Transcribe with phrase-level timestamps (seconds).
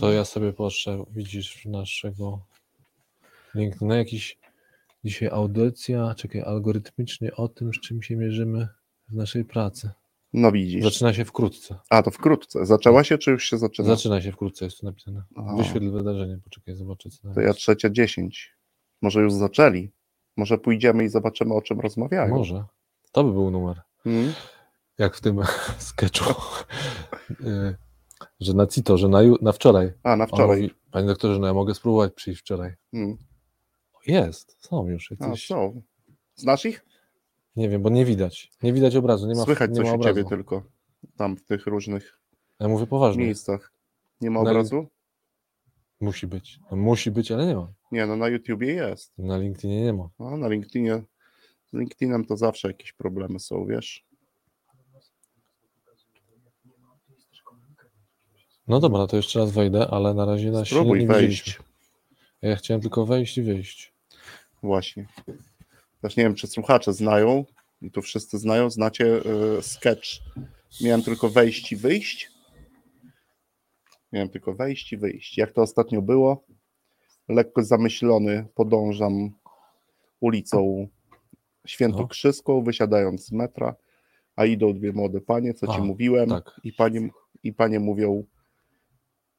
[0.00, 2.40] To ja sobie patrzę, widzisz naszego
[3.54, 4.38] LinkedIna, jakiś
[5.04, 8.68] dzisiaj audycja, czekaj, algorytmicznie o tym, z czym się mierzymy
[9.08, 9.90] w naszej pracy.
[10.32, 10.84] No widzisz.
[10.84, 11.78] Zaczyna się wkrótce.
[11.90, 12.66] A, to wkrótce.
[12.66, 13.88] Zaczęła się, czy już się zaczyna?
[13.88, 15.22] Zaczyna się wkrótce, jest tu napisane.
[15.36, 15.56] A.
[15.56, 18.56] Wyświetl wydarzenie, poczekaj, zobaczę co To ja trzecia dziesięć.
[19.02, 19.92] Może już zaczęli.
[20.36, 22.34] Może pójdziemy i zobaczymy, o czym rozmawiają.
[22.34, 22.64] Może.
[23.12, 23.80] To by był numer.
[24.04, 24.32] Hmm?
[24.98, 25.40] Jak w tym
[25.78, 26.34] sketchu.
[28.40, 29.92] Że na CITO, że na, na wczoraj.
[30.02, 30.62] A, na On wczoraj.
[30.62, 32.72] Mówi, Panie doktorze, no ja mogę spróbować przyjść wczoraj.
[32.90, 33.16] Hmm.
[34.06, 35.46] Jest, są już A, jakieś.
[35.46, 35.72] co?
[36.34, 36.84] Znasz ich?
[37.56, 38.50] Nie wiem, bo nie widać.
[38.62, 40.14] Nie widać obrazu, nie ma, Słychać nie coś ma obrazu.
[40.16, 40.62] ciebie tylko.
[41.16, 42.20] Tam, w tych różnych
[42.60, 43.24] Ja mówię poważnie.
[43.24, 43.72] miejscach.
[44.20, 44.86] Nie ma Na- obrazu?
[46.00, 46.60] Musi być.
[46.70, 47.72] No, musi być, ale nie ma.
[47.92, 49.18] Nie, no na YouTubie jest.
[49.18, 50.08] Na LinkedInie nie ma.
[50.18, 51.02] A na LinkedInie.
[51.66, 54.04] Z LinkedInem to zawsze jakieś problemy są, wiesz?
[58.68, 61.38] No dobra, to jeszcze raz wejdę, ale na razie na Spróbuj nie wejść.
[61.38, 61.64] widzieliśmy.
[62.42, 63.92] Ja chciałem tylko wejść i wyjść.
[64.62, 65.06] Właśnie.
[66.02, 67.44] Też nie wiem, czy słuchacze znają,
[67.82, 69.04] i tu wszyscy znają, znacie
[69.58, 70.08] y, sketch.
[70.80, 72.30] Miałem tylko wejść i wyjść.
[74.12, 75.38] Miałem tylko wejść i wyjść.
[75.38, 76.44] Jak to ostatnio było?
[77.28, 79.30] Lekko zamyślony podążam
[80.20, 80.88] ulicą
[81.66, 83.74] Świętokrzyską, wysiadając z metra,
[84.36, 86.60] a idą dwie młode panie, co ci A, mówiłem, tak.
[86.64, 87.08] i, panie,
[87.42, 88.24] i panie mówią,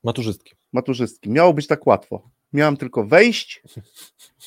[0.03, 0.55] Maturzystki.
[0.73, 2.29] maturzystki, miało być tak łatwo.
[2.53, 3.63] Miałem tylko wejść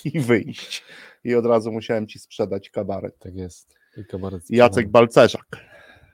[0.05, 0.85] i wyjść.
[1.25, 3.19] I od razu musiałem ci sprzedać kabaret.
[3.19, 3.75] Tak jest.
[3.97, 4.43] I kabaret.
[4.51, 5.57] Jacek Balcerzak.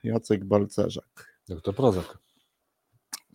[0.05, 1.39] Jacek Balcerzak.
[1.49, 2.19] Doktor Prozak.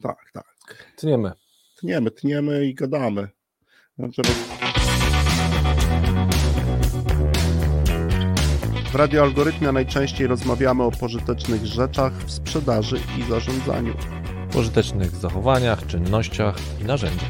[0.01, 0.55] Tak, tak.
[0.97, 1.31] Tniemy.
[1.79, 3.27] Tniemy, tniemy i gadamy.
[3.99, 4.21] Znaczy,
[8.91, 13.93] W radioalgorytmie najczęściej rozmawiamy o pożytecznych rzeczach w sprzedaży i zarządzaniu.
[14.53, 17.29] Pożytecznych zachowaniach, czynnościach i narzędziach.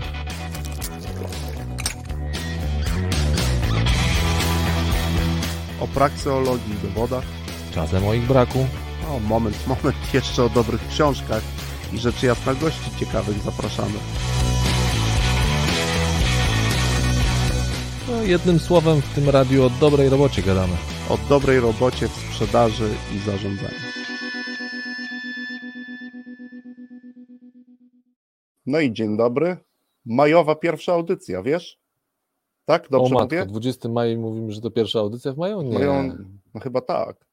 [5.79, 7.23] O prakseologii i dowodach.
[7.73, 8.67] Czasem o ich braku.
[9.09, 11.41] O, moment, moment, jeszcze o dobrych książkach
[11.93, 13.99] i rzeczy jasna gości ciekawych zapraszamy.
[18.09, 20.73] No, jednym słowem w tym radiu o dobrej robocie gadamy.
[21.09, 24.02] O dobrej robocie w sprzedaży i zarządzaniu.
[28.65, 29.57] No i dzień dobry.
[30.05, 31.79] Majowa pierwsza audycja, wiesz?
[32.65, 32.85] Tak?
[32.85, 33.45] o Dobrze matko, mówię?
[33.45, 35.61] 20 maja mówimy, że to pierwsza audycja w maju?
[35.61, 35.79] Nie.
[35.79, 36.17] Mają,
[36.53, 37.25] no chyba tak.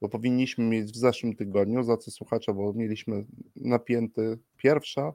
[0.00, 3.24] Bo powinniśmy mieć w zeszłym tygodniu, za co słuchacza, bo mieliśmy
[3.56, 5.12] napięty pierwsza,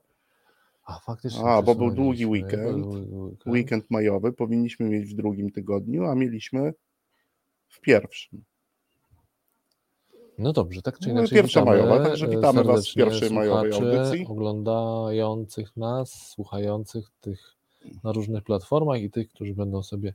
[0.86, 1.46] A, faktycznie.
[1.46, 1.76] A, bo.
[1.76, 2.86] Był długi weekend.
[3.46, 6.74] weekend majowy, powinniśmy mieć w drugim tygodniu, a mieliśmy
[7.68, 8.44] w pierwszym.
[10.38, 11.36] No dobrze, tak czy No, inaczej.
[11.38, 14.26] pierwsza witamy, majowa, także witamy was w pierwszej majowej audycji.
[14.28, 17.56] Oglądających nas, słuchających tych
[18.04, 20.14] na różnych platformach i tych, którzy będą sobie,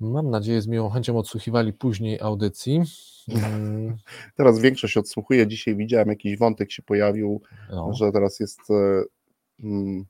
[0.00, 2.82] mam nadzieję, z miłą chęcią odsłuchiwali później audycji.
[3.28, 3.96] Mm,
[4.36, 5.46] Teraz większość odsłuchuje.
[5.46, 9.02] Dzisiaj widziałem jakiś wątek się pojawił, No, że teraz jest e,
[9.64, 10.04] mm,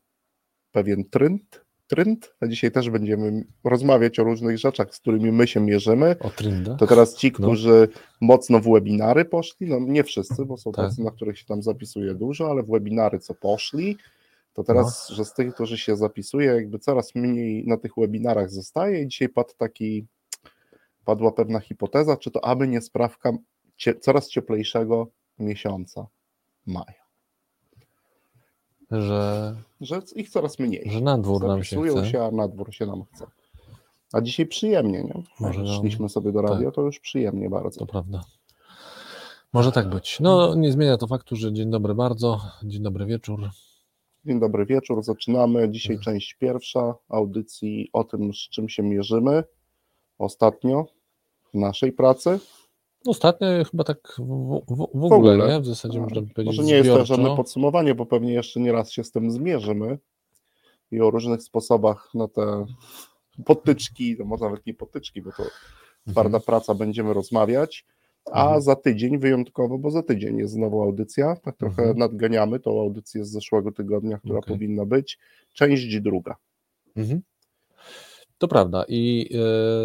[0.73, 5.61] pewien trend, trend, a dzisiaj też będziemy rozmawiać o różnych rzeczach, z którymi my się
[5.61, 6.17] mierzymy.
[6.21, 6.77] o Trinda.
[6.77, 7.33] To teraz ci, No.
[7.34, 7.89] którzy
[8.21, 10.84] mocno w webinary poszli, no nie wszyscy, bo są Tak.
[10.87, 13.97] tacy, na których się tam zapisuje dużo, ale w webinary co poszli,
[14.53, 15.17] to teraz, No.
[15.17, 19.28] że z tych, którzy się zapisuje, jakby coraz mniej na tych webinarach zostaje i dzisiaj
[19.28, 20.07] padł taki,
[21.05, 23.33] padła pewna hipoteza, czy to aby nie sprawka
[23.77, 25.07] cie, coraz cieplejszego
[25.39, 26.07] miesiąca
[26.67, 27.00] maja,
[28.91, 30.91] Że, że ich coraz mniej.
[30.91, 32.06] że na dwór nam się chce.
[32.06, 33.27] się, a na dwór się nam chce.
[34.12, 35.23] A dzisiaj przyjemnie, nie?
[35.41, 37.81] Może nam- szliśmy sobie do radia, to już przyjemnie bardzo.
[37.81, 38.25] To prawda.
[39.53, 40.21] Może tak być.
[40.21, 43.49] No, nie zmienia to faktu, że dzień dobry bardzo, dzień dobry wieczór.
[44.25, 45.71] Dzień dobry wieczór, zaczynamy.
[45.71, 46.05] Dzisiaj Mhm.
[46.15, 49.45] część pierwsza audycji o tym, z czym się mierzymy
[50.19, 50.87] ostatnio
[51.55, 52.39] w naszej pracy.
[53.06, 55.48] Ostatnio chyba tak w, w, w ogóle, ogóle.
[55.54, 55.60] nie?
[55.60, 57.15] W zasadzie można by powiedzieć Może nie jest to zbiorczo.
[57.15, 59.98] żadne podsumowanie, bo pewnie jeszcze nie raz się z tym zmierzymy
[60.91, 62.66] i o różnych sposobach na te
[63.45, 65.42] potyczki, no może nawet nie potyczki, bo to
[66.10, 66.42] twarda Mhm.
[66.42, 67.86] praca, będziemy rozmawiać.
[68.33, 68.63] A Mhm.
[68.63, 71.98] za tydzień wyjątkowo, bo za tydzień jest znowu audycja, tak trochę Mhm.
[71.98, 74.54] nadganiamy tą audycję z zeszłego tygodnia, która Okej.
[74.54, 75.19] powinna być.
[75.54, 76.36] Część druga.
[76.97, 77.21] Mhm.
[78.39, 79.30] To prawda i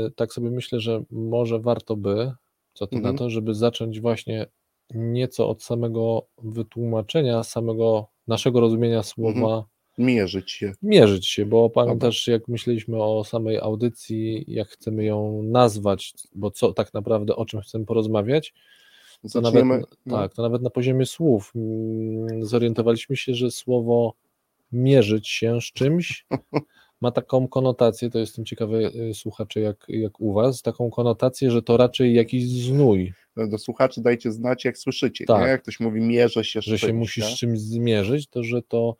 [0.07, 2.31] e, tak sobie myślę, że może warto by,
[2.75, 3.13] co ty Mhm.
[3.15, 4.45] na to, żeby zacząć właśnie
[4.93, 9.63] nieco od samego wytłumaczenia, samego naszego rozumienia słowa Mhm.
[9.97, 10.73] Mierzyć się.
[10.81, 16.73] mierzyć się, bo pamiętasz, jak myśleliśmy o samej audycji, jak chcemy ją nazwać, bo co
[16.73, 18.53] tak naprawdę, o czym chcemy porozmawiać,
[19.33, 19.83] to nawet, Zaczniemy.
[20.05, 24.13] no, tak, to nawet na poziomie słów mm, zorientowaliśmy się, że słowo
[24.71, 26.25] mierzyć się z czymś
[27.01, 31.61] ma taką konotację, to jestem ciekawy y, słuchacze jak, jak u was, taką konotację, że
[31.61, 35.25] to raczej jakiś znój, Do słuchaczy dajcie znać, jak słyszycie.
[35.25, 35.41] Tak.
[35.41, 35.47] Nie?
[35.47, 37.35] Jak ktoś mówi, mierzę się z że się czymś, musisz nie?
[37.35, 38.95] z czymś zmierzyć, to że to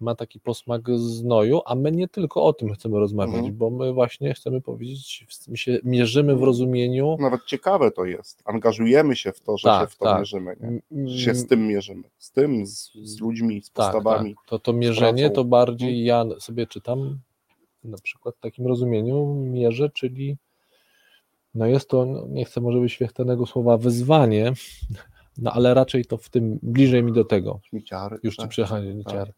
[0.00, 3.56] ma taki posmak znoju, a my nie tylko o tym chcemy rozmawiać, Mhm.
[3.56, 8.42] bo my właśnie chcemy powiedzieć, się mierzymy w rozumieniu Nawet ciekawe to jest.
[8.44, 10.18] Angażujemy się w to, że Tak, się w to tak.
[10.18, 10.56] mierzymy.
[10.90, 11.08] Nie?
[11.08, 12.02] Że się z tym mierzymy.
[12.18, 14.34] Z tym, z, z ludźmi, z Tak, postawami.
[14.34, 14.44] tak.
[14.48, 17.18] To, to mierzenie to bardziej ja sobie czytam
[17.84, 20.36] na przykład w takim rozumieniu mierzę, czyli
[21.54, 24.52] no jest to, no nie chcę może wyświechtanego słowa wyzwanie,
[25.42, 27.60] no ale raczej to w tym bliżej mi do tego.
[27.64, 28.18] Śmieciary.
[28.22, 28.50] Już ci tak.
[28.50, 29.28] przechodzi tak.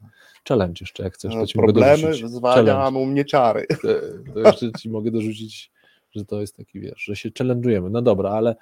[0.49, 2.23] Challenge jeszcze jak chcesz, No, to ci mogę Problemy, dorzucić.
[2.23, 3.67] wyzwania, a u mnie ciary.
[3.83, 5.73] To- To jeszcze ci mogę dorzucić,
[6.13, 7.91] że to jest taki wiesz, że się challenge'ujemy.
[7.91, 8.57] No dobra, ale e,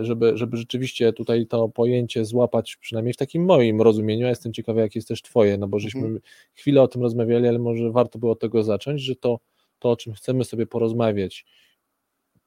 [0.00, 4.80] żeby, żeby rzeczywiście tutaj to pojęcie złapać, przynajmniej w takim moim rozumieniu, ja jestem ciekawy,
[4.80, 6.20] jak jest też twoje, no bo żeśmy Mhm.
[6.54, 9.38] chwilę o tym rozmawiali, ale może warto było od tego zacząć, że to,
[9.78, 11.44] to o czym chcemy sobie porozmawiać,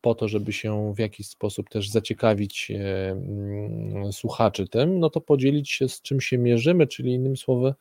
[0.02, 5.22] po to, żeby się w jakiś sposób też zaciekawić e, mm, słuchaczy tym, no to
[5.22, 7.74] podzielić się z czym się mierzymy, czyli innymi słowy,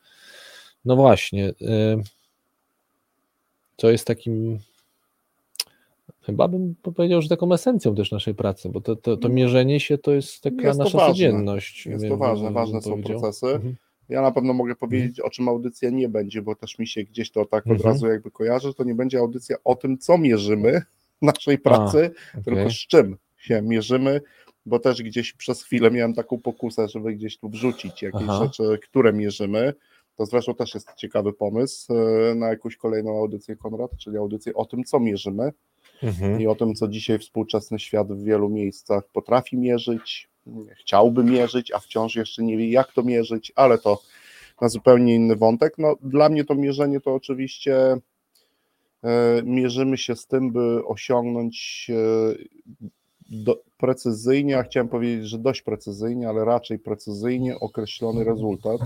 [0.85, 1.97] no właśnie, e,
[3.77, 4.59] co jest takim
[6.25, 9.97] chyba bym powiedział, że taką esencją też naszej pracy, bo to, to, to mierzenie się
[9.97, 11.13] to jest taka Jest nasza ważne.
[11.13, 11.85] codzienność.
[11.85, 13.47] Jest bym- to ważne, ważne są procesy.
[13.47, 13.75] Mhm.
[14.09, 17.31] Ja na pewno mogę powiedzieć, o czym audycja nie będzie, bo też mi się gdzieś
[17.31, 17.89] to tak od Mhm.
[17.93, 20.81] razu jakby kojarzy, to nie będzie audycja o tym, co mierzymy
[21.21, 22.71] naszej pracy, tylko Okej.
[22.71, 24.21] z czym się mierzymy,
[24.65, 28.43] bo też gdzieś przez chwilę miałem taką pokusę, żeby gdzieś tu wrzucić jakieś Aha.
[28.43, 29.73] rzeczy, które mierzymy.
[30.17, 34.65] To zresztą też jest ciekawy pomysł e, na jakąś kolejną audycję Konrad, czyli audycję o
[34.65, 35.51] tym, co mierzymy
[36.05, 36.41] Mhm.
[36.41, 40.29] i o tym, co dzisiaj współczesny świat w wielu miejscach potrafi mierzyć,
[40.79, 44.01] chciałby mierzyć, a wciąż jeszcze nie wie, jak to mierzyć, ale to
[44.61, 45.73] na zupełnie inny wątek.
[45.77, 47.97] No, dla mnie to mierzenie to oczywiście
[49.03, 52.35] e, mierzymy się z tym, by osiągnąć e,
[53.29, 58.81] do, precyzyjnie, a chciałem powiedzieć, że dość precyzyjnie, ale raczej precyzyjnie określony rezultat.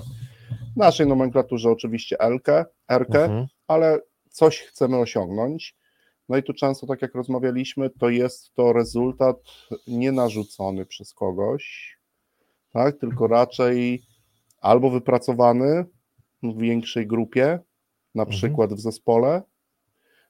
[0.74, 3.48] W naszej nomenklaturze oczywiście L-kę, R-kę, Mhm.
[3.68, 4.00] ale
[4.30, 5.76] coś chcemy osiągnąć.
[6.30, 9.38] No i tu często, tak jak rozmawialiśmy, to jest to rezultat
[9.88, 11.96] nie narzucony przez kogoś,
[12.74, 14.04] tak, tylko raczej
[14.62, 15.86] albo wypracowany
[16.44, 17.60] w większej grupie,
[18.16, 18.38] na Mhm.
[18.38, 19.42] przykład w zespole,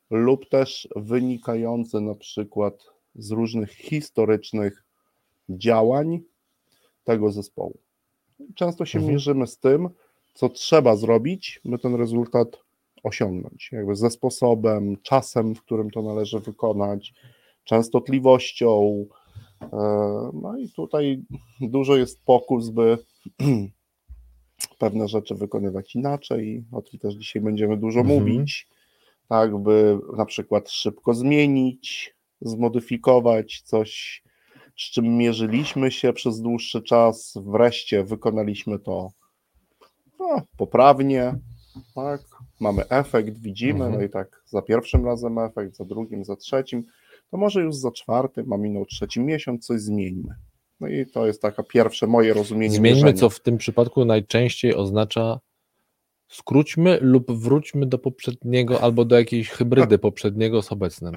[0.09, 2.85] lub też wynikający na przykład
[3.15, 4.83] z różnych historycznych
[5.49, 6.19] działań
[7.03, 7.77] tego zespołu.
[8.55, 9.13] Często się Mhm.
[9.13, 9.89] mierzymy z tym,
[10.33, 12.47] co trzeba zrobić, by ten rezultat
[13.03, 13.69] osiągnąć.
[13.71, 17.13] Jakby ze sposobem, czasem, w którym to należy wykonać,
[17.63, 19.05] częstotliwością.
[19.61, 19.67] E,
[20.33, 21.21] No i tutaj
[21.61, 22.97] dużo jest pokus, by
[24.79, 26.63] pewne rzeczy wykonywać inaczej.
[26.71, 28.19] O tym też dzisiaj będziemy dużo Mhm.
[28.19, 28.67] mówić.
[29.29, 34.23] Tak, by na przykład szybko zmienić, zmodyfikować coś,
[34.77, 37.33] z czym mierzyliśmy się przez dłuższy czas.
[37.45, 39.09] Wreszcie wykonaliśmy to
[40.19, 41.33] no, poprawnie,
[41.95, 42.21] tak,
[42.59, 43.93] mamy efekt, widzimy, Mhm.
[43.93, 46.83] no i tak za pierwszym razem efekt, za drugim, za trzecim,
[47.31, 50.35] to może już za czwartym, a minął trzeci miesiąc, coś zmieńmy.
[50.79, 53.13] No i to jest taka pierwsze moje rozumienie Zmieńmy, mierzenia.
[53.13, 55.39] co w tym przypadku najczęściej oznacza
[56.27, 61.15] skróćmy lub wróćmy do poprzedniego albo do jakiejś hybrydy poprzedniego z obecnym.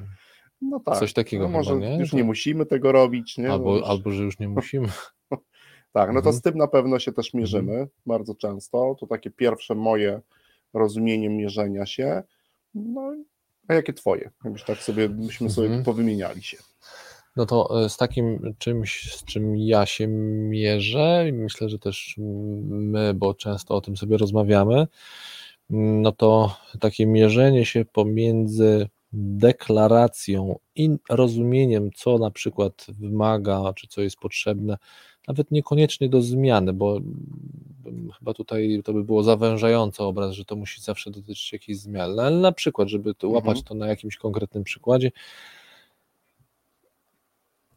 [0.60, 1.98] No tak, coś takiego no może chyba, nie?
[1.98, 3.44] już nie musimy tego robić, nie?
[3.48, 4.88] No Albo, już- albo że już nie musimy.
[5.94, 6.36] Tak, no to Mhm.
[6.36, 8.96] z tym na pewno się też mierzymy bardzo często.
[9.00, 10.20] To takie pierwsze moje
[10.74, 12.22] rozumienie mierzenia się.
[12.74, 13.14] No,
[13.68, 14.30] a jakie twoje?
[14.44, 15.84] Jakbyś tak sobie, byśmy sobie Mhm.
[15.84, 16.56] powymieniali się.
[17.36, 20.06] No to e, z takim czymś, z czym ja się
[20.48, 22.14] mierzę, i myślę, że też
[22.68, 24.86] my, bo często o tym sobie rozmawiamy,
[25.70, 34.02] no to takie mierzenie się pomiędzy deklaracją i rozumieniem, co na przykład wymaga, czy co
[34.02, 34.78] jest potrzebne,
[35.28, 37.00] nawet niekoniecznie do zmiany, bo
[38.18, 42.22] chyba tutaj to by było zawężający obraz, że to musi zawsze dotyczyć jakiejś zmiany, No,
[42.22, 43.64] ale na przykład, żeby to łapać Mhm.
[43.64, 45.10] to na jakimś konkretnym przykładzie,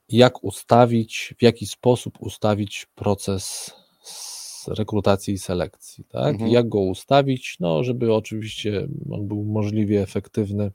[0.10, 3.74] jak ustawić, w jaki sposób ustawić proces
[4.68, 6.34] rekrutacji i selekcji, tak?
[6.34, 6.51] Mhm.
[6.51, 10.72] Jak go ustawić, no, żeby oczywiście on był możliwie efektywny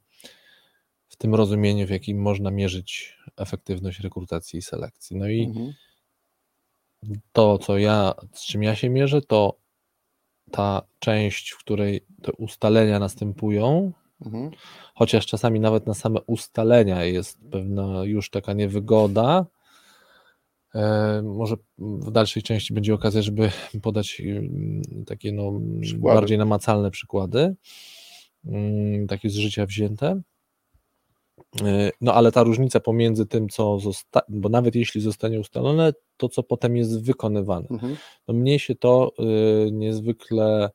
[1.11, 5.17] w tym rozumieniu, w jakim można mierzyć efektywność rekrutacji i selekcji.
[5.17, 5.73] No i Mhm.
[7.33, 9.57] to, co ja, z czym ja się mierzę, to
[10.51, 13.93] ta część, w której te ustalenia następują,
[14.27, 14.51] Mhm.
[14.95, 19.47] chociaż czasami nawet na same ustalenia jest pewna już taka niewygoda,
[20.75, 23.51] E, może w dalszej części będzie okazja, żeby
[23.83, 25.53] podać mm, takie no,
[25.83, 26.21] Przykłady.
[26.21, 27.55] bardziej namacalne przykłady,
[28.45, 30.21] mm, takie z życia wzięte.
[31.63, 36.29] E, No ale ta różnica pomiędzy tym, co zostanie, bo nawet jeśli zostanie ustalone, to
[36.29, 37.67] co potem jest wykonywane.
[37.71, 37.97] Mhm.
[38.29, 39.13] No mnie się to
[39.67, 40.71] y, niezwykle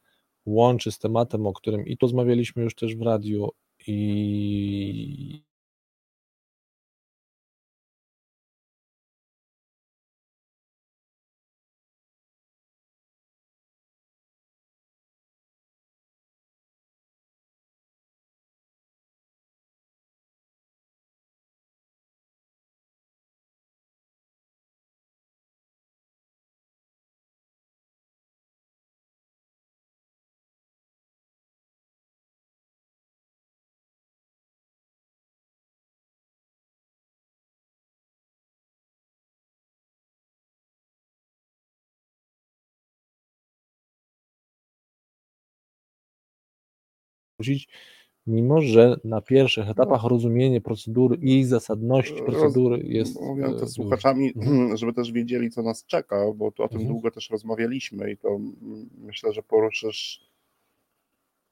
[0.45, 3.50] łączy z tematem, o którym i tu rozmawialiśmy już też w radiu,
[3.88, 5.43] i
[48.27, 53.22] mimo że na pierwszych etapach rozumienie procedury i zasadności procedury jest.
[53.22, 53.68] Mówię e, to duże.
[53.68, 54.77] słuchaczami, Mhm.
[54.77, 56.94] żeby też wiedzieli, co nas czeka, bo tu o tym Mhm.
[56.94, 60.22] długo też rozmawialiśmy i to mm, myślę, że poruszysz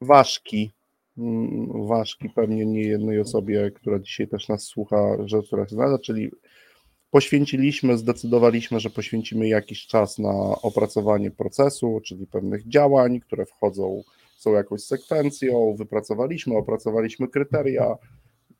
[0.01, 0.71] ważki,
[1.17, 5.99] mm, ważki pewnie nie jednej osobie, która dzisiaj też nas słucha, rzecz, która się znalazła,
[5.99, 6.31] czyli
[7.11, 14.03] poświęciliśmy, zdecydowaliśmy, że poświęcimy jakiś czas na opracowanie procesu, czyli pewnych działań, które wchodzą,
[14.37, 17.95] są jakąś sekwencją, wypracowaliśmy, opracowaliśmy kryteria,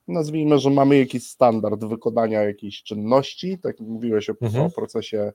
[0.08, 4.66] nazwijmy, że mamy jakiś standard wykonania jakiejś czynności, tak jak mówiłeś o, Mhm.
[4.66, 5.32] o procesie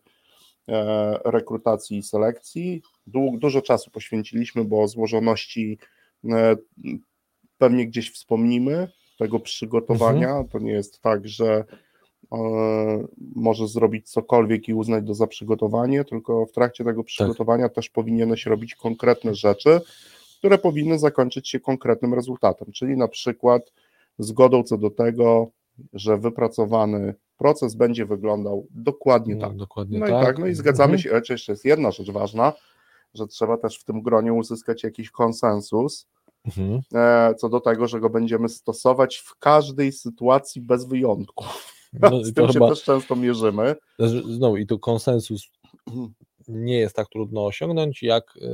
[0.68, 2.82] e, rekrutacji i selekcji.
[3.06, 5.78] Du, dużo czasu poświęciliśmy, bo złożoności
[6.30, 6.56] e,
[7.58, 10.28] pewnie gdzieś wspomnimy tego przygotowania.
[10.28, 10.48] Mhm.
[10.48, 11.64] To nie jest tak, że
[12.32, 12.38] e,
[13.36, 18.46] możesz zrobić cokolwiek i uznać to za przygotowanie, tylko w trakcie tego przygotowania też powinieneś
[18.46, 19.80] robić konkretne rzeczy,
[20.38, 23.72] które powinny zakończyć się konkretnym rezultatem, czyli na przykład
[24.18, 25.50] zgodą co do tego,
[25.92, 29.56] że wypracowany proces będzie wyglądał dokładnie No, tak.
[29.56, 30.22] dokładnie No tak.
[30.22, 31.02] i tak, no i zgadzamy Mhm.
[31.02, 32.52] się, ale jeszcze jest jedna rzecz ważna,
[33.14, 36.06] że trzeba też w tym gronie uzyskać jakiś konsensus
[36.44, 36.80] Mhm.
[36.94, 41.44] e, co do tego, że go będziemy stosować w każdej sytuacji bez wyjątku.
[41.92, 43.74] No, Z tym się chyba, też często mierzymy.
[44.28, 45.48] znowu, i tu konsensus
[46.48, 48.48] nie jest tak trudno osiągnąć, jak yy,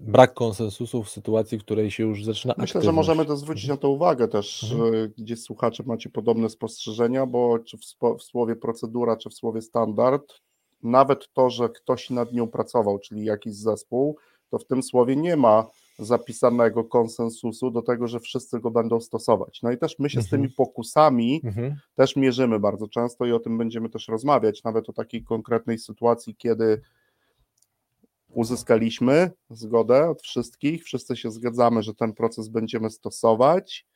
[0.00, 2.96] brak konsensusu w sytuacji, w której się już zaczyna Myślę, że aktywność.
[3.08, 5.12] możemy to zwrócić na to uwagę też, Mhm.
[5.18, 7.80] gdzie słuchacze macie podobne spostrzeżenia, bo czy w,
[8.18, 10.32] w słowie procedura, czy w słowie standard,
[10.82, 14.16] nawet to, że ktoś nad nią pracował, czyli jakiś zespół,
[14.50, 15.66] to w tym słowie nie ma
[15.98, 19.62] zapisanego konsensusu do tego, że wszyscy go będą stosować.
[19.62, 20.42] No i też my się z Mhm.
[20.42, 21.76] tymi pokusami Mhm.
[21.94, 26.34] też mierzymy bardzo często i o tym będziemy też rozmawiać, nawet o takiej konkretnej sytuacji,
[26.36, 26.80] kiedy
[28.36, 33.86] uzyskaliśmy zgodę od wszystkich, wszyscy się zgadzamy, że ten proces będziemy stosować,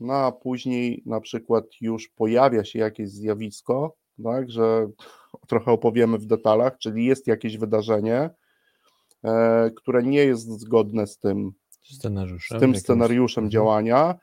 [0.00, 4.90] no a później na przykład już pojawia się jakieś zjawisko, tak, że
[5.48, 8.30] trochę opowiemy w detalach, czyli jest jakieś wydarzenie,
[9.24, 11.52] e, które nie jest zgodne z tym,
[11.82, 12.58] Scenariuszem.
[12.58, 13.50] z tym scenariuszem Mhm.
[13.50, 14.14] działania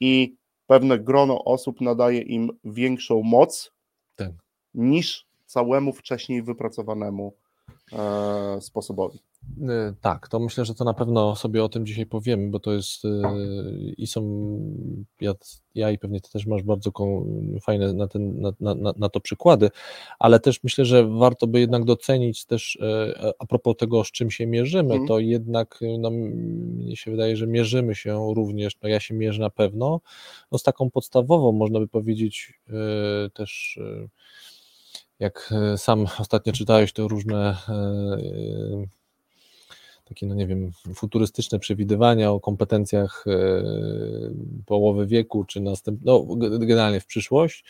[0.00, 0.36] i
[0.66, 3.72] pewne grono osób nadaje im większą moc
[4.16, 4.32] Tak.
[4.74, 7.36] niż całemu wcześniej wypracowanemu
[8.60, 9.18] sposobowi.
[9.58, 12.72] Y, Tak, to myślę, że to na pewno sobie o tym dzisiaj powiemy, bo to
[12.72, 13.08] jest y,
[13.96, 14.22] i są,
[15.20, 15.34] ja,
[15.74, 16.90] ja i pewnie ty też masz bardzo
[17.62, 19.70] fajne na, ten, na, na, na- to przykłady,
[20.18, 22.78] ale też myślę, że warto by jednak docenić też
[23.38, 25.08] a propos tego, z czym się mierzymy, Mhm.
[25.08, 29.50] to jednak no, mnie się wydaje, że mierzymy się również, no ja się mierzę na
[29.50, 30.00] pewno,
[30.52, 32.60] no, z taką podstawową, można by powiedzieć
[33.34, 33.78] też
[35.18, 38.88] jak y, sam ostatnio czytałeś te różne y, y,
[40.04, 43.62] takie, no nie wiem, futurystyczne przewidywania o kompetencjach e,
[44.66, 46.26] połowy wieku, czy następ, no
[46.58, 47.64] generalnie w przyszłość,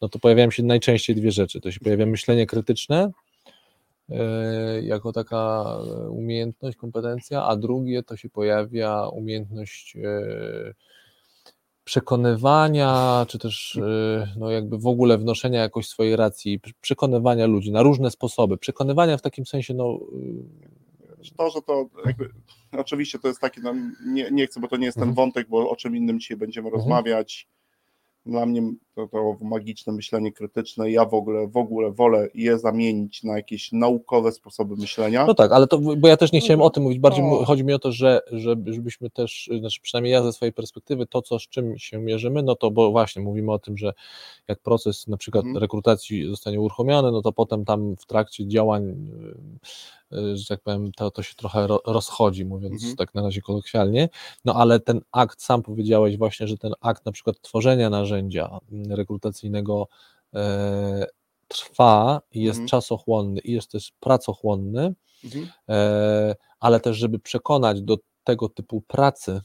[0.00, 1.60] no to pojawiają się najczęściej dwie rzeczy.
[1.60, 3.10] To się pojawia myślenie krytyczne,
[4.08, 5.64] e, jako taka
[6.10, 10.74] umiejętność, kompetencja, a drugie to się pojawia umiejętność e,
[11.90, 17.72] przekonywania, czy też e, no jakby w ogóle wnoszenia jakoś swojej racji, pr- przekonywania ludzi
[17.72, 18.58] na różne sposoby.
[18.58, 19.98] Przekonywania w takim sensie, no
[21.24, 22.30] y, To, że to jakby,
[22.72, 23.74] oczywiście to jest taki, no,
[24.06, 25.14] nie, nie chcę, bo to nie jest ten Mhm.
[25.16, 27.48] wątek, bo o czym innym dzisiaj będziemy rozmawiać.
[28.26, 28.62] Dla mnie
[29.08, 30.90] to to, magiczne myślenie krytyczne.
[30.90, 35.26] Ja w ogóle, w ogóle wolę je zamienić na jakieś naukowe sposoby myślenia.
[35.26, 37.44] No tak, ale to, bo ja też nie chciałem o tym mówić, bardziej No.
[37.44, 41.22] chodzi mi o to, że, że żebyśmy też, znaczy przynajmniej ja ze swojej perspektywy, to
[41.22, 43.92] co z czym się mierzymy, no to bo właśnie mówimy o tym, że
[44.48, 45.62] jak proces na przykład Mhm.
[45.62, 48.90] rekrutacji zostanie uruchomiony, no to potem tam w trakcie działań,
[50.12, 52.96] y, y, że tak powiem, to, to się trochę ro, rozchodzi, mówiąc Mhm.
[52.96, 54.08] tak na razie kolokwialnie,
[54.44, 58.58] no ale ten akt, sam powiedziałeś właśnie, że ten akt na przykład tworzenia narzędzia
[58.96, 59.88] rekrutacyjnego
[60.34, 61.06] e,
[61.48, 62.68] trwa i jest Mhm.
[62.68, 64.94] czasochłonny i jest też pracochłonny,
[65.24, 65.46] Mhm.
[65.68, 69.40] e, ale też, żeby przekonać do tego typu pracy,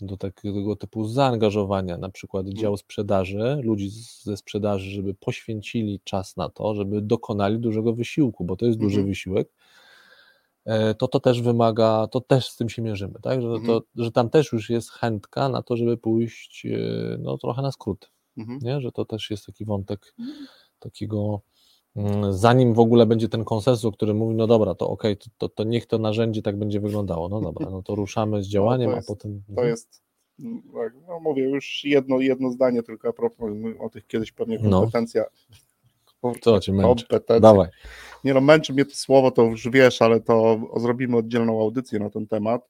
[0.00, 2.56] do takiego typu zaangażowania, na przykład Mhm.
[2.62, 3.90] dział sprzedaży, ludzi
[4.22, 8.96] ze sprzedaży, żeby poświęcili czas na to, żeby dokonali dużego wysiłku, bo to jest duży
[8.96, 9.08] Mhm.
[9.08, 9.48] wysiłek,
[10.64, 13.42] e, to to też wymaga, to też z tym się mierzymy, tak?
[13.42, 13.80] Że, to, Mhm.
[13.96, 16.66] że tam też już jest chętka na to, żeby pójść
[17.18, 18.58] no, trochę na skrót, Mhm.
[18.62, 18.80] nie?
[18.80, 20.14] że to też jest taki wątek
[20.78, 21.40] takiego,
[21.96, 25.48] mm, zanim w ogóle będzie ten konsensus, który mówi, no dobra, to okej, to, to,
[25.48, 29.10] to niech to narzędzie tak będzie wyglądało, no dobra, no to ruszamy z działaniem, jest-
[29.10, 29.42] a potem...
[29.56, 30.02] To jest,
[30.40, 34.58] mm, tak, no mówię już jedno, jedno zdanie tylko a propos o tych kiedyś pewnie
[34.62, 34.80] No.
[34.80, 35.24] kompetencja.
[36.40, 37.06] Co cię męczy?
[37.40, 37.68] Dawaj.
[38.24, 42.10] Nie no, męczy mnie to słowo, to już wiesz, ale to zrobimy oddzielną audycję na
[42.10, 42.68] ten temat.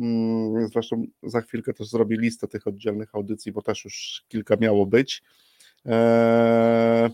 [0.00, 4.86] Mm, Zresztą za chwilkę też zrobię listę tych oddzielnych audycji, bo też już kilka miało
[4.86, 5.22] być.
[5.84, 7.10] Eee,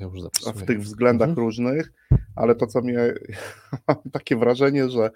[0.00, 0.08] ja
[0.52, 1.46] w tych względach Mhm.
[1.46, 1.92] różnych,
[2.36, 2.98] ale to, co mnie,
[3.88, 5.10] mam takie wrażenie, że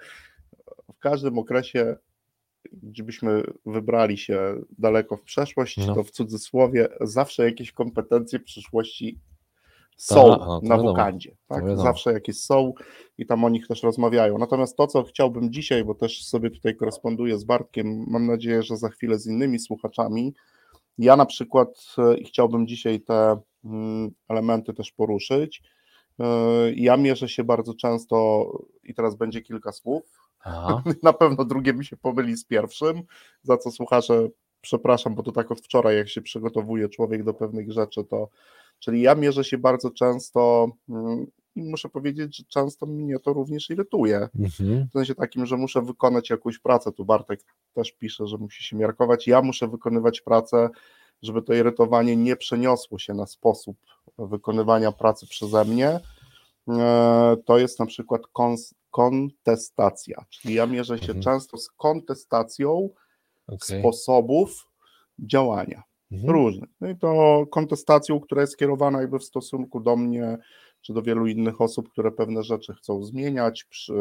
[0.94, 1.96] w każdym okresie,
[2.72, 5.94] gdybyśmy wybrali się daleko w przeszłość, No.
[5.94, 9.18] to w cudzysłowie zawsze jakieś kompetencje przyszłości
[9.96, 11.36] są to na wiadomo, wokandzie.
[11.46, 11.64] Tak?
[11.78, 12.72] Zawsze jakieś są
[13.18, 14.38] i tam o nich też rozmawiają.
[14.38, 18.76] Natomiast to, co chciałbym dzisiaj, bo też sobie tutaj koresponduję z Bartkiem, mam nadzieję, że
[18.76, 20.34] za chwilę z innymi słuchaczami,
[20.98, 21.68] ja na przykład
[21.98, 25.62] e, chciałbym dzisiaj te mm, elementy też poruszyć.
[26.20, 26.24] E,
[26.72, 28.46] Ja mierzę się bardzo często,
[28.82, 30.02] i teraz będzie kilka słów.
[30.44, 30.82] Aha.
[31.02, 33.02] Na pewno drugie mi się pomyli z pierwszym,
[33.42, 34.28] za co słuchacze
[34.60, 38.28] przepraszam, bo to tak od wczoraj, jak się przygotowuje człowiek do pewnych rzeczy, to
[38.82, 43.70] czyli ja mierzę się bardzo często mm, i muszę powiedzieć, że często mnie to również
[43.70, 44.28] irytuje.
[44.38, 44.86] Mhm.
[44.88, 46.92] W sensie takim, że muszę wykonać jakąś pracę.
[46.92, 47.40] Tu Bartek
[47.74, 49.26] też pisze, że musi się miarkować.
[49.26, 50.68] Ja muszę wykonywać pracę,
[51.22, 53.76] żeby to irytowanie nie przeniosło się na sposób
[54.18, 56.00] wykonywania pracy przeze mnie.
[56.68, 58.22] E, To jest na przykład
[58.90, 61.22] kontestacja, czyli ja mierzę się Mhm.
[61.22, 62.88] często z kontestacją
[63.46, 63.80] Okej.
[63.80, 64.68] sposobów
[65.18, 66.30] działania Mhm.
[66.30, 66.70] różnych.
[66.80, 70.38] No i to kontestacją, która jest skierowana jakby w stosunku do mnie,
[70.80, 73.92] czy do wielu innych osób, które pewne rzeczy chcą zmieniać, przy,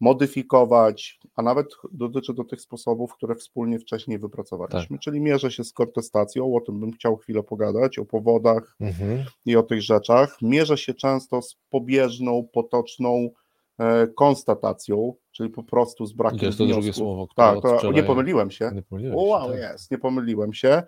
[0.00, 4.98] modyfikować, a nawet dotyczy to tych sposobów, które wspólnie wcześniej wypracowaliśmy.
[4.98, 9.24] Czyli mierzę się z kontestacją, o tym bym chciał chwilę pogadać, o powodach Mhm.
[9.46, 10.36] i o tych rzeczach.
[10.42, 13.30] Mierzę się często z pobieżną, potoczną
[13.78, 16.82] e, konstatacją, czyli po prostu z brakiem jest to wniosków.
[16.84, 18.70] drugie słowo, które Tak, to, nie pomyliłem się.
[18.74, 19.58] Nie pomyliłeś O, się, wow, tak.
[19.58, 20.82] jest, nie pomyliłem się.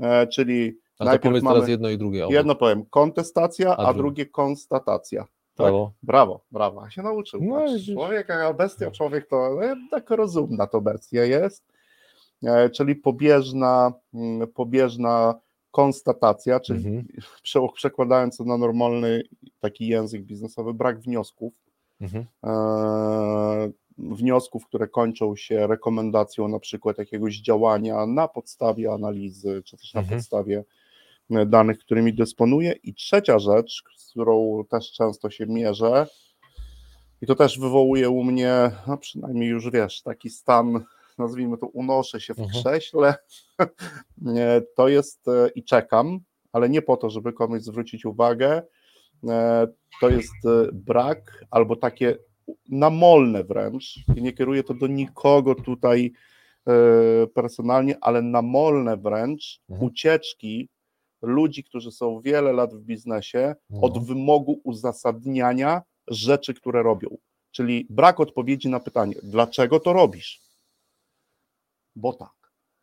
[0.00, 2.24] E, czyli A to najpierw powiedz mamy, teraz jedno i drugie.
[2.24, 2.34] obok.
[2.34, 4.26] jedno powiem, kontestacja, A a, drugie.
[4.26, 5.20] konstatacja.
[5.22, 5.66] Tak?
[5.66, 5.92] Brawo.
[6.02, 7.40] Brawo, brawo, się nauczył.
[7.44, 11.64] No, Patrz, człowiek, a bestia, człowiek to no, tak rozumna to bestia jest.
[12.44, 15.34] E, czyli pobieżna, mm, pobieżna
[15.70, 17.06] konstatacja, czyli Mhm.
[17.44, 19.22] prze- przekładając to na normalny
[19.60, 21.52] taki język biznesowy, brak wniosków.
[22.00, 22.24] Mhm.
[23.98, 30.00] Wniosków, które kończą się rekomendacją na przykład jakiegoś działania na podstawie analizy, czy też na
[30.00, 30.18] Mhm.
[30.18, 30.64] podstawie
[31.30, 32.72] e, danych, którymi dysponuję.
[32.82, 36.06] I trzecia rzecz, z którą też często się mierzę,
[37.22, 40.84] i to też wywołuje u mnie, no przynajmniej już wiesz, taki stan,
[41.18, 42.60] nazwijmy to, unoszę się w Mhm.
[42.64, 43.14] krześle,
[44.76, 46.18] to jest e, i czekam,
[46.52, 48.62] ale nie po to, żeby komuś zwrócić uwagę,
[49.28, 49.66] e,
[50.00, 50.34] to jest
[50.72, 52.18] brak albo takie
[52.68, 56.12] namolne wręcz, i nie kieruję to do nikogo tutaj
[56.68, 56.72] e,
[57.26, 59.86] personalnie, ale namolne wręcz Mhm.
[59.88, 60.68] ucieczki
[61.22, 63.80] ludzi, którzy są wiele lat w biznesie, No.
[63.80, 67.08] od wymogu uzasadniania rzeczy, które robią.
[67.50, 70.40] Czyli brak odpowiedzi na pytanie, dlaczego to robisz?
[71.96, 72.32] Bo tak.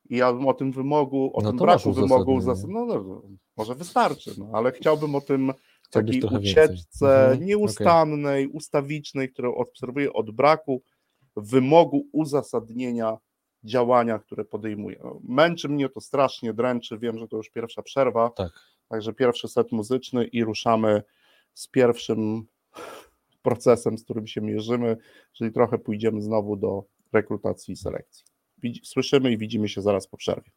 [0.10, 3.22] I ja bym o tym wymogu, o No tym braku wymogu uzasadnienia, no, no,
[3.58, 5.54] może wystarczy, no, ale chciałbym o tym
[5.90, 10.82] takiej ucieczce Mhm, nieustannej, ustawicznej, którą obserwuję od braku
[11.36, 13.18] wymogu uzasadnienia
[13.64, 15.00] działania, które podejmuję.
[15.04, 18.52] No, Męczy mnie to strasznie, dręczy, wiem, że to już pierwsza przerwa, Tak.
[18.90, 21.04] także pierwszy set muzyczny i ruszamy
[21.54, 22.44] z pierwszym
[23.42, 24.98] procesem, z którym się mierzymy,
[25.34, 28.26] czyli trochę pójdziemy znowu do rekrutacji i selekcji.
[28.84, 30.52] Słyszymy i widzimy się zaraz po przerwie.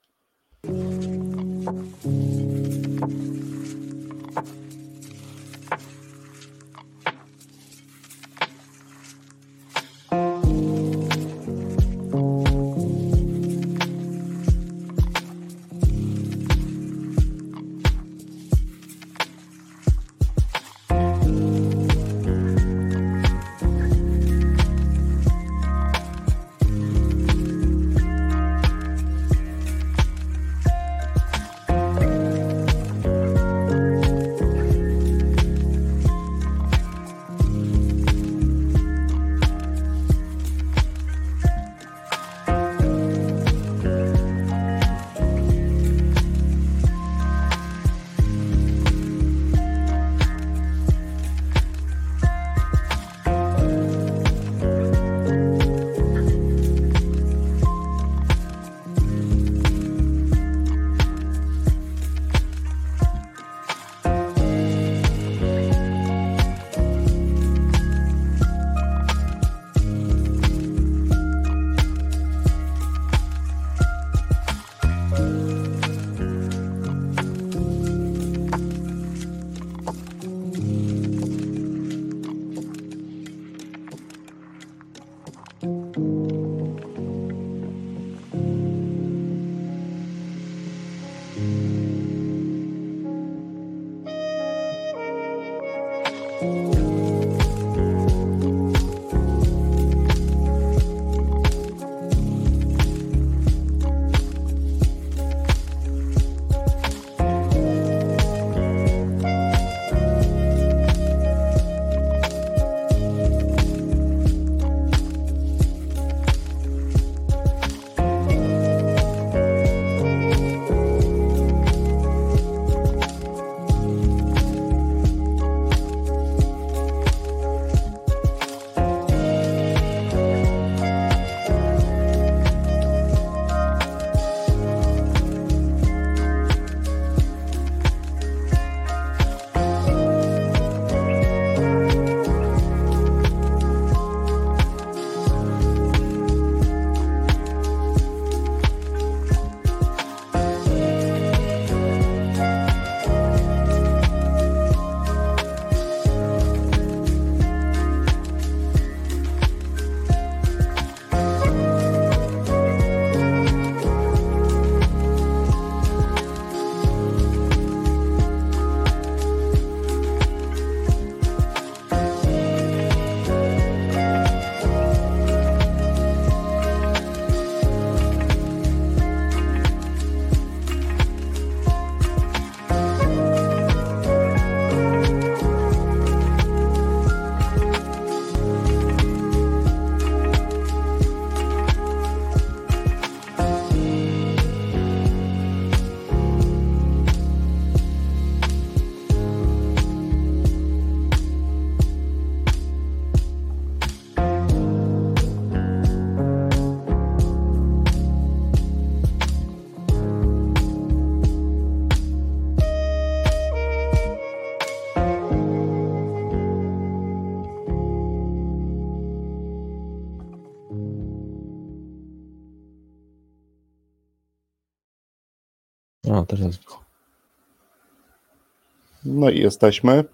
[229.12, 230.04] No i jesteśmy.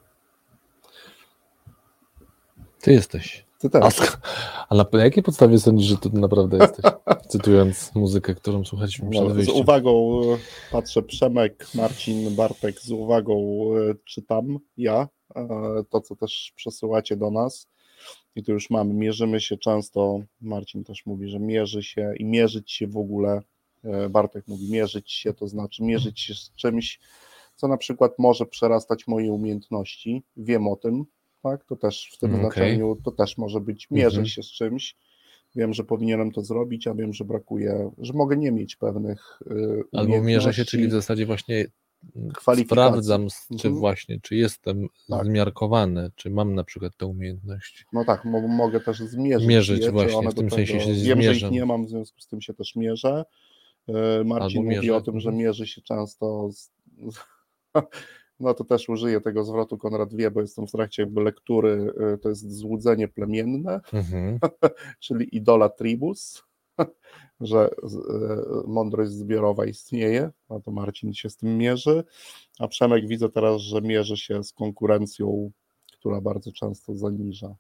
[2.81, 3.45] Ty jesteś.
[3.59, 3.83] Ty też.
[4.69, 6.85] A, na, na jakiej podstawie sądzisz, że ty naprawdę jesteś?
[7.33, 9.57] Cytując muzykę, którą słuchaliśmy przed No, z wyjściem.
[9.57, 10.39] uwagą e,
[10.73, 15.49] patrzę, Przemek, Marcin, Bartek, z uwagą e, czytam ja e,
[15.91, 17.69] to, co też przesyłacie do nas.
[18.37, 22.73] I tu już mamy, mierzymy się często, Marcin też mówi, że mierzy się i mierzyć
[22.73, 23.43] się w ogóle,
[24.11, 27.01] Bartek mówi mierzyć się, to znaczy mierzyć się z czymś,
[27.59, 31.05] co na przykład może przerastać moje umiejętności, wiem o tym,
[31.43, 32.53] tak, to też w tym Mm, okej.
[32.53, 34.27] znaczeniu, to też może być mierzyć Mhm.
[34.27, 34.97] się z czymś,
[35.57, 39.83] wiem, że powinienem to zrobić, a wiem, że brakuje, że mogę nie mieć pewnych y,
[39.93, 41.07] Albo mierzę się, czyli w umiejętności.
[41.07, 41.67] zasadzie właśnie
[42.17, 42.31] mm,
[42.65, 43.75] sprawdzam, czy Mhm.
[43.75, 45.25] właśnie, czy jestem Tak.
[45.27, 47.85] zmiarkowany, czy mam na przykład te umiejętności.
[47.93, 49.49] No tak, mo- mogę też zmierzyć.
[49.49, 51.53] Mierzyć je, właśnie, w tym sensie tego- się Wiem, że ich zmierzam.
[51.53, 53.25] nie mam, w związku z tym się też mierzę.
[53.89, 53.93] Y,
[54.25, 55.45] Marcin Albo mówi mierzę, o tym, że mhm.
[55.47, 56.49] mierzy się często.
[56.53, 56.71] Z...
[58.41, 62.19] No to też użyję tego zwrotu, Konrad wie, bo jestem w trakcie jakby lektury, y,
[62.19, 64.39] to jest złudzenie plemienne, Mhm.
[65.01, 66.43] czyli idola tribus.
[67.41, 67.71] że e,
[68.67, 72.05] mądrość zbiorowa istnieje, no to Marcin się z tym mierzy,
[72.59, 75.51] a Przemek widzę teraz, że mierzy się z konkurencją,
[75.93, 77.57] która bardzo często zaniża.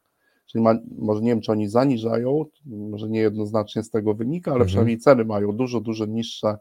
[0.46, 4.56] Czyli ma, może nie wiem, czy oni zaniżają, może nie jednoznacznie z tego wynika, ale
[4.56, 4.66] Mhm.
[4.68, 6.56] przynajmniej ceny mają dużo, dużo niższe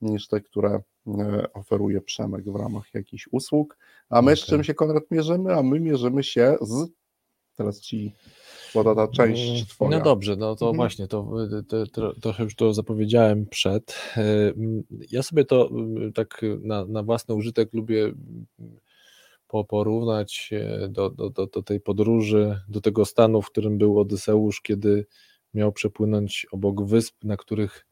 [0.00, 3.78] niż te, które e, oferuje Przemek w ramach jakichś usług.
[4.10, 4.50] A my z Okej.
[4.50, 5.54] czym się Konrad mierzymy?
[5.54, 6.90] A my mierzymy się z.
[7.56, 8.14] Teraz ci
[8.72, 9.98] poda ta część twoja.
[9.98, 10.76] No dobrze, no to Mhm.
[10.76, 11.30] właśnie, to,
[11.68, 13.94] to, to trochę już to zapowiedziałem przed.
[14.16, 14.22] E,
[15.10, 15.70] Ja sobie to
[16.14, 18.12] tak na, na własny użytek lubię
[19.68, 20.50] porównać
[20.88, 25.06] do, do, do, do tej podróży, do tego stanu, w którym był Odyseusz, kiedy
[25.54, 27.86] miał przepłynąć obok wysp, na których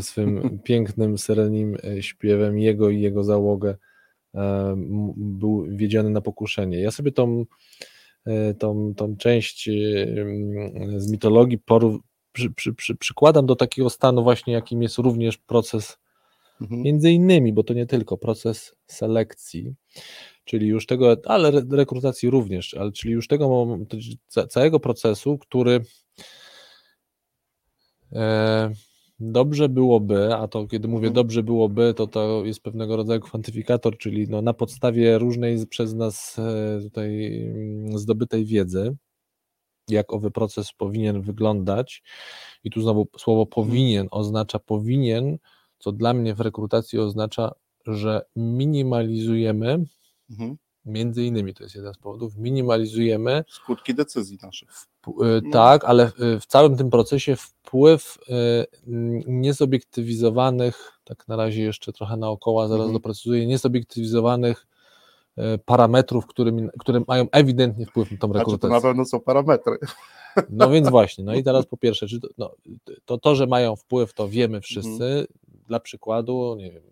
[0.00, 3.76] swym pięknym, serenim e, śpiewem jego i jego załogę
[4.34, 4.74] e,
[5.16, 6.80] był wiedziony na pokuszenie.
[6.80, 7.44] Ja sobie tą
[8.26, 9.72] e, tą, tą część e,
[10.96, 12.00] z mitologii porów,
[12.32, 15.98] przy, przy, przy, przykładam do takiego stanu właśnie, jakim jest również proces
[16.60, 16.82] Mhm.
[16.82, 19.74] między innymi, bo to nie tylko proces selekcji,
[20.44, 23.66] czyli już tego, ale re- rekrutacji również, ale czyli już tego
[24.48, 25.80] całego procesu, który
[28.12, 28.70] e,
[29.20, 31.14] dobrze byłoby, a to kiedy mówię Mhm.
[31.14, 36.38] dobrze byłoby, to to jest pewnego rodzaju kwantyfikator, czyli no, na podstawie różnej przez nas
[36.38, 38.96] e, tutaj mm, zdobytej wiedzy,
[39.88, 42.02] jak owy proces powinien wyglądać.
[42.64, 45.38] I tu znowu słowo powinien oznacza powinien,
[45.78, 47.52] co dla mnie w rekrutacji oznacza,
[47.86, 49.84] że minimalizujemy,
[50.30, 50.56] Mhm.
[50.84, 54.68] Między innymi to jest jeden z powodów, minimalizujemy Skutki decyzji naszych.
[55.06, 55.14] No.
[55.52, 56.10] Tak, ale
[56.40, 58.18] w całym tym procesie wpływ
[58.86, 62.92] mm, niezobiektywizowanych, tak na razie jeszcze trochę naokoło, zaraz Mhm.
[62.92, 64.66] doprecyzuję, niezobiektywizowanych
[65.38, 68.74] y, parametrów, którymi, które mają ewidentnie wpływ na tą Znaczy to rekrutację.
[68.74, 69.78] na pewno są parametry.
[70.50, 72.54] No więc właśnie, no i teraz po pierwsze, czy to, no,
[73.04, 75.04] to, to, że mają wpływ, to wiemy wszyscy.
[75.04, 75.26] Mhm.
[75.66, 76.82] Dla przykładu, nie wiem,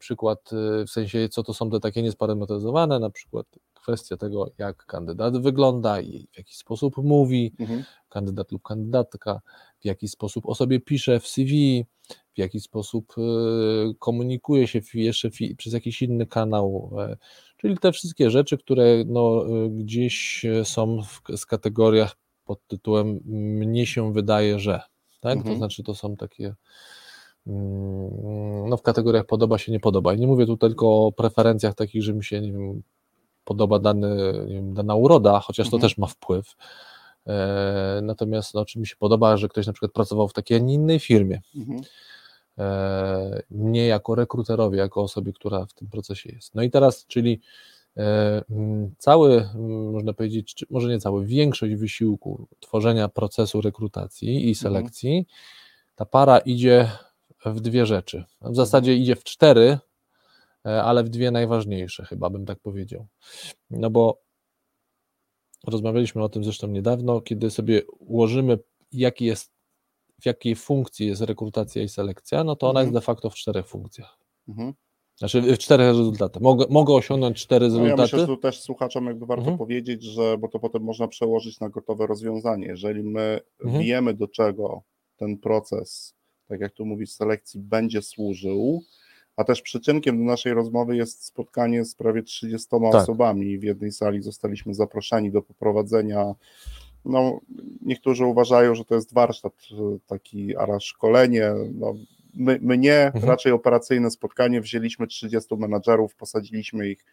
[0.00, 4.86] przykład y, w sensie, co to są te takie niesparametryzowane, na przykład kwestia tego, jak
[4.86, 7.84] kandydat wygląda i w jaki sposób mówi, Mhm.
[8.08, 9.40] kandydat lub kandydatka,
[9.80, 11.84] w jaki sposób o sobie pisze w CV,
[12.34, 17.16] w jaki sposób y, komunikuje się jeszcze przez jakiś inny kanał, e,
[17.56, 23.20] czyli te wszystkie rzeczy, które no, y, gdzieś są w, z kategoriach pod tytułem
[23.60, 24.80] mnie się wydaje, że,
[25.20, 25.34] tak?
[25.34, 25.58] To Mhm.
[25.58, 26.54] znaczy to są takie
[28.68, 30.14] no w kategoriach podoba się, nie podoba.
[30.14, 32.82] I nie mówię tu tylko o preferencjach takich, że mi się nie wiem,
[33.44, 35.80] podoba dany, nie wiem, dana uroda, chociaż to Mhm.
[35.80, 36.56] też ma wpływ.
[37.26, 40.60] E, natomiast no, czy mi się podoba, że ktoś na przykład pracował w takiej, a
[40.60, 41.40] nie innej firmie.
[41.56, 41.80] Mhm.
[42.58, 46.54] E, mnie jako rekruterowi, jako osobie, która w tym procesie jest.
[46.54, 47.40] No i teraz, czyli
[47.96, 54.50] e, mm, cały, mm, można powiedzieć, czy może nie cały, większość wysiłku tworzenia procesu rekrutacji
[54.50, 55.26] i selekcji,
[55.96, 56.90] ta para idzie
[57.46, 58.24] w dwie rzeczy.
[58.40, 59.78] W zasadzie idzie w cztery,
[60.66, 63.06] e, ale w dwie najważniejsze, chyba bym tak powiedział.
[63.70, 64.20] No bo
[65.66, 68.58] rozmawialiśmy o tym zresztą niedawno, kiedy sobie ułożymy,
[68.92, 69.52] jaki jest,
[70.22, 72.86] w jakiej funkcji jest rekrutacja i selekcja, no to ona Mhm.
[72.94, 74.18] jest de facto w czterech funkcjach.
[74.48, 74.74] Mhm.
[75.18, 76.42] Znaczy w czterech rezultatach.
[76.42, 78.02] Mogę, mogę osiągnąć cztery No ja rezultaty.
[78.02, 79.58] myślę, że tu też słuchaczom jakby warto Mhm.
[79.58, 82.66] powiedzieć, że bo to potem można przełożyć na gotowe rozwiązanie.
[82.66, 83.84] Jeżeli my Mhm.
[83.84, 84.82] wiemy, do czego
[85.16, 86.14] ten proces,
[86.50, 88.82] tak jak tu mówisz, selekcji będzie służył,
[89.36, 92.94] a też przyczynkiem do naszej rozmowy jest spotkanie z prawie 30 Tak.
[92.94, 93.58] osobami.
[93.58, 96.34] W jednej sali zostaliśmy zaproszeni do poprowadzenia.
[97.04, 97.40] No,
[97.82, 101.52] niektórzy uważają, że to jest warsztat, e, taki ara szkolenie.
[101.74, 101.94] No,
[102.34, 103.24] my, my nie, Mhm.
[103.24, 104.60] raczej operacyjne spotkanie.
[104.60, 107.04] Wzięliśmy 30 menadżerów, posadziliśmy ich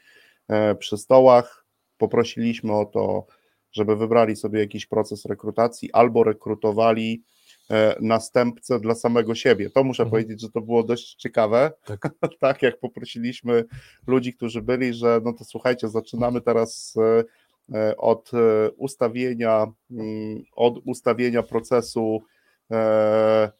[0.47, 1.65] e, przy stołach,
[1.97, 3.25] poprosiliśmy o to,
[3.71, 7.23] żeby wybrali sobie jakiś proces rekrutacji albo rekrutowali
[8.01, 9.69] następcę dla samego siebie.
[9.69, 10.11] To muszę Mhm.
[10.11, 11.71] powiedzieć, że to było dość ciekawe.
[11.85, 12.09] Tak.
[12.39, 13.65] tak, jak poprosiliśmy
[14.07, 17.23] ludzi, którzy byli, że no to słuchajcie, zaczynamy teraz e,
[17.77, 22.21] e, od e, ustawienia, mm, od ustawienia procesu
[22.71, 23.51] e,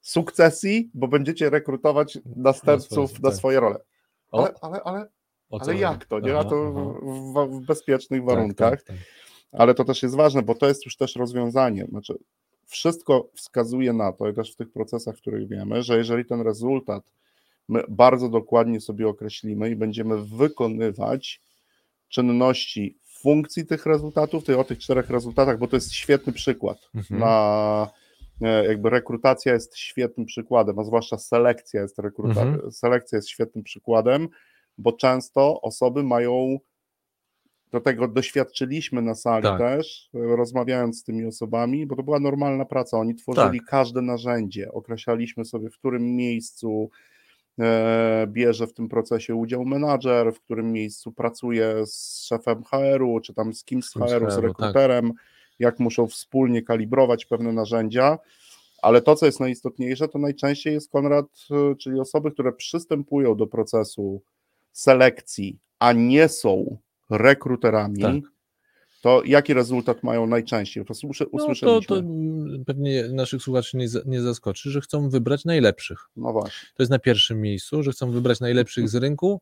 [0.00, 3.22] sukcesji, bo będziecie rekrutować następców tak.
[3.22, 3.78] na swoje role.
[4.32, 5.06] Ale, ale, ale,
[5.50, 6.38] ale jak to, nie?
[6.38, 6.72] A to
[7.34, 8.70] w, w bezpiecznych Tak, warunkach.
[8.70, 8.96] tak, tak.
[9.52, 11.86] Ale to też jest ważne, bo to jest już też rozwiązanie.
[11.86, 12.18] Znaczy,
[12.66, 16.40] wszystko wskazuje na to, i też w tych procesach, w których wiemy, że jeżeli ten
[16.40, 17.04] rezultat
[17.68, 21.40] my bardzo dokładnie sobie określimy i będziemy wykonywać
[22.08, 27.20] czynności funkcji tych rezultatów, to o tych czterech rezultatach, bo to jest świetny przykład Mhm.
[27.20, 27.88] na
[28.42, 32.72] e, jakby rekrutacja jest świetnym przykładem, a zwłaszcza selekcja jest rekruta, Mhm.
[32.72, 34.28] selekcja jest świetnym przykładem,
[34.78, 36.58] bo często osoby mają
[37.76, 39.58] do tego doświadczyliśmy na sali Tak.
[39.58, 42.98] też, rozmawiając z tymi osobami, bo to była normalna praca.
[42.98, 43.68] Oni tworzyli Tak.
[43.68, 46.90] każde narzędzie, określaliśmy sobie, w którym miejscu
[47.60, 53.34] e, bierze w tym procesie udział menadżer, w którym miejscu pracuje z szefem HR-u, czy
[53.34, 54.44] tam z kimś z HR-u, z tak.
[54.44, 55.12] rekruterem,
[55.58, 58.18] jak muszą wspólnie kalibrować pewne narzędzia.
[58.82, 63.46] Ale to, co jest najistotniejsze, to najczęściej jest Konrad, e, czyli osoby, które przystępują do
[63.46, 64.22] procesu
[64.72, 66.78] selekcji, a nie są
[67.10, 68.14] rekruterami, Tak.
[69.02, 70.84] to jaki rezultat mają najczęściej?
[70.84, 71.86] To usłysze- No to, usłyszeliśmy.
[71.96, 72.02] to
[72.66, 75.98] pewnie naszych słuchaczy nie, nie zaskoczy, że chcą wybrać najlepszych.
[76.16, 76.68] No właśnie.
[76.76, 79.40] To jest na pierwszym miejscu, że chcą wybrać najlepszych z rynku.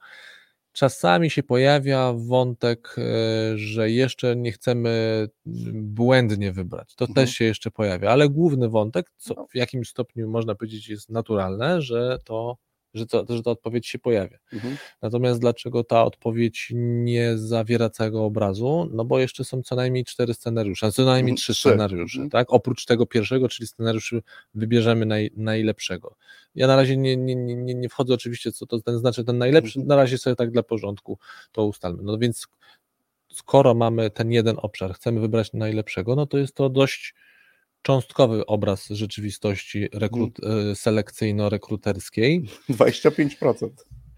[0.73, 5.29] Czasami się pojawia wątek, e, że jeszcze nie chcemy
[5.75, 6.95] błędnie wybrać.
[6.95, 7.15] To Mhm.
[7.27, 9.15] też się jeszcze pojawia, ale główny wątek, No.
[9.17, 12.57] co w jakimś stopniu można powiedzieć jest naturalne, że to,
[12.95, 14.39] że to, że ta odpowiedź się pojawia.
[14.53, 14.77] Mhm.
[15.03, 18.89] Natomiast dlaczego ta odpowiedź nie zawiera całego obrazu?
[18.93, 22.31] No bo jeszcze są co najmniej cztery scenariusze, co najmniej Mhm, trzy scenariusze, Mhm.
[22.31, 22.53] tak?
[22.53, 24.23] Oprócz tego pierwszego, czyli scenariuszy
[24.55, 26.17] wybierzemy naj, najlepszego.
[26.55, 29.39] Ja na razie nie, nie, nie, nie- nie wchodzę oczywiście, co to ten znaczy ten
[29.39, 29.89] najlepszy, Mhm.
[29.89, 31.19] na razie sobie tak dla porządku
[31.53, 32.03] to ustalmy.
[32.03, 32.47] No więc
[33.33, 37.15] skoro mamy ten jeden obszar, chcemy wybrać najlepszego, no to jest to dość
[37.85, 40.69] cząstkowy obraz rzeczywistości rekrut, Mhm.
[40.71, 42.43] e, selekcyjno-rekruterskiej.
[42.69, 43.69] 25%.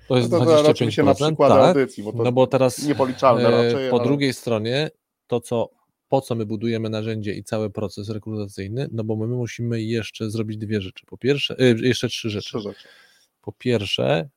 [0.08, 1.68] To jest No to, to raczej 25%, się na przykład tak.
[1.76, 3.90] audycji, bo to No bo teraz niepoliczalne e, raczej.
[3.90, 4.90] po ale- drugiej stronie
[5.26, 5.70] to, co,
[6.08, 10.56] po co my budujemy narzędzie i cały proces rekrutacyjny, no bo my musimy jeszcze zrobić
[10.58, 11.06] dwie rzeczy.
[11.06, 12.48] Po pierwsze, e, jeszcze trzy rzeczy.
[12.48, 12.88] Trzy rzeczy.
[13.40, 14.28] Po pierwsze,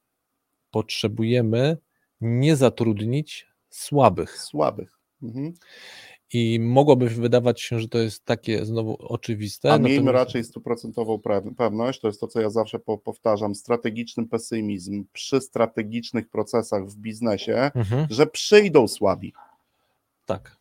[0.71, 1.77] potrzebujemy
[2.21, 4.37] nie zatrudnić słabych.
[4.39, 4.99] Słabych.
[5.23, 5.53] Mhm.
[6.33, 9.71] I mogłoby wydawać się, że to jest takie znowu oczywiste.
[9.73, 11.19] A miejmy natomiast- raczej stuprocentową
[11.57, 16.95] pewność, to jest to, co ja zawsze po, powtarzam, strategiczny pesymizm przy strategicznych procesach w
[16.95, 19.33] biznesie, Mhm, że przyjdą słabi.
[20.25, 20.57] tak.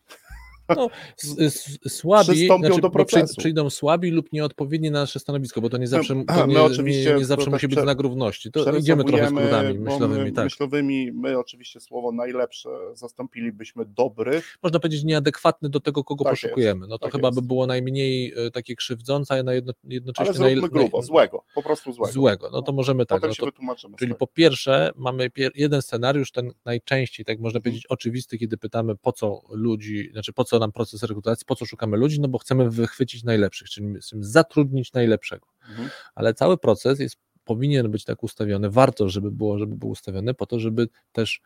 [0.76, 0.90] No,
[1.24, 3.35] s, s, słabi, znaczy, do procesu.
[3.38, 7.11] przyjdą słabi lub nieodpowiedni na nasze stanowisko, bo to nie zawsze, My- to nie, oczywiście
[7.12, 8.50] nie, nie zawsze musi być znak równości.
[8.52, 10.44] To idziemy trochę skrótami bo myślowymi, my, tak.
[10.44, 16.87] myślowymi, my oczywiście słowo najlepsze zastąpilibyśmy dobry, Można powiedzieć nieadekwatny do tego, kogo Tak poszukujemy.
[16.87, 17.40] No to tak chyba jest.
[17.40, 21.62] by było najmniej e, takie krzywdzące, a jedno, ale jednocześnie zróbmy naj- grubo, złego, po
[21.62, 22.12] prostu złego.
[22.12, 22.50] złego.
[22.52, 23.18] No to możemy tak.
[23.18, 23.96] Potem No się to, wytłumaczymy.
[23.98, 24.18] czyli sobie.
[24.18, 27.42] po pierwsze mamy pier- jeden scenariusz, ten najczęściej, tak Mhm.
[27.42, 31.57] można powiedzieć, oczywisty, kiedy pytamy po co ludzi, znaczy po co nam proces rekrutacji, po
[31.57, 35.47] co szukamy ludzi, no bo chcemy wychwycić najlepszych, czyli zatrudnić najlepszego.
[35.71, 35.88] Mhm.
[36.14, 40.47] ale cały proces jest, powinien być tak ustawiony, warto, żeby było, żeby był ustawiony po
[40.47, 41.40] to, żeby też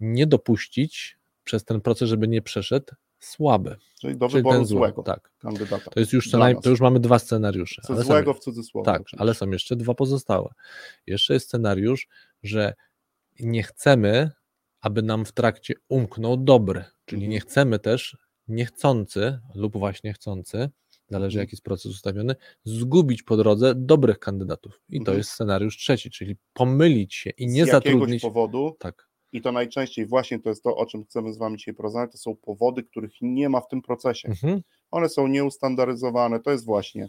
[0.00, 5.30] nie dopuścić przez ten proces, żeby nie przeszedł słaby, Czyli do czyli wyboru złego Tak,
[5.38, 5.90] kandydata.
[5.90, 7.82] to jest już co naj, to już mamy dwa scenariusze.
[7.82, 8.84] Co ale są- złego w cudzysłowie.
[8.84, 9.20] tak, oczywiście.
[9.20, 10.48] ale są jeszcze dwa pozostałe.
[11.06, 12.08] Jeszcze jest scenariusz,
[12.42, 12.74] że
[13.40, 14.30] nie chcemy,
[14.80, 17.30] aby nam w trakcie umknął dobry, czyli Mhm.
[17.32, 18.16] nie chcemy też
[18.48, 20.68] niechcący lub właśnie chcący,
[21.10, 21.42] zależy Mhm.
[21.42, 22.34] jaki jest proces ustawiony,
[22.64, 24.80] zgubić po drodze dobrych kandydatów.
[24.88, 25.18] I to Mhm.
[25.18, 28.22] jest scenariusz trzeci, czyli pomylić się i z nie jakiegoś zatrudnić.
[28.22, 31.74] powodu, Tak, i to najczęściej właśnie to jest to, o czym chcemy z Wami dzisiaj
[31.74, 34.28] porozmawiać, to są powody, których nie ma w tym procesie.
[34.28, 34.60] mhm.
[34.90, 37.08] One są nieustandaryzowane, to jest właśnie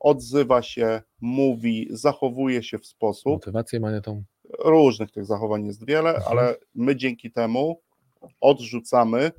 [0.00, 4.24] odzywa się, mówi, zachowuje się w sposób, motywację manietą.
[4.64, 6.38] różnych tych zachowań jest wiele, Mhm.
[6.38, 7.80] ale my dzięki temu
[8.40, 9.32] odrzucamy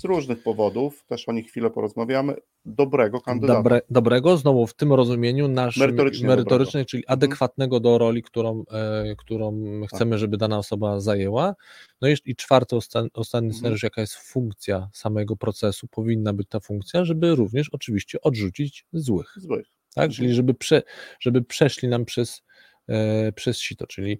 [0.00, 2.34] z różnych powodów, też o nich chwilę porozmawiamy,
[2.64, 3.58] dobrego kandydata.
[3.62, 7.18] Dobre, dobrego, znowu w tym rozumieniu naszym Merytorycznie merytorycznej, czyli Mhm.
[7.18, 9.90] adekwatnego do roli, którą, e, którą Tak.
[9.90, 11.54] chcemy, żeby dana osoba zajęła.
[12.02, 13.52] No i, i czwarty, ostatni Mhm.
[13.52, 19.34] scenariusz, jaka jest funkcja samego procesu, powinna być ta funkcja, żeby również oczywiście odrzucić złych,
[19.36, 19.66] Złych.
[19.94, 20.04] tak?
[20.04, 20.10] Mhm.
[20.10, 20.82] Czyli żeby, prze,
[21.20, 22.42] żeby przeszli nam przez,
[22.88, 24.18] e, przez sito, czyli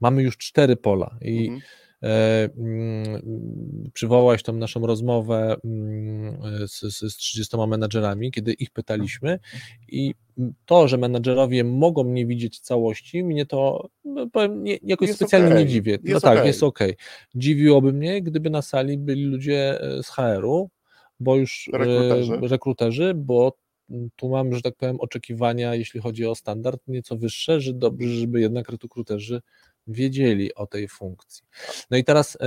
[0.00, 1.60] mamy już cztery pola i Mhm.
[2.02, 3.22] E, mm,
[3.92, 9.38] Przywołałeś tą naszą rozmowę mm, z, z, z 30 menadżerami, kiedy ich pytaliśmy
[9.88, 10.14] i
[10.66, 15.48] to, że menadżerowie mogą nie widzieć całości, mnie to no, powiem, nie, jakoś Jest specjalnie
[15.48, 15.64] okej.
[15.64, 15.98] nie dziwię.
[16.04, 16.46] No Jest tak, okej.
[16.46, 16.78] jest ok.
[17.34, 20.70] Dziwiłoby mnie, gdyby na sali byli ludzie e, z HR-u,
[21.20, 22.36] bo już e, Rekruterzy.
[22.48, 23.56] rekruterzy bo
[24.16, 28.40] tu mam, że tak powiem, oczekiwania, jeśli chodzi o standard, nieco wyższe, że dobrze, żeby
[28.40, 29.40] jednak rekruterzy
[29.86, 31.44] wiedzieli o tej funkcji.
[31.90, 32.38] No i teraz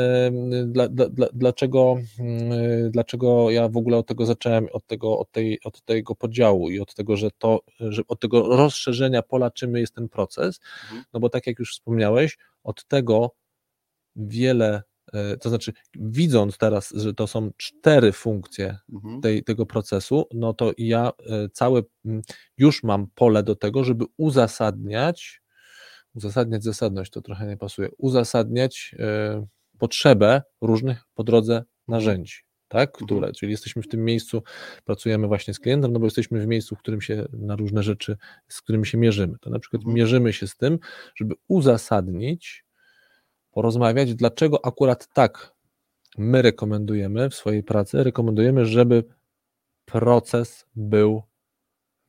[0.66, 5.32] dla, dla, dla, dlaczego, mm, dlaczego ja w ogóle od tego zacząłem, od tego, od,
[5.32, 9.76] tej, od tego podziału i od tego, że to, że od tego rozszerzenia pola, czym
[9.76, 11.04] jest ten proces, Mhm.
[11.14, 13.32] no bo tak jak już wspomniałeś, od tego
[14.16, 14.84] wiele,
[15.14, 19.22] e, to znaczy widząc teraz, że to są cztery funkcje Mhm.
[19.22, 22.22] tej, tego procesu, no to ja e, całe mm,
[22.58, 25.42] już mam pole do tego, żeby uzasadniać,
[26.16, 29.48] uzasadniać zasadność to trochę nie pasuje, uzasadniać e,
[29.78, 32.36] potrzebę różnych po drodze narzędzi,
[32.68, 34.44] tak, które, czyli jesteśmy w tym miejscu,
[34.86, 38.18] pracujemy właśnie z klientem, no bo jesteśmy w miejscu, w którym się na różne rzeczy,
[38.48, 39.38] z którymi się mierzymy.
[39.42, 39.96] To na przykład Mhm.
[39.96, 40.80] mierzymy się z tym,
[41.16, 42.66] żeby uzasadnić,
[43.52, 45.56] porozmawiać, dlaczego akurat tak
[46.18, 49.04] my rekomendujemy w swojej pracy, rekomendujemy, żeby
[49.86, 51.24] proces był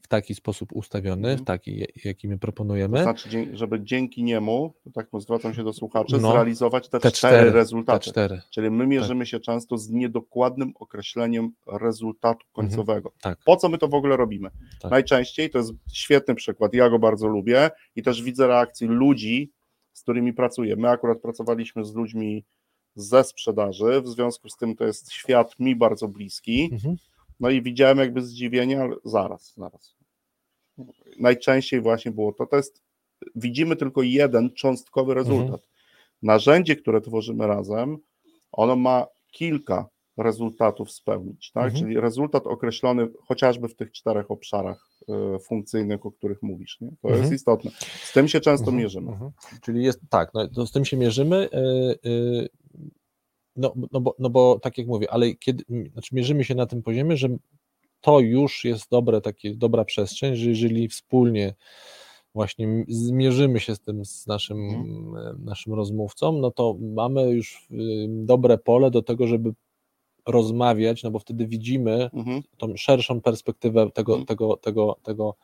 [0.06, 1.38] w taki sposób ustawiony, Mhm.
[1.38, 3.02] w taki, jaki my To proponujemy.
[3.02, 7.10] znaczy, dzie- żeby dzięki niemu, to tak zwracam się do słuchaczy, No, zrealizować te, te
[7.12, 8.04] cztery, cztery, rezultaty.
[8.04, 8.40] Te cztery.
[8.50, 13.12] Czyli my mierzymy się często z niedokładnym określeniem rezultatu końcowego.
[13.22, 13.38] tak.
[13.44, 14.50] Po co my to w ogóle robimy?
[14.80, 14.90] Tak.
[14.90, 19.52] Najczęściej to jest świetny przykład, ja go bardzo lubię i też widzę reakcji ludzi,
[19.92, 20.76] z którymi pracuję.
[20.76, 22.44] My akurat pracowaliśmy z ludźmi
[22.94, 26.68] ze sprzedaży, w związku z tym to jest świat mi bardzo bliski.
[26.72, 26.96] Mhm.
[27.40, 29.95] No i widziałem jakby zdziwienie, ale zaraz, zaraz.
[31.18, 32.82] Najczęściej właśnie było to, to jest,
[33.34, 35.68] widzimy tylko jeden cząstkowy rezultat.
[36.22, 37.98] Narzędzie, które tworzymy razem,
[38.52, 41.64] ono ma kilka rezultatów spełnić, tak?
[41.64, 41.82] Mhm.
[41.84, 46.88] Czyli rezultat określony chociażby w tych czterech obszarach e, funkcyjnych, o których mówisz, nie?
[47.02, 47.20] To Mhm.
[47.22, 47.70] jest istotne.
[48.02, 49.12] Z tym się często Mhm, mierzymy.
[49.12, 49.30] mhm.
[49.62, 51.48] Czyli jest tak, no, to z tym się mierzymy.
[51.52, 52.48] Yy, yy,
[53.56, 56.82] no, no, bo, no bo tak jak mówię, ale kiedy, znaczy mierzymy się na tym
[56.82, 57.28] poziomie, że
[58.00, 61.54] to już jest dobre, takie, dobra przestrzeń, że jeżeli wspólnie
[62.34, 64.58] właśnie zmierzymy się z tym, z naszym,
[65.16, 69.52] e, naszym rozmówcą, no to mamy już yy, dobre pole do tego, żeby
[70.26, 72.42] rozmawiać, no bo wtedy widzimy Mhm.
[72.58, 74.26] tą szerszą perspektywę tego, Mhm.
[74.26, 75.34] tego, tego, tego,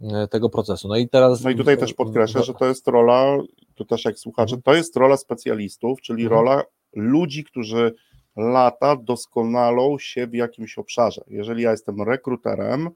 [0.00, 0.88] e, tego procesu.
[0.88, 1.44] No i teraz.
[1.44, 3.38] No i tutaj też podkreślę, że to jest rola,
[3.74, 6.40] tu też jak słuchacze, to jest rola specjalistów, czyli Mhm.
[6.40, 6.62] rola
[6.92, 7.94] ludzi, którzy
[8.36, 11.24] lata doskonalą się w jakimś obszarze.
[11.26, 12.90] Jeżeli ja jestem rekruterem,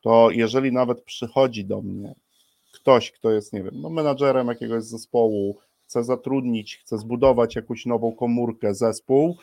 [0.00, 2.14] to jeżeli nawet przychodzi do mnie
[2.72, 8.12] ktoś, kto jest, nie wiem, no menadżerem jakiegoś zespołu, chce zatrudnić, chce zbudować jakąś nową
[8.12, 9.36] komórkę, zespół,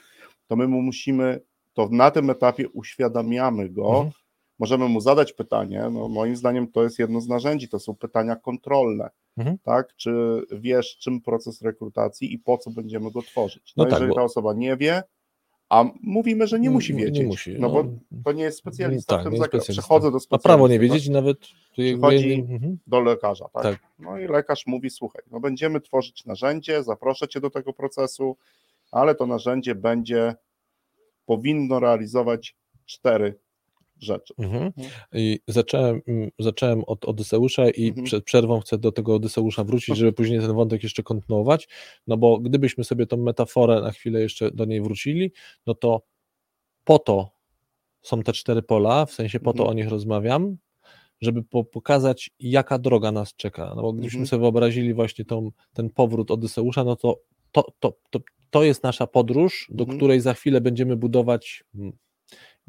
[0.48, 1.42] to my mu musimy,
[1.74, 4.12] to na tym etapie uświadamiamy go, Mhm.
[4.60, 8.36] możemy mu zadać pytanie, no moim zdaniem to jest jedno z narzędzi, to są pytania
[8.36, 9.58] kontrolne, Mhm.
[9.64, 13.74] tak, czy wiesz czym proces rekrutacji i po co będziemy go tworzyć.
[13.78, 15.04] No No, tak, jeżeli bo- ta osoba nie wie,
[15.72, 17.92] a mówimy, że nie musi Nie- nie wiedzieć, musi, no, bo no.
[18.26, 19.74] to nie jest specjalista Tak, w tym nie zakresie.
[19.74, 20.82] Przechodzę do Ma specjalisty, prawo nie tak?
[20.82, 21.40] wiedzieć, nawet
[21.76, 22.78] tu jakby- Przychodzi- mhm.
[22.88, 23.64] do lekarza, tak?
[23.64, 23.80] Tak.
[24.00, 28.38] No i lekarz mówi, słuchaj, no będziemy tworzyć narzędzie, zaproszę cię do tego procesu,
[28.92, 30.36] ale to narzędzie będzie,
[31.26, 32.56] powinno realizować
[32.86, 33.40] cztery
[34.02, 34.34] rzeczy.
[34.38, 34.72] Mhm.
[35.14, 38.06] I zacząłem, mm, zacząłem od Odyseusza i Mhm.
[38.06, 41.68] przed przerwą chcę do tego Odyseusza wrócić, żeby później ten wątek jeszcze kontynuować,
[42.08, 45.32] no bo gdybyśmy sobie tą metaforę na chwilę jeszcze do niej wrócili,
[45.68, 46.02] no to
[46.84, 47.32] po to
[48.02, 49.70] są te cztery pola, w sensie po to Mhm.
[49.70, 50.58] o nich rozmawiam,
[51.22, 53.74] żeby po, pokazać, jaka droga nas czeka.
[53.76, 54.28] No bo gdybyśmy Mhm.
[54.28, 57.20] sobie wyobrazili właśnie tą, ten powrót Odyseusza, no to
[57.52, 59.97] to, to, to to jest nasza podróż, do Mhm.
[59.99, 61.97] której za chwilę będziemy budować, mm,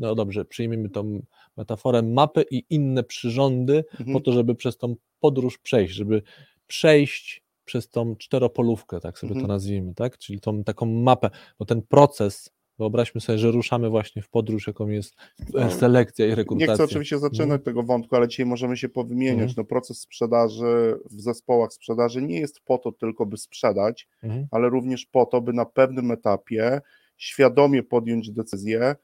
[0.02, 1.22] no dobrze, przyjmijmy tą
[1.56, 4.12] metaforę, mapy i inne przyrządy Mhm.
[4.12, 6.22] po to, żeby przez tą podróż przejść, żeby
[6.66, 9.46] przejść przez tą czteropolówkę, tak sobie Mhm.
[9.46, 10.18] to nazwijmy, tak?
[10.18, 14.88] Czyli tą taką mapę, bo ten proces, wyobraźmy sobie, że ruszamy właśnie w podróż, jaką
[14.88, 16.74] jest e, No, selekcja i Nie rekrutacja.
[16.74, 19.38] chcę oczywiście zaczynać tego wątku, ale dzisiaj możemy się powymieniać.
[19.50, 19.54] Mhm.
[19.56, 24.46] No, proces sprzedaży w zespołach sprzedaży nie jest po to tylko, by sprzedać, Mhm.
[24.50, 26.80] ale również po to, by na pewnym etapie
[27.16, 28.96] świadomie podjąć decyzję,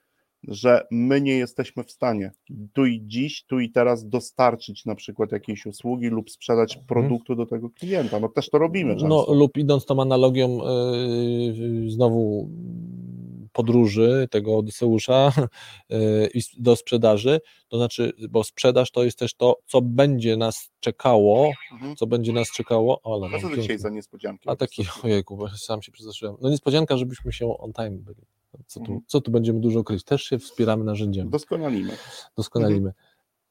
[0.49, 2.33] że my nie jesteśmy w stanie
[2.73, 7.47] tu i dziś, tu i teraz dostarczyć na przykład jakiejś usługi lub sprzedać produktu do
[7.47, 8.21] tego klienta.
[8.21, 9.09] No też to robimy często.
[9.09, 12.51] No, lub idąc tą analogią yy, znowu
[13.53, 15.33] podróży tego Odyseusza
[15.91, 16.29] yy,
[16.59, 21.97] do sprzedaży, to znaczy, bo sprzedaż to jest też to, co będzie nas czekało, Mhm.
[21.97, 24.49] co będzie nas czekało, ale co to dzisiaj za niespodzianki?
[24.51, 26.35] a taki, ojejku, sam się przestraszyłem.
[26.41, 28.23] No niespodzianka, żebyśmy się on time byli.
[28.67, 29.01] Co tu, Mhm.
[29.07, 30.05] co tu będziemy dużo kryć?
[30.05, 31.97] Też się wspieramy narzędziami Doskonalimy.
[32.37, 32.93] doskonalimy,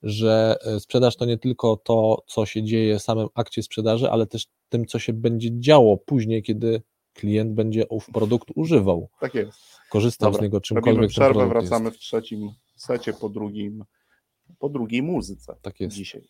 [0.03, 4.25] że e, sprzedaż to nie tylko to, co się dzieje w samym akcie sprzedaży, ale
[4.27, 6.81] też tym, co się będzie działo później, kiedy
[7.13, 9.59] klient będzie ów produkt używał, Tak jest.
[9.89, 11.97] korzystał Dobra, z niego Robimy czymkolwiek ten przerwę, wracamy jest.
[11.97, 13.83] w trzecim secie po drugim,
[14.59, 15.95] po drugiej muzyce Tak jest.
[15.95, 16.27] dzisiaj.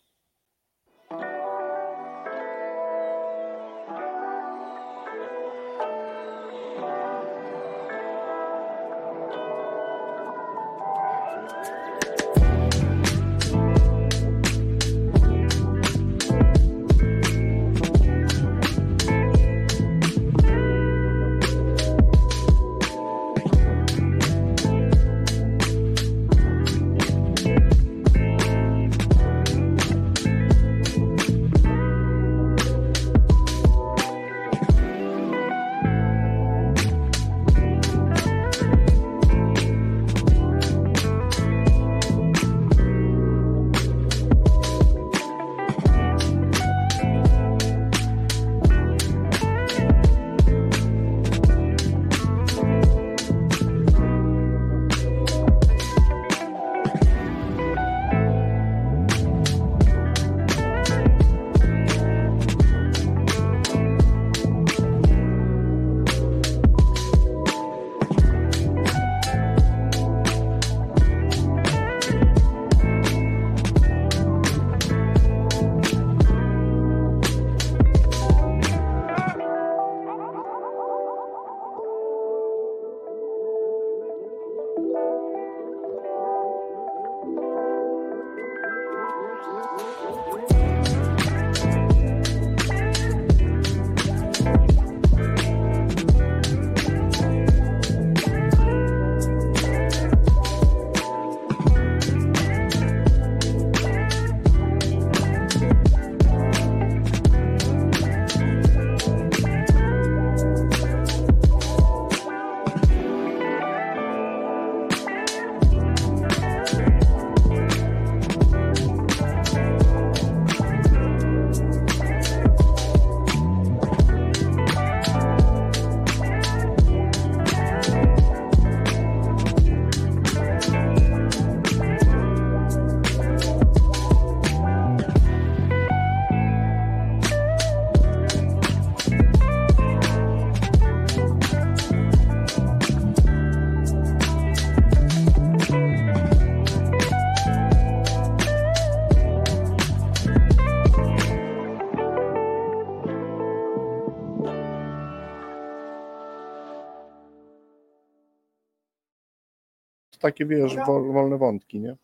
[160.28, 161.96] Takie, wiesz, wol, wolne wątki, nie?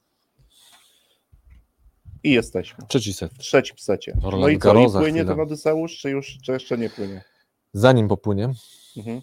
[2.25, 2.85] I jesteśmy.
[2.89, 3.33] Trzeci set.
[3.35, 4.17] W trzecim secie.
[4.23, 7.25] No i co, i płynie ten Odyseusz, czy już, czy jeszcze nie płynie?
[7.73, 8.49] Zanim popłynie,
[8.97, 9.21] Mhm.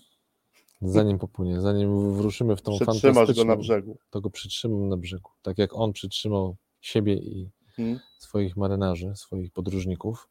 [0.82, 3.98] zanim popłynie, zanim wruszymy w tą Przytrzymasz go fantastyczną, na brzegu.
[4.10, 5.30] to go przytrzymam na brzegu.
[5.42, 7.50] Tak jak on przytrzymał siebie i
[7.80, 8.00] Mhm.
[8.20, 10.30] swoich marynarzy, swoich podróżników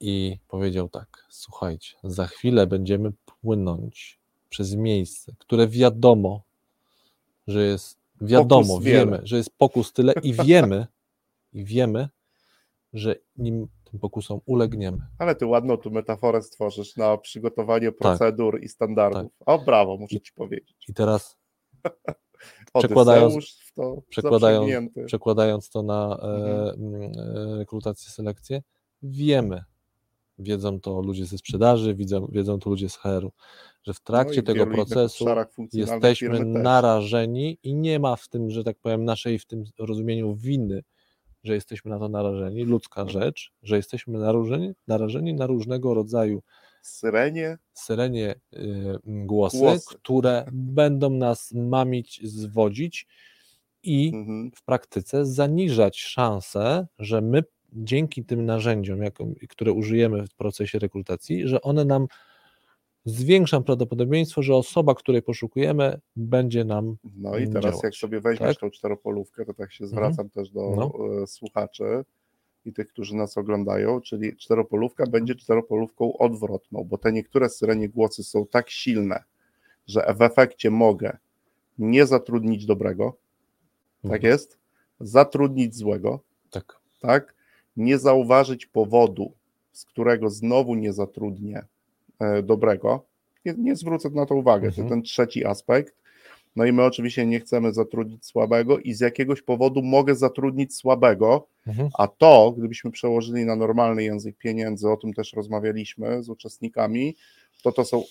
[0.00, 6.42] i powiedział tak: Słuchajcie, za chwilę będziemy płynąć przez miejsce, które wiadomo,
[7.46, 8.98] że jest wiadomo, Pokus wiele.
[9.04, 10.86] wiemy, że jest pokus tyle i wiemy,
[11.52, 12.08] i wiemy,
[12.92, 14.98] że nim tym pokusom ulegniemy.
[15.18, 17.98] Ale ty ładną tu metaforę stworzysz na przygotowanie Tak.
[17.98, 19.32] procedur i standardów.
[19.46, 20.76] O brawo, muszę ci powiedzieć.
[20.88, 21.36] I teraz
[22.78, 26.94] Przekładając- to przekładając, przekładając to na e, Mhm.
[26.94, 27.12] mm,
[27.52, 28.62] e, rekrutację, selekcję,
[29.02, 29.64] wiemy,
[30.38, 33.32] wiedzą to ludzie ze sprzedaży, wiedzą, wiedzą to ludzie z HR-u,
[33.86, 35.24] że w trakcie No i w tego procesu
[35.72, 40.82] jesteśmy narażeni i nie ma w tym, że tak powiem, naszej w tym rozumieniu winy,
[41.44, 43.22] że jesteśmy na to narażeni, ludzka Mhm.
[43.22, 46.42] rzecz, że jesteśmy narażeni, narażeni na różnego rodzaju
[46.82, 49.94] Syrenie, syrenie y, głosy, Głosy.
[49.98, 53.06] które będą nas mamić, zwodzić
[53.82, 54.50] i mhm.
[54.54, 61.48] w praktyce zaniżać szanse, że my dzięki tym narzędziom, jaką- które użyjemy w procesie rekrutacji,
[61.48, 62.06] że one nam
[63.06, 67.84] zwiększą prawdopodobieństwo, że osoba, której poszukujemy, będzie nam No i mm, teraz działać.
[67.84, 68.60] jak sobie weźmiesz Tak?
[68.60, 69.90] tą czteropolówkę, to tak się Mhm.
[70.12, 70.92] zwracam też do No.
[71.22, 72.04] e, słuchaczy
[72.64, 78.24] i tych, którzy nas oglądają, czyli czteropolówka będzie czteropolówką odwrotną, bo te niektóre syrenie głosy
[78.24, 79.22] są tak silne,
[79.86, 81.16] że w efekcie mogę
[81.78, 83.16] nie zatrudnić dobrego,
[84.02, 84.30] tak Mhm.
[84.32, 84.58] jest,
[85.00, 86.78] zatrudnić złego, Tak.
[87.00, 87.34] tak,
[87.76, 89.32] nie zauważyć powodu,
[89.72, 91.62] z którego znowu nie zatrudnię
[92.42, 93.04] dobrego,
[93.44, 94.88] nie, nie zwrócę na to uwagę, to Mhm.
[94.88, 95.94] ten trzeci aspekt.
[96.56, 101.46] No i my oczywiście nie chcemy zatrudnić słabego i z jakiegoś powodu mogę zatrudnić słabego,
[101.66, 101.88] Mhm.
[101.98, 107.16] a to, gdybyśmy przełożyli na normalny język pieniędzy, o tym też rozmawialiśmy z uczestnikami,
[107.62, 108.02] to to są,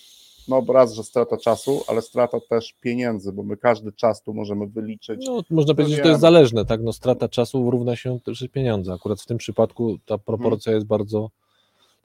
[0.48, 4.66] no raz, że strata czasu, ale strata też pieniędzy, bo my każdy czas tu możemy
[4.66, 5.26] wyliczyć.
[5.26, 6.82] No, można powiedzieć, że to jest zależne, tak?
[6.82, 8.92] No, strata czasu równa się też pieniądze.
[8.92, 11.30] Akurat w tym przypadku ta proporcja jest bardzo,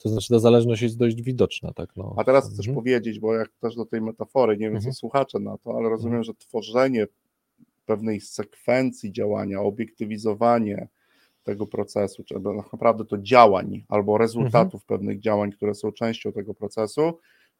[0.03, 1.89] to znaczy ta zależność jest dość widoczna, tak?
[1.97, 2.13] No.
[2.17, 2.75] A teraz chcesz Mhm.
[2.75, 4.93] powiedzieć, bo jak też do tej metafory, nie wiem Mhm.
[4.93, 7.07] co słuchacze na to, ale rozumiem, że tworzenie
[7.85, 10.87] pewnej sekwencji działania, obiektywizowanie
[11.43, 16.53] tego procesu, czy tak naprawdę to działań albo rezultatów pewnych działań, które są częścią tego
[16.53, 17.01] procesu,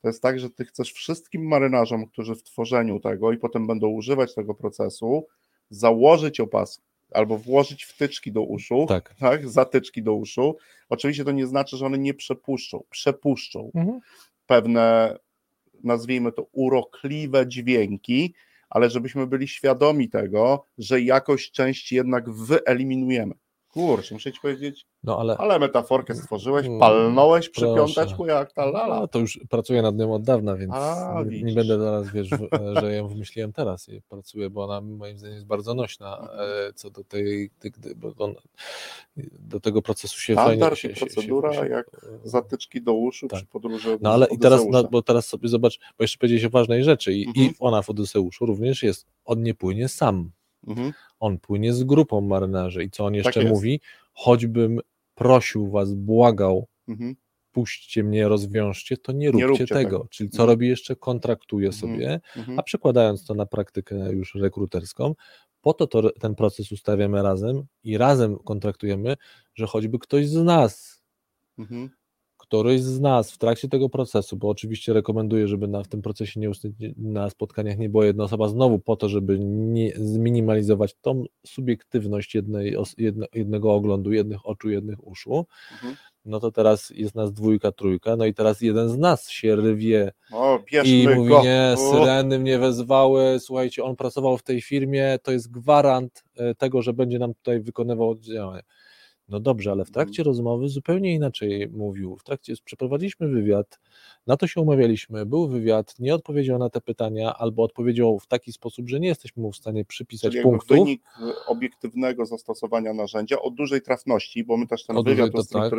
[0.02, 3.88] to jest tak, że ty chcesz wszystkim marynarzom, którzy w tworzeniu tego i potem będą
[3.88, 5.26] używać tego procesu,
[5.70, 6.84] założyć opaski
[7.14, 9.16] albo włożyć wtyczki do uszu, Tak.
[9.20, 10.58] tak, zatyczki do uszu.
[10.90, 14.00] Oczywiście to nie znaczy, że one nie przepuszczą, przepuszczą Mhm.
[14.46, 15.18] pewne,
[15.84, 18.34] nazwijmy to, urokliwe dźwięki,
[18.70, 23.34] ale żebyśmy byli świadomi tego, że jakąś część jednak wyeliminujemy.
[23.74, 27.76] Kurczę, muszę ci powiedzieć, No ale ale metaforkę stworzyłeś, Mm, palnąłeś przy proszę.
[27.76, 29.08] piąteczku jak ta no, lala.
[29.08, 32.28] to już pracuję nad nią od dawna, więc A, nie, nie będę zaraz, wiesz,
[32.82, 36.28] że ją wymyśliłem teraz i pracuję, bo ona moim zdaniem jest bardzo nośna
[36.68, 38.36] e, co do tej, tej bo on,
[39.40, 43.38] do tego procesu się Standard fajnie i procedura jak e, Zatyczki do uszu Tak.
[43.40, 46.50] przy podróży No ale i teraz, no, bo teraz sobie zobacz, bo jeszcze powiedziałeś o
[46.50, 47.46] ważnej rzeczy i, Mhm.
[47.48, 50.32] i ona w Odyseuszu również jest, on nie płynie sam,
[50.68, 50.94] Mhm.
[51.20, 53.52] on płynie z grupą marynarzy i co on jeszcze jest.
[53.54, 53.82] mówi,
[54.14, 54.80] choćbym
[55.16, 57.16] prosił was, błagał, Mhm.
[57.52, 59.84] puśćcie mnie, rozwiążcie, to nie róbcie, róbcie tego.
[60.00, 60.08] tego.
[60.12, 60.50] Czyli co Mhm.
[60.50, 60.96] robi jeszcze?
[60.96, 61.80] Kontraktuje Mhm.
[61.82, 62.20] sobie,
[62.58, 65.16] a przekładając to na praktykę już rekruterską,
[65.62, 69.16] po to, to ten proces ustawiamy razem i razem kontraktujemy,
[69.56, 71.04] że choćby ktoś z nas,
[71.60, 71.90] Mhm.
[72.52, 76.40] Któryś z nas w trakcie tego procesu, bo oczywiście rekomenduję, żeby na, w tym procesie
[76.40, 76.50] nie,
[76.98, 82.76] na spotkaniach nie była jedna osoba znowu po to, żeby nie, zminimalizować tą subiektywność jednej,
[83.34, 85.96] jednego oglądu, jednych oczu, jednych uszu, Mhm.
[86.26, 90.12] no to teraz jest nas dwójka, trójka, no i teraz jeden z nas się rwie
[90.32, 91.44] O, i mówi, go.
[91.44, 96.82] nie, syreny mnie wezwały, słuchajcie, on pracował w tej firmie, to jest gwarant e, tego,
[96.82, 98.64] że będzie nam tutaj wykonywał działania.
[99.30, 99.94] No dobrze, ale w Mhm.
[99.94, 102.18] trakcie rozmowy zupełnie inaczej mówił.
[102.18, 103.80] W trakcie przeprowadziliśmy wywiad,
[104.28, 108.54] na to się umawialiśmy, był wywiad, nie odpowiedział na te pytania, albo odpowiedział w taki
[108.54, 110.78] sposób, że nie jesteśmy mu w stanie przypisać Czyli punktów.
[110.78, 115.32] wynik y, obiektywnego zastosowania narzędzia o dużej trafności, bo my też ten O dużej, wywiad
[115.32, 115.70] to tak.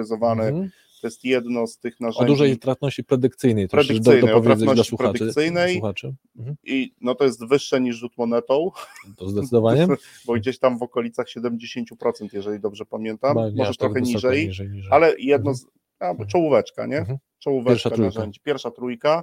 [1.03, 1.03] Mhm.
[1.03, 4.41] to jest jedno z tych O narzędzi dużej trafności predykcyjnej, to jeszcze do, Predykcyjnej, o
[4.41, 5.73] dopowiedzieć dla predykcyjnej.
[5.75, 6.15] słuchaczy.
[6.39, 6.57] Mhm.
[6.65, 8.71] i no to jest wyższe niż rzut monetą,
[9.17, 9.87] To zdecydowanie.
[10.27, 11.85] bo gdzieś tam w okolicach 70%,
[12.33, 14.91] jeżeli dobrze pamiętam, może tak trochę niżej, niżej, niżej.
[14.93, 15.57] ale jedno Mhm.
[15.57, 15.67] z,
[16.23, 16.99] a, czołóweczka, nie?
[16.99, 17.19] Mhm.
[17.39, 18.19] Czołóweczka Pierwsza trójka.
[18.19, 19.23] narzędzi, pierwsza trójka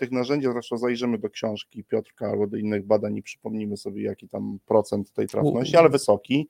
[0.00, 4.28] tych narzędzi, zresztą zajrzymy do książki Piotrka albo do innych badań i przypomnimy sobie, jaki
[4.28, 6.48] tam procent tej trafności, ale wysoki,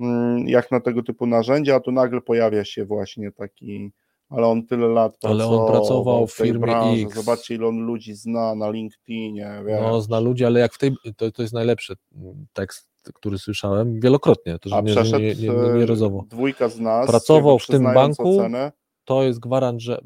[0.00, 3.92] mm, jak na tego typu narzędzia, a tu nagle pojawia się właśnie taki,
[4.28, 7.14] ale on tyle lat Ale pracował, on pracował w tej firmie branży, X.
[7.14, 9.80] zobaczcie ile on ludzi zna na LinkedInie, wiesz.
[9.80, 14.00] No, zna ludzi, ale jak w tej, to, to jest najlepszy mm, tekst, który słyszałem
[14.00, 16.24] wielokrotnie, to a że nie, przeszedł nie, nie, nie, nie e, rozowo.
[16.28, 18.72] dwójka z nas, Pracował w tym banku, ocenę,
[19.10, 20.00] To jest gwarant, że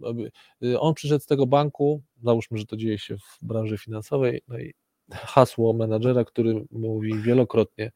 [0.65, 4.59] y, on przyszedł z tego banku, załóżmy, że to dzieje się w branży finansowej, no
[4.59, 4.75] i
[5.11, 7.93] hasło menadżera, który mówi wielokrotnie,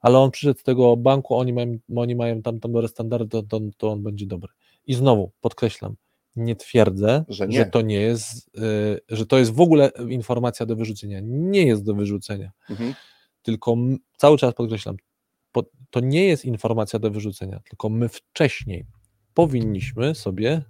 [0.00, 3.42] ale on przyszedł z tego banku, oni mają, oni mają tam, tam dobre standardy, to,
[3.42, 4.52] to, to on będzie dobry.
[4.86, 5.96] I znowu podkreślam,
[6.36, 7.56] nie twierdzę, Że nie.
[7.58, 11.20] że to nie jest, y, że to jest w ogóle informacja do wyrzucenia.
[11.24, 12.52] Nie jest do wyrzucenia.
[12.70, 12.94] mhm.
[13.42, 14.96] tylko m- cały czas podkreślam,
[15.52, 18.84] po, to nie jest informacja do wyrzucenia, tylko my wcześniej
[19.34, 20.62] powinniśmy sobie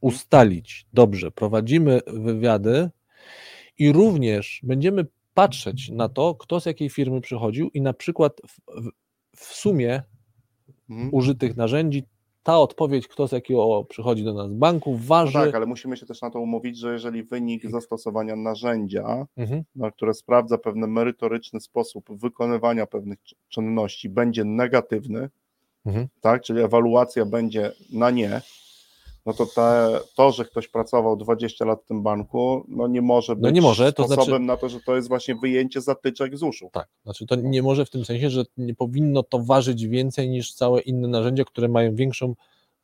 [0.00, 2.90] ustalić, dobrze, prowadzimy wywiady
[3.78, 8.60] i również będziemy patrzeć na to, kto z jakiej firmy przychodził i na przykład w,
[8.82, 8.90] w,
[9.36, 10.02] w sumie
[10.90, 11.08] Mhm.
[11.12, 12.02] użytych narzędzi
[12.42, 15.32] ta odpowiedź, kto z jakiego przychodzi do nas banku, No waży.
[15.32, 19.62] tak, ale musimy się też na to umówić, że jeżeli wynik zastosowania narzędzia, Mhm.
[19.76, 25.30] na które sprawdza pewien merytoryczny sposób wykonywania pewnych czy- czynności, będzie negatywny,
[25.88, 26.08] Mhm.
[26.20, 28.40] tak, czyli ewaluacja będzie na nie,
[29.26, 33.36] no to te, to, że ktoś pracował 20 lat w tym banku, no nie może
[33.36, 36.38] być No nie może, to sposobem znaczy- na to, że to jest właśnie wyjęcie zatyczek
[36.38, 36.70] z uszu.
[36.72, 40.52] Tak, znaczy to nie może w tym sensie, że nie powinno to ważyć więcej niż
[40.52, 42.34] całe inne narzędzia, które mają większą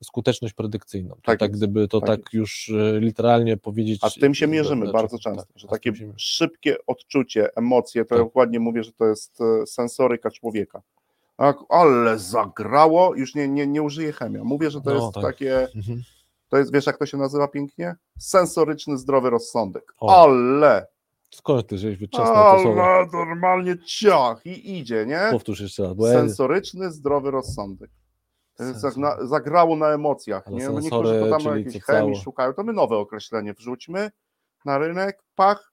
[0.03, 1.17] skuteczność predykcyjną.
[1.23, 4.01] Tak tak, gdyby to tak tak, już e, literalnie powiedzieć.
[4.03, 8.09] A z tym się mierzymy znaczy, bardzo często, tak, że takie szybkie odczucie, emocje, to
[8.09, 8.19] Tak.
[8.19, 10.83] ja dokładnie mówię, że to jest e, sensoryka człowieka.
[11.37, 14.45] Tak, ale zagrało, już nie, nie, nie użyję chemia.
[14.45, 15.25] Mówię, że to No, jest tak.
[15.25, 16.03] takie, Mhm.
[16.49, 17.95] to jest, wiesz jak to się nazywa pięknie?
[18.19, 19.95] Sensoryczny zdrowy rozsądek.
[19.99, 20.23] O.
[20.23, 20.87] Ale,
[21.35, 22.85] Skąd ty żeś wyczesnął to słowo?
[22.85, 25.21] ale normalnie ciach i idzie, nie?
[25.31, 27.91] Powtórz jeszcze raz, bo Sensoryczny zdrowy rozsądek.
[28.59, 30.47] Zagna- zagrało na emocjach.
[30.47, 30.63] Ale Nie?
[30.63, 32.25] Sensory, niektórzy to tam jakiejś chemii cało.
[32.25, 34.11] szukają, to my nowe określenie wrzućmy
[34.65, 35.73] na rynek, pach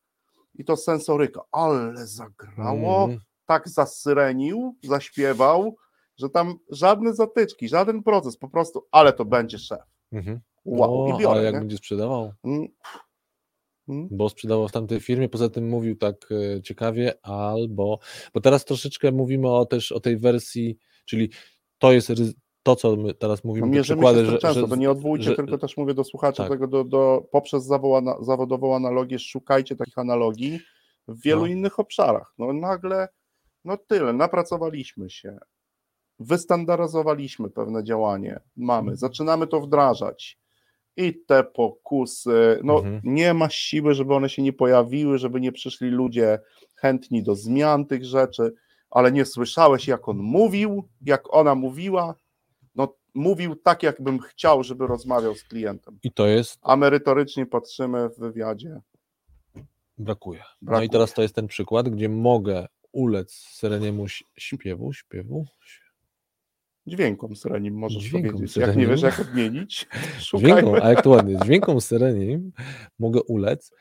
[0.55, 1.41] i to sensoryka.
[1.51, 3.20] Ale zagrało, Mhm.
[3.52, 5.76] Tak zasyrenił, zaśpiewał,
[6.18, 9.80] że tam żadne zatyczki, żaden proces, po prostu, ale to będzie szef.
[10.12, 10.39] Mhm.
[10.66, 11.60] Wow, O, i a biorę, jak nie?
[11.60, 12.34] będzie sprzedawał?
[12.43, 12.68] Mm.
[13.88, 14.08] Mm.
[14.12, 16.16] Bo sprzedawał w tamtej firmie, poza tym mówił tak
[16.58, 17.99] e, ciekawie, albo.
[18.34, 21.30] Bo teraz troszeczkę mówimy o, też o tej wersji, czyli
[21.78, 22.12] to jest
[22.64, 24.68] to, co my teraz No, mówimy, te mierzymy się przykłady, z tym że, często, że,
[24.68, 26.49] to nie odwołujcie, że- tylko też mówię do słuchaczy tak.
[26.49, 30.60] tego, do, do, poprzez zawołana, zawodową analogię, szukajcie takich analogii
[31.08, 31.47] w wielu No.
[31.47, 32.34] innych obszarach.
[32.38, 33.08] No nagle,
[33.66, 35.38] no tyle, napracowaliśmy się,
[36.20, 38.97] wystandaryzowaliśmy pewne działanie, mamy, Mhm.
[38.97, 40.38] zaczynamy to wdrażać
[40.97, 43.01] i te pokusy, no Mhm.
[43.03, 46.39] nie ma siły, żeby one się nie pojawiły, żeby nie przyszli ludzie
[46.76, 48.53] chętni do zmian tych rzeczy,
[48.89, 52.16] ale nie słyszałeś, jak on mówił, jak ona mówiła,
[52.76, 55.99] no mówił tak, jakbym chciał, żeby rozmawiał z klientem.
[56.03, 58.82] I to jest, A merytorycznie patrzymy w wywiadzie.
[59.97, 60.39] brakuje.
[60.39, 60.86] No Brakuje.
[60.88, 65.46] i teraz to jest ten przykład, gdzie mogę ulec syreniemu ś- śpiewu, śpiewu,
[66.88, 68.58] Dźwiękom syrenim możesz Dźwiękom powiedzieć.
[68.58, 69.88] Jak nie wiesz, jak odmienić,
[70.30, 70.84] dźwiękom, szukajmy.
[70.84, 72.52] a jak to ładnie, dźwiękom syrenim
[73.00, 73.72] mogę ulec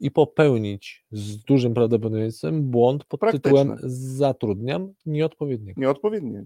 [0.00, 3.42] i popełnić z dużym prawdopodobieństwem błąd pod Praktyczny.
[3.42, 5.80] tytułem zatrudniam nieodpowiedniego.
[5.80, 6.42] Nieodpowiednie.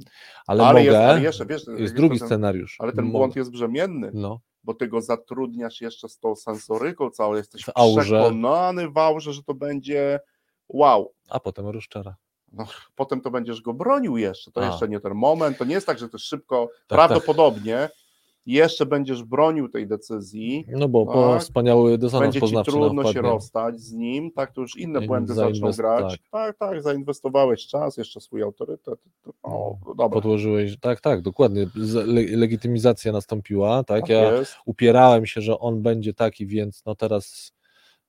[0.47, 2.77] Ale, Ale, mogę, jest, ale jeszcze, wiesz, jest jest drugi ten, scenariusz.
[2.81, 3.19] Ale ten mogę.
[3.19, 8.91] błąd jest brzemienny, No, bo ty go zatrudniasz jeszcze z tą sensoryką całą, jesteś przekonany
[8.91, 10.21] w aurze, że to będzie
[10.69, 11.13] wow.
[11.29, 12.17] a potem rozczara.
[12.53, 12.65] No,
[12.97, 14.67] potem to będziesz go bronił jeszcze, to A.
[14.67, 16.87] jeszcze nie ten moment, to nie jest tak, że to szybko, tak.
[16.89, 17.89] prawdopodobnie
[18.47, 21.43] jeszcze będziesz bronił tej decyzji, No bo po Tak.
[21.43, 25.07] wspaniały dysonans będzie ci nam trudno się rozstać z nim, tak, to już inne In-
[25.07, 26.13] błędy zaczną grać.
[26.13, 26.31] tak.
[26.31, 26.57] Tak.
[26.59, 28.99] tak, zainwestowałeś czas, jeszcze swój autorytet.
[29.23, 31.67] To, o, No, dobra, Podłożyłeś, tak, tak, dokładnie.
[32.31, 34.01] Legitymizacja nastąpiła, tak?
[34.01, 34.55] tak Ja jest.
[34.67, 37.53] upierałem się, że on będzie taki, więc no teraz,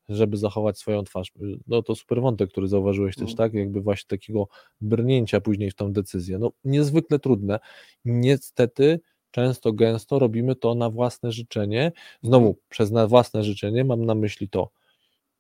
[0.10, 1.32] żeby zachować swoją twarz.
[1.68, 3.36] No to super wątek, który zauważyłeś też, Mm.
[3.36, 3.54] tak?
[3.54, 4.48] Jakby właśnie takiego
[4.82, 6.38] brnięcia później w tą decyzję.
[6.40, 7.60] No niezwykle trudne.
[8.06, 9.00] Niestety
[9.32, 11.92] często, gęsto robimy to na własne życzenie.
[12.24, 12.56] Znowu, Mm.
[12.70, 14.70] przez na własne życzenie mam na myśli to.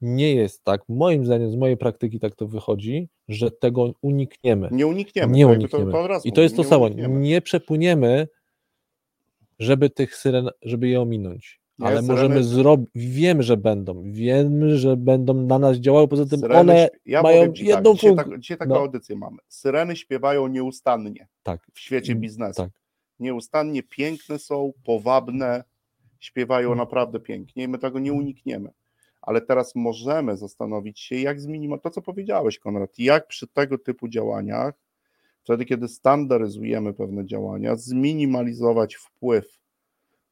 [0.02, 4.70] Nie jest tak, moim zdaniem, z mojej praktyki tak to wychodzi, że tego unikniemy.
[4.72, 5.34] Nie unikniemy.
[5.34, 5.92] Nie jakby unikniemy.
[5.92, 6.86] To, to I to jest to mówię, samo.
[6.86, 7.20] unikniemy.
[7.20, 8.28] Nie przepłyniemy,
[9.60, 11.60] żeby tych syren, żeby je ominąć.
[11.82, 16.60] Ale możemy zrobić, wiemy, że będą, wiemy, że będą na nas działały, poza tym Syreny
[16.60, 18.32] one, ja mają ci jedną tak, dzisiaj, funkcję.
[18.32, 18.80] tak, dzisiaj taką No.
[18.80, 19.38] audycję mamy.
[19.48, 22.62] Syreny śpiewają nieustannie tak, w świecie Mm, biznesu.
[22.62, 22.72] tak.
[23.20, 25.64] Nieustannie piękne są, powabne,
[26.20, 26.78] śpiewają Mm.
[26.78, 28.70] naprawdę pięknie i my tego nie unikniemy.
[29.22, 34.08] ale teraz możemy zastanowić się, jak zminimalizować to, co powiedziałeś, Konrad, jak przy tego typu
[34.08, 34.74] działaniach,
[35.44, 39.60] wtedy, kiedy standaryzujemy pewne działania, zminimalizować wpływ,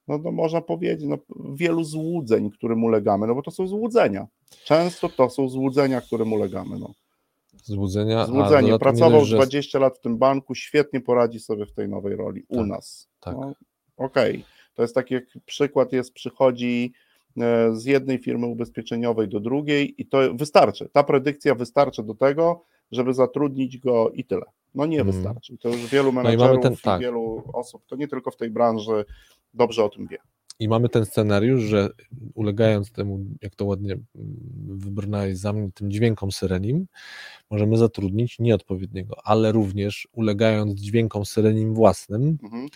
[0.07, 1.17] no to można powiedzieć, no,
[1.55, 4.27] wielu złudzeń, którym ulegamy, no bo to są złudzenia.
[4.65, 6.79] Często to są złudzenia, którym ulegamy.
[6.79, 6.93] No.
[7.63, 8.25] Złudzenia.
[8.25, 8.73] Złudzenie.
[8.73, 12.15] a Pracował dodatkowo, że 20 lat w tym banku, świetnie poradzi sobie w tej nowej
[12.15, 13.07] roli u Tak, nas.
[13.19, 13.35] tak.
[13.35, 13.53] No,
[13.97, 16.93] Okej, to jest taki jak przykład jest, przychodzi
[17.37, 20.89] e, z jednej firmy ubezpieczeniowej do drugiej i to wystarczy.
[20.93, 24.45] Ta predykcja wystarczy do tego, żeby zatrudnić go i tyle.
[24.75, 25.15] No nie Mhm.
[25.15, 25.57] wystarczy.
[25.57, 27.01] To już wielu No i menedżerów ten- i tak.
[27.01, 29.05] wielu osób, to nie tylko w tej branży,
[29.53, 30.17] dobrze o tym wie.
[30.59, 31.89] I mamy ten scenariusz, że
[32.35, 34.05] ulegając temu, jak to ładnie mm,
[34.67, 36.87] wybrnąłeś za mnie, tym dźwiękom syrenim,
[37.51, 42.67] możemy zatrudnić nieodpowiedniego, ale również ulegając dźwiękom syrenim własnym, Mhm.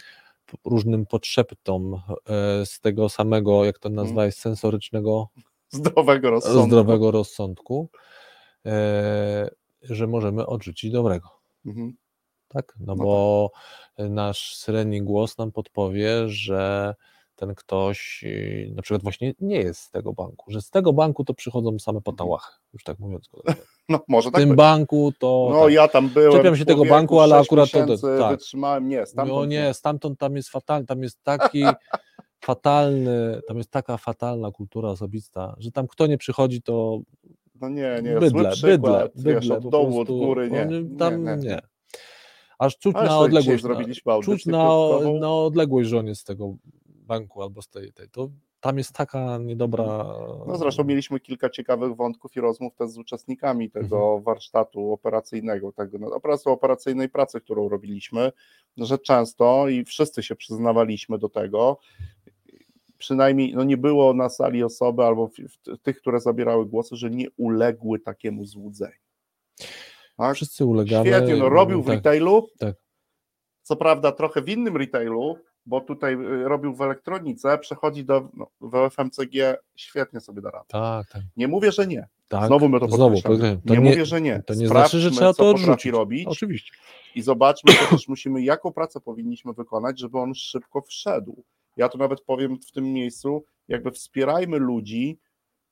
[0.66, 5.28] różnym podszeptom e, z tego samego, jak to nazwałeś, sensorycznego,
[5.70, 6.66] Zdrowego rozsądku.
[6.68, 7.90] zdrowego rozsądku,
[8.66, 9.50] e,
[10.08, 11.30] możemy odrzucić dobrego.
[11.66, 11.94] Mhm.
[12.48, 12.74] Tak?
[12.80, 13.52] No, No bo
[13.98, 16.96] nasz syreni głos nam podpowie, że
[17.36, 21.26] ten ktoś yy, na przykład właśnie nie jest z tego banku, że z tego banku
[21.26, 23.30] to przychodzą same patałachy, już tak mówiąc.
[23.90, 24.58] No może W tak tym być.
[24.58, 25.74] banku to No tak.
[25.74, 26.32] ja tam byłem.
[26.32, 28.32] Czepiam się tego banku, ale akurat to- tak.
[28.32, 28.90] wytrzymałem.
[28.90, 31.64] Nie, stamtąd no nie, stamtąd tam jest fatalny, tam jest taki
[32.46, 37.00] fatalny, tam jest taka fatalna kultura osobista, że tam kto nie przychodzi, to
[37.62, 40.66] No nie, nie, bydle, zły bydle, przykład, wiesz, bydle, od dołu, od prostu, góry, nie,
[40.66, 41.48] nie, tam nie, nie.
[41.48, 41.60] nie.
[42.60, 44.68] Aż czuć na odległość, na, czuć na,
[45.20, 46.56] na odległość, że on jest z tego
[46.86, 48.10] banku albo z tej, tej.
[48.10, 48.30] To
[48.60, 49.86] tam jest taka niedobra.
[50.48, 54.24] No zresztą mieliśmy kilka ciekawych wątków i rozmów też z uczestnikami tego Mhm.
[54.24, 58.32] warsztatu operacyjnego, tego no, operacyjnej pracy, którą robiliśmy,
[58.78, 61.80] że często i wszyscy się przyznawaliśmy do tego,
[63.00, 67.10] przynajmniej no nie było na sali osoby albo w, w, tych, które zabierały głosy, że
[67.10, 68.94] nie uległy takiemu złudzeniu.
[70.18, 70.36] Tak?
[70.36, 71.10] Wszyscy ulegamy.
[71.10, 72.76] Świetnie, no robił w tak, retailu, tak.
[73.62, 78.48] co prawda trochę w innym retailu, bo tutaj y, robił w elektronice, przechodzi do no,
[78.62, 80.66] w FMCG, świetnie sobie da radę.
[80.68, 81.22] Tak, tak.
[81.38, 82.08] Nie mówię, że nie.
[82.28, 82.48] tak.
[82.48, 83.22] Znowu my to Znowu.
[83.22, 84.44] To nie, nie- mówię, że nie.
[84.46, 85.92] to nie znaczy, że Sprawdźmy, trzeba co to potrafi odrzucić.
[85.92, 86.72] robić Oczywiście.
[87.16, 91.44] i zobaczmy, to też musimy, jaką pracę powinniśmy wykonać, żeby on szybko wszedł.
[91.80, 95.20] Ja tu nawet powiem w tym miejscu, jakby wspierajmy ludzi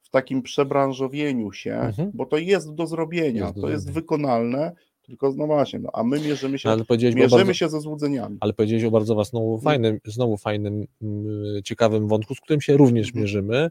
[0.02, 2.12] w takim przebranżowieniu się, Mhm.
[2.14, 4.02] bo to jest do zrobienia, Jest do to jest zrobienia.
[4.02, 8.38] wykonalne, tylko no właśnie, no, a my mierzymy się, Ale mierzymy bardzo, się ze złudzeniami.
[8.40, 12.78] ale powiedziałeś o bardzo was znowu fajnym, znowu fajnym, mm, ciekawym wątku, z którym się
[12.78, 13.22] również Mhm.
[13.24, 13.70] mierzymy,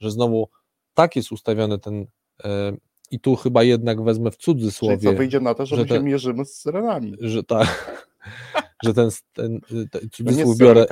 [0.00, 0.48] że znowu
[0.94, 2.06] tak jest ustawiony ten.
[2.44, 2.76] E,
[3.10, 5.12] I tu chyba jednak wezmę w Czyli co cudzysłowie.
[5.12, 7.14] wyjdzie na to, że, że my te- się mierzymy z syrenami.
[7.20, 8.06] że tak,
[8.84, 9.60] że ten, ten,
[9.90, 10.86] ten cudzysłów z biorę,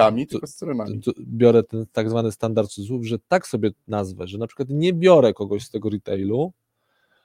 [1.19, 5.35] biorę ten tak zwany standard cudzysłów, że tak sobie nazwę, że na przykład nie biorę
[5.35, 6.53] kogoś z tego retailu,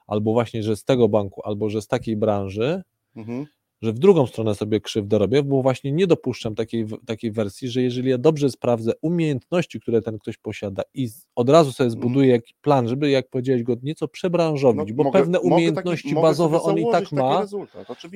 [0.08, 2.82] albo właśnie, że z tego banku, albo że z takiej branży,
[3.18, 3.46] Mhm.
[3.82, 7.82] Że w drugą stronę sobie krzywdę robię, bo właśnie nie dopuszczam takiej, takiej wersji, że
[7.82, 12.54] jeżeli ja dobrze sprawdzę umiejętności, które ten ktoś posiada i od razu sobie zbuduję jakiś
[12.62, 14.98] plan, żeby, jak powiedziałeś, go nieco przebranżowić, bo Mhm.
[14.98, 17.46] No, mogę- pewne mogę umiejętności taki, bazowe on i tak ma,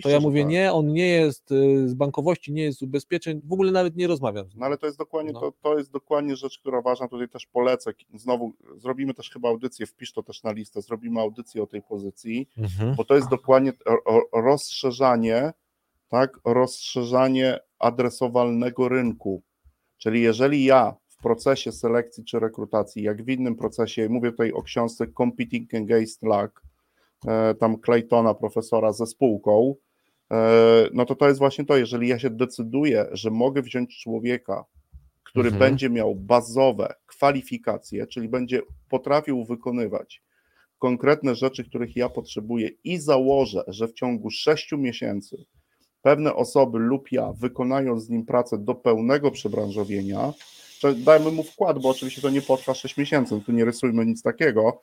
[0.03, 0.51] to ja mówię, tak.
[0.51, 4.07] nie, on nie jest y, z bankowości, nie jest z ubezpieczeń, w ogóle nawet nie
[4.07, 4.45] rozmawiam.
[4.55, 5.39] No ale to jest dokładnie No.
[5.39, 7.07] to, to jest dokładnie rzecz, która ważna.
[7.07, 7.91] Tutaj też polecę.
[8.15, 12.47] Znowu zrobimy też chyba audycję, wpisz to też na listę, zrobimy audycję o tej pozycji,
[12.57, 12.95] Mhm.
[12.95, 13.73] bo to jest dokładnie
[14.33, 15.50] rozszerzanie,
[16.11, 19.43] tak, rozszerzanie adresowalnego rynku.
[19.97, 24.61] Czyli jeżeli ja w procesie selekcji czy rekrutacji, jak w innym procesie, mówię tutaj o
[24.63, 26.61] książce Competing Against Luck,
[27.27, 29.75] e, tam Claytona, profesora ze spółką,
[30.31, 34.65] e, no to to jest właśnie to, jeżeli ja się decyduję, że mogę wziąć człowieka,
[35.23, 35.59] który Mhm.
[35.59, 40.23] będzie miał bazowe kwalifikacje, czyli będzie potrafił wykonywać
[40.79, 45.45] konkretne rzeczy, których ja potrzebuję i założę, że w ciągu 6 miesięcy
[46.01, 50.33] pewne osoby lub ja wykonają z nim pracę do pełnego przebranżowienia,
[50.95, 54.79] dajmy mu wkład, bo oczywiście to nie potrwa 6 miesięcy, tu nie rysujmy nic takiego,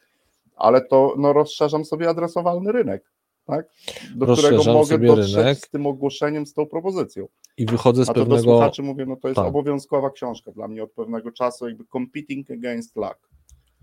[0.57, 3.13] ale to no, rozszerzam sobie adresowalny rynek,
[3.45, 3.67] tak?
[4.15, 5.59] do którego Rozszerzam mogę sobie dotrzeć rynek.
[5.59, 7.29] z tym ogłoszeniem, z tą propozycją.
[7.57, 9.47] I wychodzę z A to do pewnego, słuchaczy mówię, no to jest tak.
[9.47, 13.31] obowiązkowa książka dla mnie od pewnego czasu, jakby Competing Against Luck.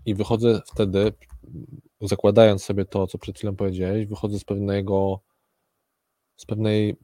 [0.06, 1.12] i wychodzę wtedy,
[2.00, 5.20] zakładając sobie to, co przed chwilą powiedziałeś, wychodzę z pewnego,
[6.36, 6.96] z pewnej,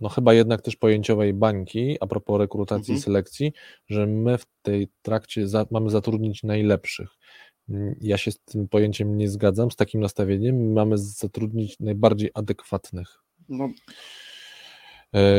[0.00, 2.98] no chyba jednak też pojęciowej bańki, a propos rekrutacji Mhm.
[2.98, 3.52] i selekcji,
[3.88, 7.08] że my w tej trakcie za, mamy zatrudnić najlepszych.
[7.68, 10.56] Mm, Ja się z tym pojęciem nie zgadzam, z takim nastawieniem.
[10.56, 13.08] My mamy zatrudnić najbardziej adekwatnych.
[13.48, 13.68] No,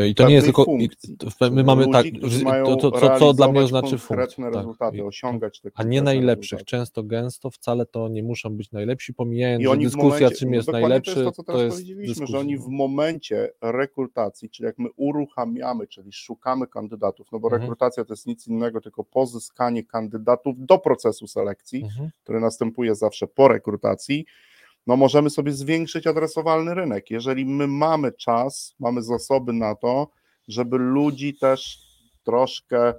[0.10, 0.66] I to nie jest tylko.
[0.66, 1.18] funkcji.
[1.52, 1.86] My mamy
[2.22, 2.66] Ludzi, tak.
[2.66, 4.08] To, to, to, co dla mnie znaczy funkcję.
[4.98, 5.08] tak.
[5.08, 6.52] osiągać te A nie najlepszych.
[6.52, 6.66] rezultaty.
[6.66, 11.14] Często, gęsto wcale to nie muszą być najlepsi, pomijając, że dyskusja, momencie, czym jest najlepszy,
[11.16, 12.32] to jest to, co teraz to powiedzieliśmy, dyskusja.
[12.36, 17.62] że oni w momencie rekrutacji, czyli jak my uruchamiamy, czyli szukamy kandydatów, no bo Mhm.
[17.62, 22.10] rekrutacja to jest nic innego, tylko pozyskanie kandydatów do procesu selekcji, Mhm.
[22.24, 24.26] który następuje zawsze po rekrutacji,
[24.90, 27.10] no możemy sobie zwiększyć adresowalny rynek.
[27.10, 30.08] Jeżeli my mamy czas, mamy zasoby na to,
[30.48, 31.80] żeby ludzi też
[32.24, 32.94] troszkę,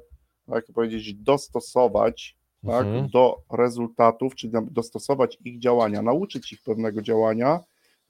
[0.49, 2.36] jak to powiedzieć, dostosować
[2.66, 3.09] tak, Mhm.
[3.09, 7.61] do rezultatów, czyli dostosować ich działania, nauczyć ich pewnego działania,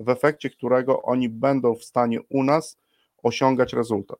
[0.00, 2.78] w efekcie którego oni będą w stanie u nas
[3.22, 4.18] osiągać rezultat.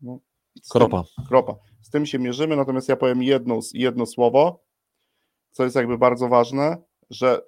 [0.00, 0.18] No,
[0.62, 1.04] z tym- Kropa.
[1.28, 1.54] Kropa.
[1.80, 4.62] Z tym się mierzymy, natomiast ja powiem jedno, jedno słowo,
[5.50, 6.76] co jest jakby bardzo ważne,
[7.10, 7.42] że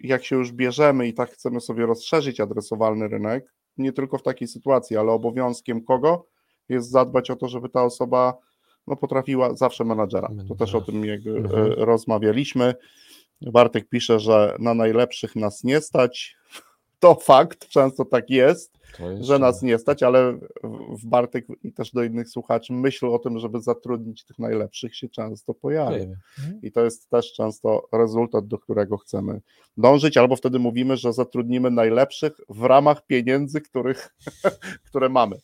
[0.00, 4.48] jak się już bierzemy i tak chcemy sobie rozszerzyć adresowalny rynek, nie tylko w takiej
[4.48, 6.26] sytuacji, ale obowiązkiem kogo
[6.68, 8.38] jest zadbać o to, żeby ta osoba
[8.86, 10.30] no, potrafiła zawsze menadżera.
[10.48, 11.72] To też o tym jakby Mhm.
[11.72, 12.74] e, rozmawialiśmy.
[13.40, 16.36] Bartek pisze, że na najlepszych nas nie stać.
[17.00, 18.79] To fakt, często tak jest
[19.20, 20.38] że nas nie stać, ale
[20.98, 25.08] w- Bartek i też do innych słuchaczy myśl o tym, żeby zatrudnić tych najlepszych się
[25.08, 25.90] często pojawia.
[25.90, 26.16] Pojawia.
[26.38, 26.60] Mhm.
[26.62, 29.40] I to jest też często rezultat, do którego chcemy
[29.76, 34.16] dążyć, albo wtedy mówimy, że zatrudnimy najlepszych w ramach pieniędzy, których,
[34.88, 35.36] które mamy.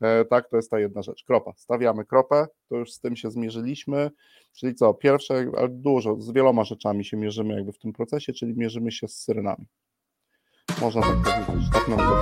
[0.00, 1.24] E, tak, to jest ta jedna rzecz.
[1.24, 1.52] Kropa.
[1.56, 4.10] Stawiamy kropę, to już z tym się zmierzyliśmy.
[4.56, 8.54] Czyli co, pierwsze, ale dużo, z wieloma rzeczami się mierzymy jakby w tym procesie, czyli
[8.56, 9.66] mierzymy się z syrenami.
[10.80, 11.70] Można tak powiedzieć.
[11.72, 12.20] Tak nam to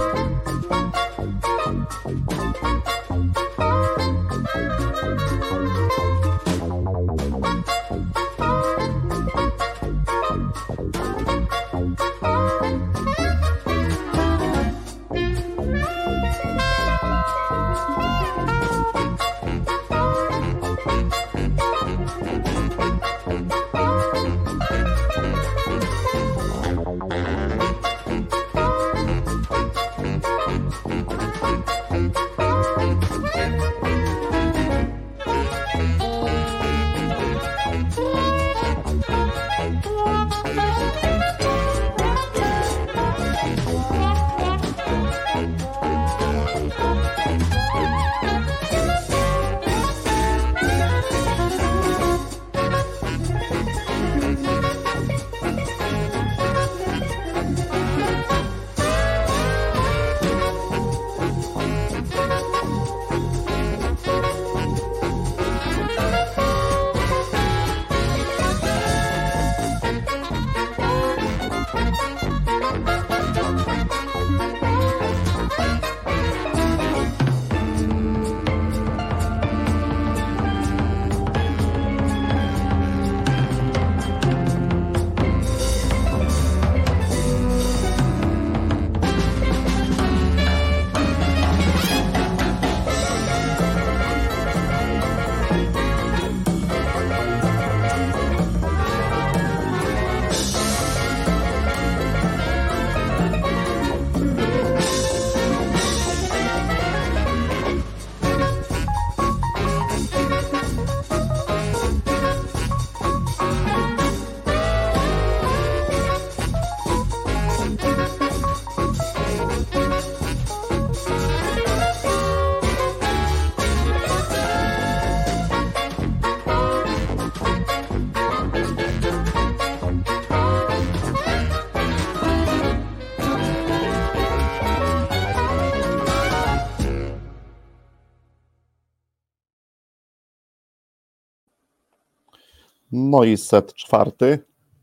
[143.11, 144.39] No i set czwarty.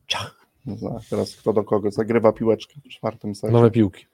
[0.07, 0.45] Ciach.
[0.65, 0.75] No
[1.09, 3.53] Teraz kto do kogo zagrywa piłeczkę w czwartym secie.
[3.53, 4.05] Nowe piłki.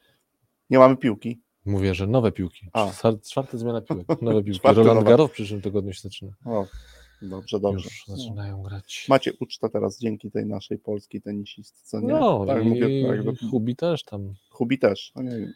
[0.70, 1.42] Nie mamy piłki.
[1.66, 2.70] Mówię, że nowe piłki.
[2.74, 2.86] A.
[2.92, 4.08] Czwar- Czwarta zmiana piłek.
[4.22, 4.60] Nowe piłki.
[4.64, 5.08] Roland.
[5.08, 6.32] Garros w przyszłym tygodniu się zaczyna.
[6.46, 6.66] O,
[7.22, 7.84] dobrze, dobrze.
[7.86, 8.18] Już No.
[8.18, 9.06] zaczynają grać.
[9.10, 12.08] Macie ucztę teraz dzięki tej naszej polskiej tenisistce, nie?
[12.08, 14.34] No tak i mówię, tak, do, Hubi też tam.
[14.50, 15.12] Hubi też.
[15.16, 15.54] No nie,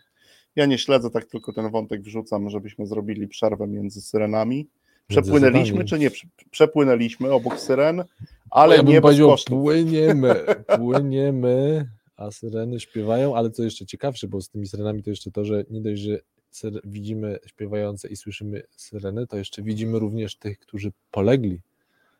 [0.55, 4.69] ja nie śledzę, tak tylko ten wątek wrzucam, żebyśmy zrobili przerwę między syrenami.
[5.07, 6.09] Przepłynęliśmy, czy nie?
[6.11, 8.03] Prze- Przepłynęliśmy obok syren,
[8.49, 9.61] ale ja nie bez kosztów.
[9.63, 10.35] płyniemy,
[10.77, 15.45] płyniemy, a syreny śpiewają, ale co jeszcze ciekawsze, bo z tymi syrenami to jeszcze to,
[15.45, 16.19] że nie dość, że
[16.83, 21.59] widzimy śpiewające i słyszymy syreny, to jeszcze widzimy również tych, którzy polegli.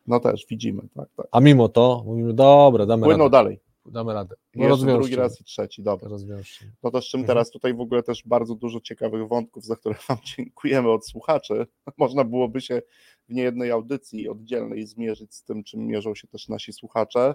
[0.06, 1.26] No też widzimy, tak, tak.
[1.32, 3.30] A mimo to mówimy, dobra, damy Płyną radę.
[3.32, 3.58] dalej.
[3.90, 4.34] Damy radę.
[4.54, 6.08] No jeszcze drugi raz i trzeci, dobra.
[6.08, 6.72] Rozwiążcie.
[6.82, 7.26] No to z czym Mhm.
[7.36, 11.66] teraz tutaj w ogóle też bardzo dużo ciekawych wątków, za które Wam dziękujemy od słuchaczy.
[11.98, 12.82] Można byłoby się
[13.28, 17.34] w niejednej audycji oddzielnej zmierzyć z tym, czym mierzą się też nasi słuchacze.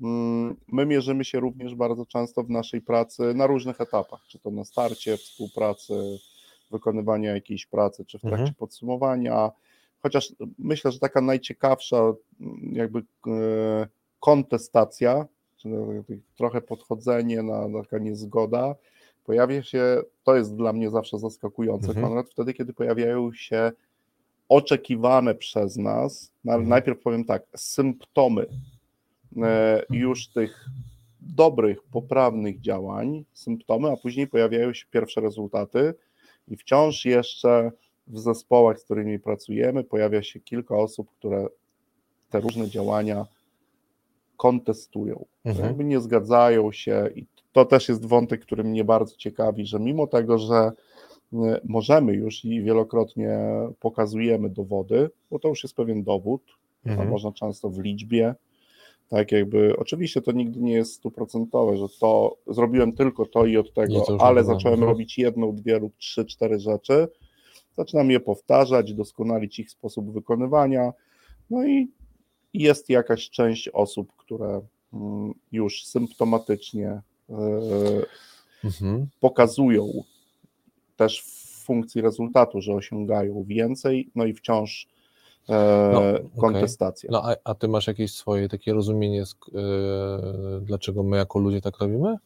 [0.00, 4.50] Mm, My mierzymy się również bardzo często w naszej pracy na różnych etapach, czy to
[4.50, 6.18] na starcie współpracy,
[6.70, 8.54] wykonywania jakiejś pracy, czy w trakcie Mhm.
[8.54, 9.50] podsumowania.
[9.98, 11.96] Chociaż myślę, że taka najciekawsza
[12.40, 13.86] mm, jakby e,
[14.20, 15.26] kontestacja,
[16.36, 18.74] trochę podchodzenie na, na taka niezgoda,
[19.24, 22.06] pojawia się, to jest dla mnie zawsze zaskakujące, Mhm.
[22.06, 23.72] Konrad, wtedy, kiedy pojawiają się
[24.48, 26.68] oczekiwane przez nas, na, Mhm.
[26.68, 28.46] najpierw powiem tak, symptomy
[29.42, 30.66] e, już tych
[31.20, 35.94] dobrych, poprawnych działań, symptomy, a później pojawiają się pierwsze rezultaty
[36.48, 37.72] i wciąż jeszcze
[38.06, 41.46] w zespołach, z którymi pracujemy, pojawia się kilka osób, które
[42.30, 43.26] te różne działania
[44.42, 45.66] kontestują, Mhm.
[45.66, 50.06] jakby nie zgadzają się i to też jest wątek, który mnie bardzo ciekawi, że mimo
[50.06, 50.72] tego, że
[51.32, 53.38] e, możemy już i wielokrotnie
[53.80, 56.42] pokazujemy dowody, bo to już jest pewien dowód,
[56.86, 57.08] Mhm.
[57.08, 58.34] można często w liczbie,
[59.08, 63.74] tak jakby, oczywiście to nigdy nie jest stuprocentowe, że to zrobiłem tylko to i od
[63.74, 64.90] tego, ale zacząłem Mhm.
[64.92, 67.08] robić jedną, dwie lub trzy, cztery rzeczy,
[67.76, 70.92] zaczynam je powtarzać, doskonalić ich sposób wykonywania,
[71.50, 71.88] no i
[72.54, 74.60] jest jakaś część osób, które
[74.92, 77.00] mm, już symptomatycznie
[77.30, 77.32] e,
[78.64, 79.06] Mhm.
[79.20, 79.88] pokazują
[80.96, 84.88] też w funkcji rezultatu, że osiągają więcej, no i wciąż
[85.48, 86.00] e, No,
[86.40, 87.10] kontestacja.
[87.12, 89.18] No a, a ty masz jakieś swoje takie rozumienie,
[89.52, 89.62] yy,
[90.62, 92.16] dlaczego my jako ludzie tak robimy?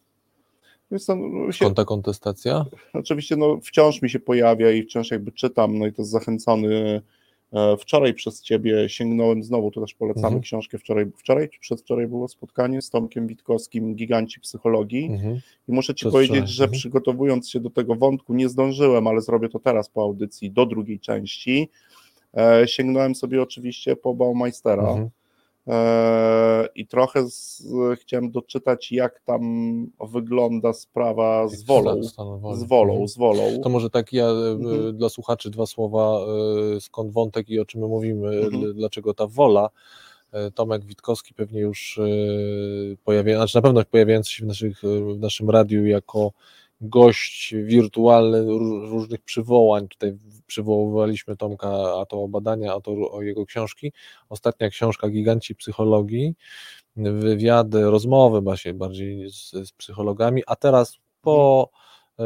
[1.06, 2.64] To, no, się, Konta kontestacja?
[2.92, 7.02] oczywiście no, wciąż mi się pojawia i wciąż jakby czytam, no i to jest zachęcony
[7.78, 10.42] wczoraj przez ciebie sięgnąłem znowu, to też polecamy Mhm.
[10.42, 15.40] książkę wczoraj, wczoraj czy przedwczoraj było spotkanie z Tomkiem Witkowskim, Giganci Psychologii Mhm.
[15.68, 16.78] i muszę ci powiedzieć, że mhm.
[16.78, 21.00] przygotowując się do tego wątku nie zdążyłem, ale zrobię to teraz po audycji do drugiej
[21.00, 21.68] części,
[22.36, 24.82] e, sięgnąłem sobie oczywiście po Baumeistera.
[24.82, 25.10] E,
[26.74, 27.62] I trochę z,
[28.00, 29.42] chciałem doczytać, jak tam
[30.12, 32.02] wygląda sprawa z wolą.
[32.02, 32.14] Z
[32.64, 33.08] wolą, Mhm.
[33.08, 33.60] z wolą.
[33.62, 34.96] To może tak ja e, Mhm.
[34.96, 36.18] dla słuchaczy dwa słowa,
[36.76, 38.74] e, skąd wątek i o czym my mówimy, Mhm.
[38.74, 39.70] dlaczego ta wola.
[40.32, 42.02] E, Tomek Witkowski pewnie już e,
[43.04, 46.32] pojawia, znaczy na pewno pojawiający się w, naszych, e, w naszym radiu jako
[46.80, 49.88] gość wirtualny ró- różnych przywołań.
[49.88, 51.68] Tutaj przywoływaliśmy Tomka,
[52.00, 53.92] a to o badania, a to o jego książki.
[54.28, 56.34] Ostatnia książka Giganci Psychologii,
[56.96, 61.70] wywiady, rozmowy właśnie bardziej z, z psychologami, a teraz po
[62.18, 62.24] e,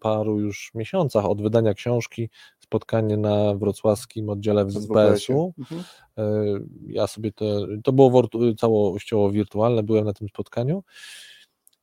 [0.00, 2.30] paru już miesiącach od wydania książki
[2.60, 5.54] spotkanie na wrocławskim oddziale Przez WPS-u.
[5.58, 5.82] Mhm.
[6.18, 6.24] E,
[6.86, 7.44] Ja sobie to,
[7.84, 8.28] to było
[8.58, 10.82] całościowo wirtualne, byłem na tym spotkaniu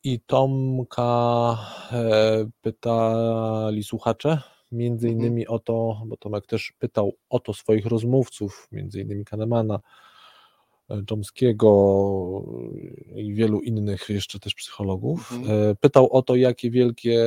[0.06, 1.58] i Tomka
[1.92, 4.42] e, pytali słuchacze,
[4.72, 5.22] między Mhm.
[5.22, 9.80] innymi o to, bo Tomek też pytał o to swoich rozmówców, między innymi Kahnemana,
[10.90, 12.44] e, Chomskiego
[13.16, 15.32] i wielu innych jeszcze też psychologów.
[15.32, 15.72] Mhm.
[15.72, 17.26] E, Pytał o to, jakie wielkie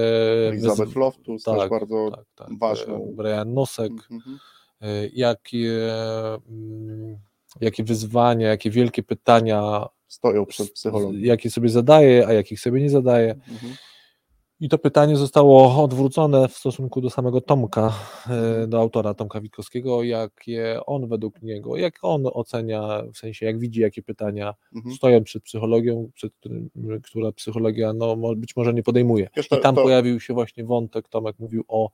[0.49, 2.59] Elizabeth wyzw- Loftus też tak, bardzo tak, tak.
[2.59, 2.95] ważną.
[3.11, 4.39] E, Brian Nosek, Mhm.
[4.81, 5.93] e, jakie,
[6.51, 7.19] mm,
[7.61, 11.25] jakie wyzwania, jakie wielkie pytania, stoją przed psychologiem.
[11.25, 13.31] jakie sobie zadaje, a jakich sobie nie zadaje.
[13.31, 13.73] Mhm.
[14.61, 17.93] I to pytanie zostało odwrócone w stosunku do samego Tomka,
[18.31, 23.59] e, do autora Tomka Witkowskiego, jakie on według niego, jak on ocenia, w sensie jak
[23.59, 24.95] widzi, jakie pytania Mhm.
[24.95, 26.71] stoją przed psychologią, przed którym,
[27.03, 29.29] która psychologia no, być może nie podejmuje.
[29.37, 31.91] Wiesz, I to- tam to- pojawił się właśnie wątek, Tomek mówił o,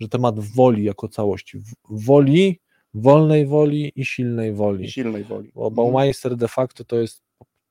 [0.00, 1.58] że temat woli jako całości,
[1.90, 2.60] woli,
[2.94, 4.84] wolnej woli i silnej woli.
[4.84, 5.50] I silnej woli.
[5.54, 5.74] Bo Mhm.
[5.74, 7.22] Baumeister de facto to jest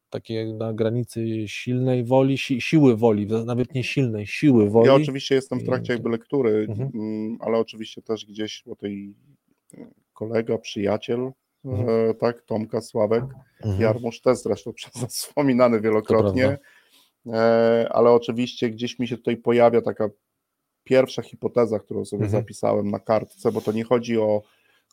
[0.10, 4.88] takie na granicy silnej woli, si, siły woli, nawet nie silnej, siły woli.
[4.88, 6.92] Ja oczywiście jestem w trakcie jakby lektury, Mhm.
[6.96, 9.14] mm, ale oczywiście też gdzieś o tej
[9.78, 11.32] e, kolega, przyjaciel,
[11.66, 11.90] Mhm.
[12.10, 13.24] e, tak, Tomka Sławek,
[13.64, 13.82] Mhm.
[13.82, 16.58] Jarmusz też zresztą przez nas wspominany wielokrotnie,
[17.28, 20.10] e, ale oczywiście gdzieś mi się tutaj pojawia taka
[20.84, 22.42] pierwsza hipoteza, którą sobie Mhm.
[22.42, 24.42] zapisałem na kartce, bo to nie chodzi o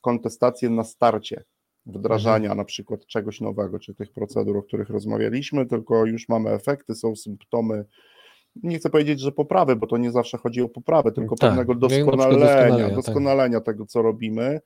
[0.01, 1.45] kontestację na starcie
[1.87, 2.59] wdrażania Mhm.
[2.59, 7.17] na przykład czegoś nowego, czy tych procedur, o których rozmawialiśmy, tylko już mamy efekty, są
[7.17, 7.85] symptomy,
[8.63, 11.89] nie chcę powiedzieć, że poprawy, bo to nie zawsze chodzi o poprawę, tylko Tak, pewnego
[11.89, 13.67] przykład doskonalenia, doskonalenia, tak.
[13.67, 14.61] tego, co robimy.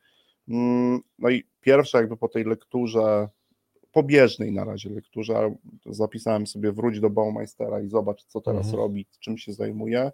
[0.48, 3.28] Mm, No i pierwsze jakby po tej lekturze,
[3.92, 5.54] pobieżnej na razie lekturze,
[5.86, 8.76] zapisałem sobie wróć do Baumeistera i zobacz, co teraz Mhm.
[8.82, 10.12] robi, czym się zajmuje,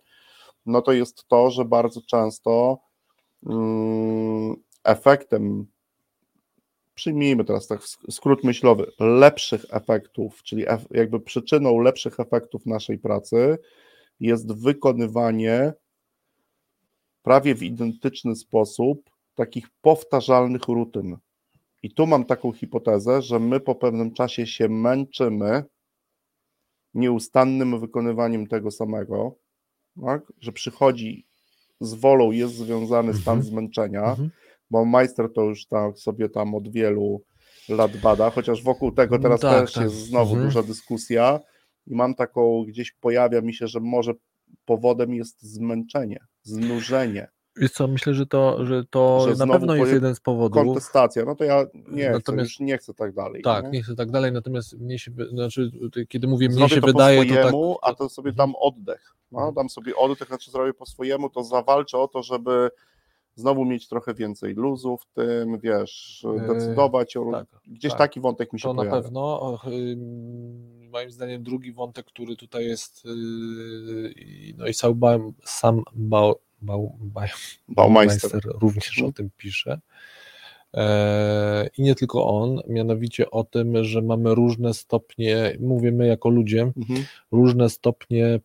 [0.66, 2.78] no to jest to, że bardzo często
[3.46, 5.66] mm, efektem
[6.94, 13.58] przyjmijmy teraz tak skrót myślowy, lepszych efektów, czyli jakby przyczyną lepszych efektów naszej pracy
[14.20, 15.72] jest wykonywanie
[17.22, 21.16] prawie w identyczny sposób takich powtarzalnych rutyn.
[21.82, 25.64] I tu mam taką hipotezę, że my po pewnym czasie się męczymy
[26.94, 29.34] nieustannym wykonywaniem tego samego,
[30.06, 30.32] tak?
[30.40, 31.26] że przychodzi
[31.80, 33.42] z wolą, jest związany stan mhm.
[33.42, 34.30] zmęczenia, mhm.
[34.70, 37.22] Bo majster to już tak sobie tam od wielu
[37.68, 39.84] lat bada, chociaż wokół tego no teraz tak, też tak.
[39.84, 40.48] jest znowu mhm.
[40.48, 41.40] duża dyskusja
[41.86, 44.12] i mam taką, gdzieś pojawia mi się, że może
[44.64, 47.28] powodem jest zmęczenie, znużenie.
[47.56, 50.64] Wiesz co, myślę, że to, że to że na pewno jest jeden z powodów.
[50.64, 53.42] Kontestacja, no to ja nie natomiast, chcę, już nie chcę tak dalej.
[53.42, 53.70] Tak, nie?
[53.70, 55.70] nie chcę tak dalej, natomiast mnie się, znaczy,
[56.08, 57.92] kiedy mówię mnie się to wydaje, po swojemu, to tak...
[57.92, 59.14] a to sobie dam oddech.
[59.32, 59.54] No, mhm.
[59.54, 62.70] dam sobie oddech, znaczy zrobię po swojemu, to zawalczę o to, żeby
[63.34, 67.30] znowu mieć trochę więcej luzu w tym, wiesz, yy, decydować o...
[67.32, 67.98] Tak, Gdzieś tak.
[67.98, 68.90] taki wątek mi się to pojawia.
[68.90, 69.58] To na pewno.
[70.92, 75.00] Moim zdaniem drugi wątek, który tutaj jest yy, no i sam,
[75.44, 76.34] sam Bau,
[77.68, 79.80] Baumeister również o tym pisze.
[80.74, 86.62] E, I nie tylko on, mianowicie o tym, że mamy różne stopnie, mówimy jako ludzie,
[86.62, 87.04] mhm.
[87.32, 88.40] różne stopnie,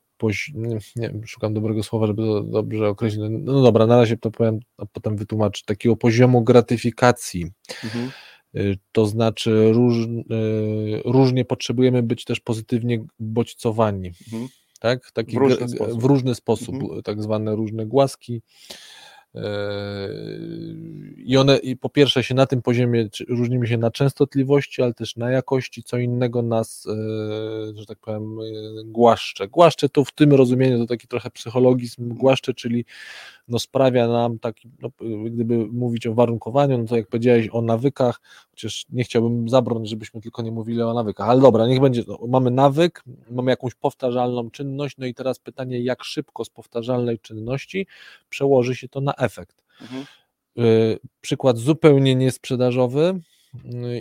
[0.53, 3.21] nie, nie szukam dobrego słowa, żeby to dobrze określić.
[3.29, 7.51] No dobra, na razie to powiem, a potem wytłumaczę, takiego poziomu gratyfikacji.
[7.83, 8.11] Mhm.
[8.55, 8.59] E,
[8.91, 10.07] to znaczy, róż, e,
[11.05, 14.07] różnie potrzebujemy być też pozytywnie bodźcowani.
[14.07, 14.47] Mhm
[14.79, 15.11] tak?
[15.11, 17.03] Taki w różny sposób, w różny sposób mhm.
[17.03, 18.41] tak zwane różne głaski.
[21.25, 25.15] I one i po pierwsze się na tym poziomie różnimy się na częstotliwości, ale też
[25.15, 26.91] na jakości, co innego nas, e,
[27.75, 28.43] że tak powiem, e,
[28.85, 29.47] głaszcze.
[29.47, 32.85] Głaszcze to w tym rozumieniu to taki trochę psychologizm głaszcze, czyli
[33.47, 34.89] no sprawia nam taki, no,
[35.25, 38.21] gdyby mówić o warunkowaniu, no to jak powiedziałeś o nawykach,
[38.55, 42.19] chociaż nie chciałbym zabronić, żebyśmy tylko nie mówili o nawykach, ale dobra, niech będzie, no,
[42.27, 47.87] mamy nawyk, mamy jakąś powtarzalną czynność, no i teraz pytanie, jak szybko z powtarzalnej czynności
[48.29, 49.63] przełoży się to na efekt.
[49.81, 50.05] Mhm.
[50.59, 53.19] Y, przykład zupełnie niesprzedażowy,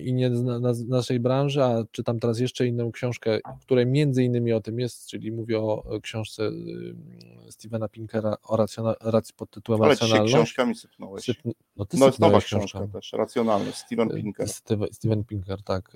[0.03, 0.37] i nie
[0.75, 4.81] z naszej branży, a czytam teraz jeszcze inną książkę, w której między innymi o tym
[4.81, 8.57] jest, czyli mówię o książce y, Stevena Pinkera o
[9.01, 10.35] racji pod tytułem Ale racjonalność.
[10.35, 11.25] Ale książkami sypnąłeś.
[11.25, 11.37] Syp...
[11.77, 14.49] No, ty no jest nowa książka też, Racjonalność, Steven y, Pinker.
[14.93, 15.93] Steven Pinker, tak.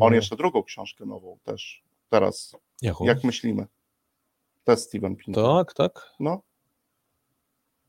[0.00, 2.56] On jeszcze drugą książkę nową też teraz.
[2.82, 3.04] Jaką?
[3.04, 3.66] Jak myślimy?
[4.64, 5.44] To jest Steven Pinker.
[5.44, 6.12] Tak, tak.
[6.20, 6.42] No.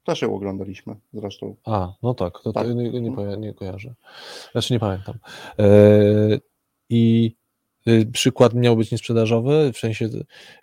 [0.03, 1.55] Też ją oglądaliśmy zresztą.
[1.65, 2.67] A, no tak, to, tak.
[2.67, 3.41] to nie, nie, mhm.
[3.41, 3.93] nie, kojarzę.
[4.51, 5.15] Znaczy nie pamiętam.
[5.59, 5.67] E,
[6.89, 7.35] I
[7.87, 10.09] y, przykład miał być niesprzedażowy, w sensie,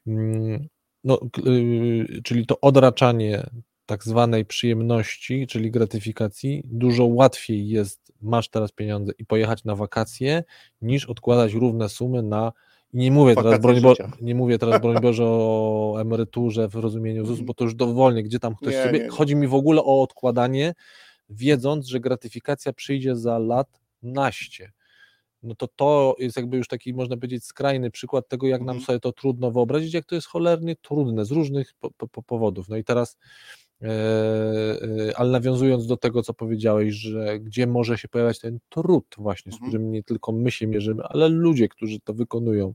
[0.07, 0.69] mm,
[1.05, 3.47] no, y, czyli to odraczanie
[3.87, 10.45] tak zwanej przyjemności, czyli gratyfikacji, dużo łatwiej jest, masz teraz pieniądze i pojechać na wakacje,
[10.83, 12.53] niż odkładać równe sumy na
[12.93, 17.41] nie mówię, teraz, broń Bo, nie mówię teraz, broń Boże, o emeryturze w rozumieniu ZUS,
[17.41, 18.99] bo to już dowolnie, gdzie tam ktoś nie, sobie.
[18.99, 19.11] Nie, nie.
[19.11, 20.75] Chodzi mi w ogóle o odkładanie,
[21.29, 24.73] wiedząc, że gratyfikacja przyjdzie za lat naście.
[25.43, 28.87] No to to jest jakby już taki, można powiedzieć, skrajny przykład tego, jak nam mhm.
[28.87, 32.69] sobie to trudno wyobrazić, jak to jest cholernie trudne z różnych po, po, powodów.
[32.69, 33.17] No i teraz
[35.15, 39.55] ale nawiązując do tego, co powiedziałeś, że gdzie może się pojawiać ten trud właśnie, z
[39.55, 39.71] mhm.
[39.71, 42.75] którym nie tylko my się mierzymy, ale ludzie, którzy to wykonują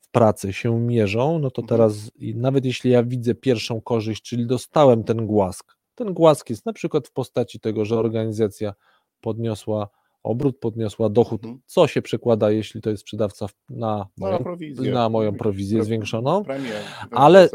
[0.00, 1.68] w pracy się mierzą, no to mhm.
[1.68, 6.72] teraz nawet jeśli ja widzę pierwszą korzyść, czyli dostałem ten głask, ten głask jest na
[6.72, 8.74] przykład w postaci tego, że organizacja
[9.20, 9.88] podniosła
[10.22, 11.62] obrót, podniosła dochód, mhm.
[11.66, 16.44] co się przekłada, jeśli to jest sprzedawca na moją, na, prowizję, na moją prowizję zwiększoną,
[16.44, 16.72] premię,
[17.10, 17.48] ale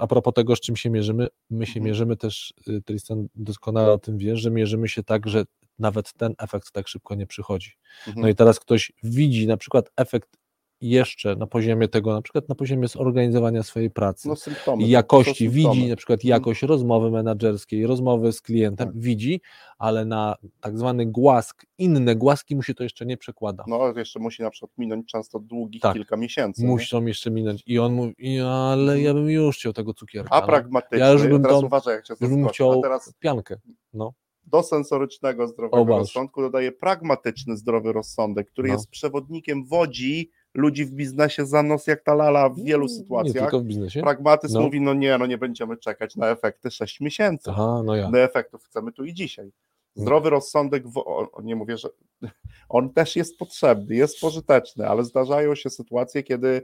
[0.00, 1.86] a propos tego, z czym się mierzymy, my się mhm.
[1.86, 5.44] mierzymy też, y, Tristan doskonale o tym wiesz, że mierzymy się tak, że
[5.78, 7.72] nawet ten efekt tak szybko nie przychodzi.
[8.06, 8.22] Mhm.
[8.22, 10.39] No i teraz ktoś widzi na przykład efekt
[10.80, 15.48] jeszcze na poziomie tego, na przykład na poziomie zorganizowania swojej pracy no, symptomy, i jakości,
[15.48, 16.28] widzi na przykład mhm.
[16.28, 18.98] jakość rozmowy menedżerskiej, rozmowy z klientem, tak.
[18.98, 19.40] widzi,
[19.78, 23.64] ale na tak zwany głask, inne głaski mu się to jeszcze nie przekłada.
[23.66, 25.92] No, jeszcze musi na przykład minąć często długich tak.
[25.92, 26.66] kilka miesięcy.
[26.66, 29.00] Muszą jeszcze minąć i on mówi, ale mhm.
[29.00, 30.30] ja bym już chciał tego cukierka.
[30.30, 30.46] A no.
[30.46, 33.14] pragmatycznie, ja już bym teraz uważaj, jak się już bym chciał teraz...
[33.20, 33.56] piankę.
[33.94, 34.12] No
[34.50, 38.74] do sensorycznego zdrowego rozsądku dodaje pragmatyczny zdrowy rozsądek, który no.
[38.74, 43.34] jest przewodnikiem wodzi ludzi w biznesie za nos jak ta lala w wielu sytuacjach.
[43.34, 44.00] Nie tylko w biznesie.
[44.00, 44.60] Pragmatyzm no.
[44.60, 47.50] mówi, no nie, no nie będziemy czekać na efekty 6 miesięcy.
[47.50, 48.10] Aha, no ja.
[48.10, 49.52] My efektów chcemy tu i dzisiaj.
[49.94, 51.02] Zdrowy rozsądek, w,
[51.42, 51.88] nie mówię, że
[52.68, 56.62] on też jest potrzebny, jest pożyteczny, ale zdarzają się sytuacje, kiedy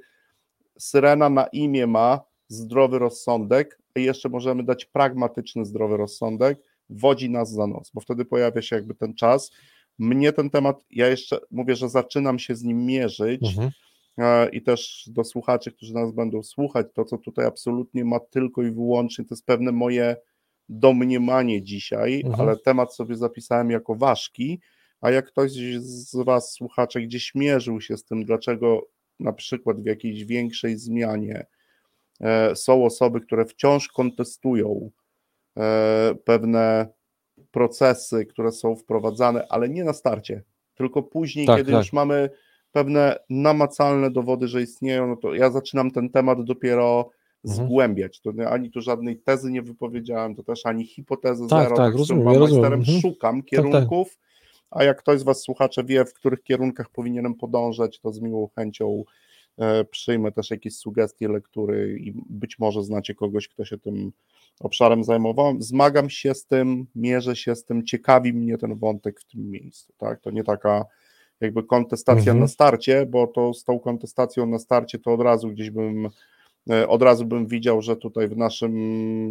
[0.78, 6.58] syrena na imię ma zdrowy rozsądek i jeszcze możemy dać pragmatyczny zdrowy rozsądek,
[6.90, 9.50] wodzi nas za nos, bo wtedy pojawia się jakby ten czas.
[9.98, 13.70] Mnie ten temat, ja jeszcze mówię, że zaczynam się z nim mierzyć Mhm.
[14.18, 18.62] e, i też do słuchaczy, którzy nas będą słuchać, to co tutaj absolutnie ma tylko
[18.62, 20.16] i wyłącznie, to jest pewne moje
[20.68, 22.40] domniemanie dzisiaj, Mhm.
[22.40, 24.60] ale temat sobie zapisałem jako ważki,
[25.00, 28.86] a jak ktoś z Was, słuchaczy, gdzieś mierzył się z tym, dlaczego
[29.20, 31.46] na przykład w jakiejś większej zmianie
[32.20, 34.90] e, są osoby, które wciąż kontestują
[35.58, 36.88] e, pewne
[37.60, 40.42] procesy, które są wprowadzane, ale nie na starcie,
[40.74, 41.78] tylko później, Tak, kiedy tak.
[41.84, 42.30] już mamy
[42.72, 47.10] pewne namacalne dowody, że istnieją, no to ja zaczynam ten temat dopiero
[47.44, 47.66] Mhm.
[47.68, 48.20] zgłębiać.
[48.20, 51.76] To nie, ani tu żadnej tezy nie wypowiedziałem, to też ani hipotezy Tak, zero.
[51.76, 52.72] tak, tym rozumiem, mam ja rozumiem.
[52.72, 53.00] Mhm.
[53.00, 53.46] szukam tak.
[53.50, 54.18] kierunków,
[54.70, 58.48] a jak ktoś z Was, słuchacze, wie, w których kierunkach powinienem podążać, to z miłą
[58.54, 59.04] chęcią
[59.90, 64.12] przyjmę też jakieś sugestie lektury i być może znacie kogoś, kto się tym
[64.60, 65.56] obszarem zajmował.
[65.58, 69.92] Zmagam się z tym, mierzę się z tym, ciekawi mnie ten wątek w tym miejscu.
[69.96, 70.20] Tak?
[70.20, 70.84] To nie taka
[71.40, 72.40] jakby kontestacja Mhm.
[72.40, 76.10] na starcie, bo to z tą kontestacją na starcie to od razu gdzieś bym e,
[76.88, 78.72] od razu bym widział, że tutaj w naszym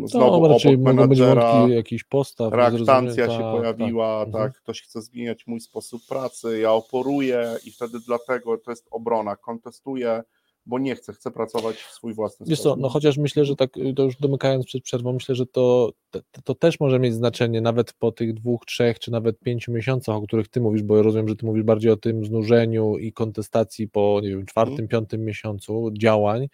[0.07, 2.53] znowu No, obok menadżera jakichś postaw.
[2.53, 4.33] reaktancja się Tak, pojawiła, tak.
[4.33, 4.51] tak, Mhm.
[4.63, 10.23] ktoś chce zmieniać mój sposób pracy, ja oporuję i wtedy dlatego to jest obrona, kontestuję,
[10.65, 12.79] bo nie chcę, chcę pracować w swój własny Wiesz co, sposób.
[12.81, 16.55] no chociaż myślę, że tak, to już domykając przed przerwą, myślę, że to, to, to
[16.55, 20.47] też może mieć znaczenie nawet po tych dwóch, trzech, czy nawet pięciu miesiącach, o których
[20.47, 24.19] ty mówisz, bo ja rozumiem, że ty mówisz bardziej o tym znużeniu i kontestacji po,
[24.23, 24.87] nie wiem, czwartym, Mhm.
[24.87, 26.47] piątym miesiącu działań,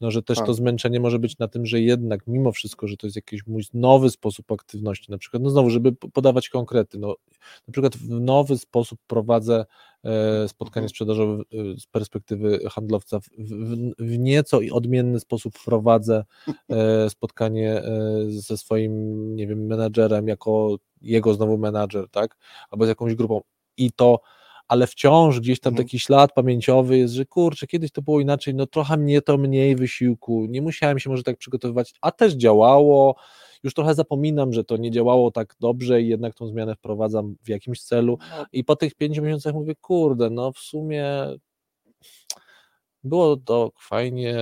[0.00, 3.06] no że też to zmęczenie może być na tym, że jednak mimo wszystko, że to
[3.06, 7.16] jest jakiś mój nowy sposób aktywności, na przykład, no znowu, żeby podawać konkrety, no
[7.68, 9.66] na przykład w nowy sposób prowadzę
[10.04, 10.88] e, spotkanie Mhm.
[10.88, 13.18] sprzedażowe e, z perspektywy handlowca,
[13.98, 16.24] w, nieco i odmienny sposób prowadzę
[16.70, 17.82] e, spotkanie
[18.28, 22.36] ze swoim, nie wiem, menadżerem, jako jego znowu menadżer, tak,
[22.70, 23.40] albo z jakąś grupą
[23.76, 24.20] i to
[24.70, 25.86] ale wciąż gdzieś tam Mhm.
[25.86, 29.76] taki ślad pamięciowy jest, że kurczę, kiedyś to było inaczej, no trochę mnie to mniej
[29.76, 33.16] wysiłku, nie musiałem się może tak przygotowywać, a też działało,
[33.62, 37.48] już trochę zapominam, że to nie działało tak dobrze i jednak tą zmianę wprowadzam w
[37.48, 41.06] jakimś celu No, i po tych pięciu miesiącach mówię, kurde, no w sumie
[43.04, 44.36] było to fajnie,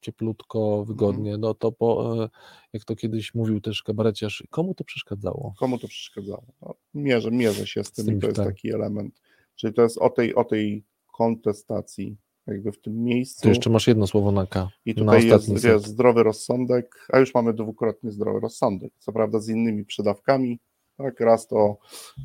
[0.00, 2.28] cieplutko, wygodnie, no to po, e,
[2.72, 5.54] jak to kiedyś mówił też kabareciarz, komu to przeszkadzało?
[5.58, 6.44] komu to przeszkadzało?
[6.62, 8.46] No, mierzę, mierzę się z tym, tym, i to jest tak.
[8.46, 9.20] taki element,
[9.56, 12.16] czyli to jest o tej, o tej kontestacji,
[12.46, 13.42] jakby w tym miejscu.
[13.42, 17.18] Tu jeszcze masz jedno słowo na K, I na tutaj jest, jest zdrowy rozsądek, a
[17.18, 18.92] już mamy dwukrotnie zdrowy rozsądek.
[18.98, 20.60] Co prawda z innymi przydawkami.
[20.96, 21.76] Tak, raz to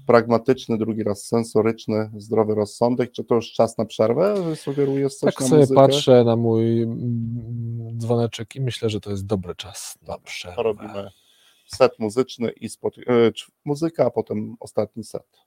[0.07, 3.11] pragmatyczny, drugi raz sensoryczny, zdrowy rozsądek.
[3.11, 4.56] Czy to już czas na przerwę?
[4.56, 5.76] Sugerujesz coś Tak na sobie muzykę?
[5.76, 10.56] patrzę na mój mm, dzwoneczek i myślę, że to jest dobry czas na przerwę.
[10.56, 11.10] To robimy
[11.76, 13.01] set muzyczny i spot, e,
[13.65, 15.38] muzyka, a potem ostatni set.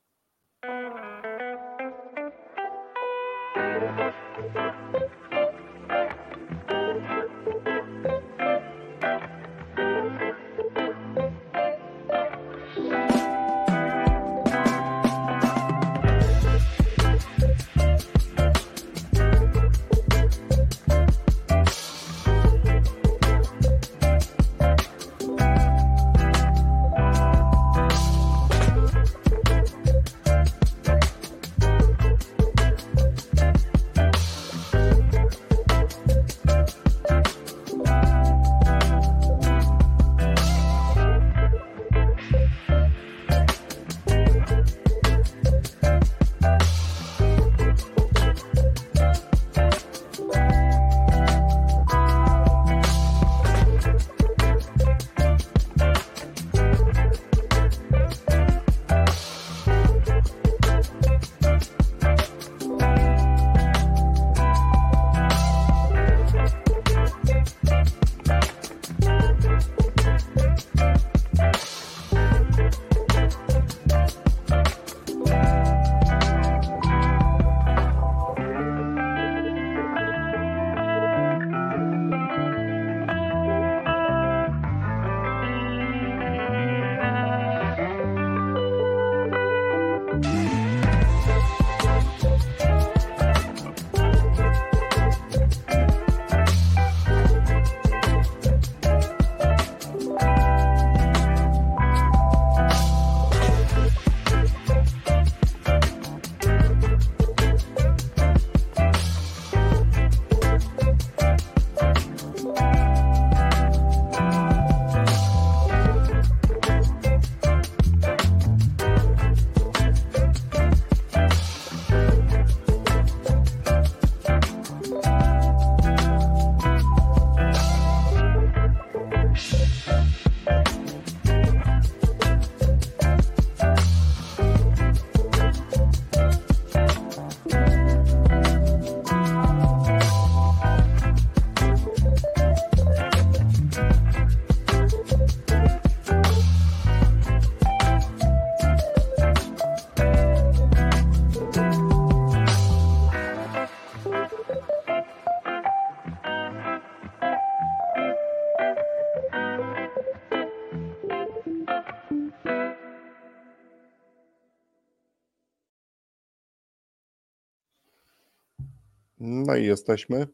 [169.52, 170.26] No i jesteśmy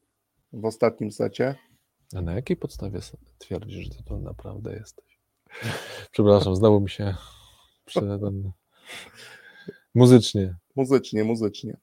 [0.52, 1.54] w ostatnim secie.
[2.14, 3.00] A na jakiej podstawie
[3.38, 5.18] twierdzisz, że to naprawdę jesteś?
[6.12, 7.14] Przepraszam, zdało mi się
[7.94, 8.52] ten...
[9.94, 10.56] muzycznie.
[10.76, 11.76] Muzycznie, muzycznie.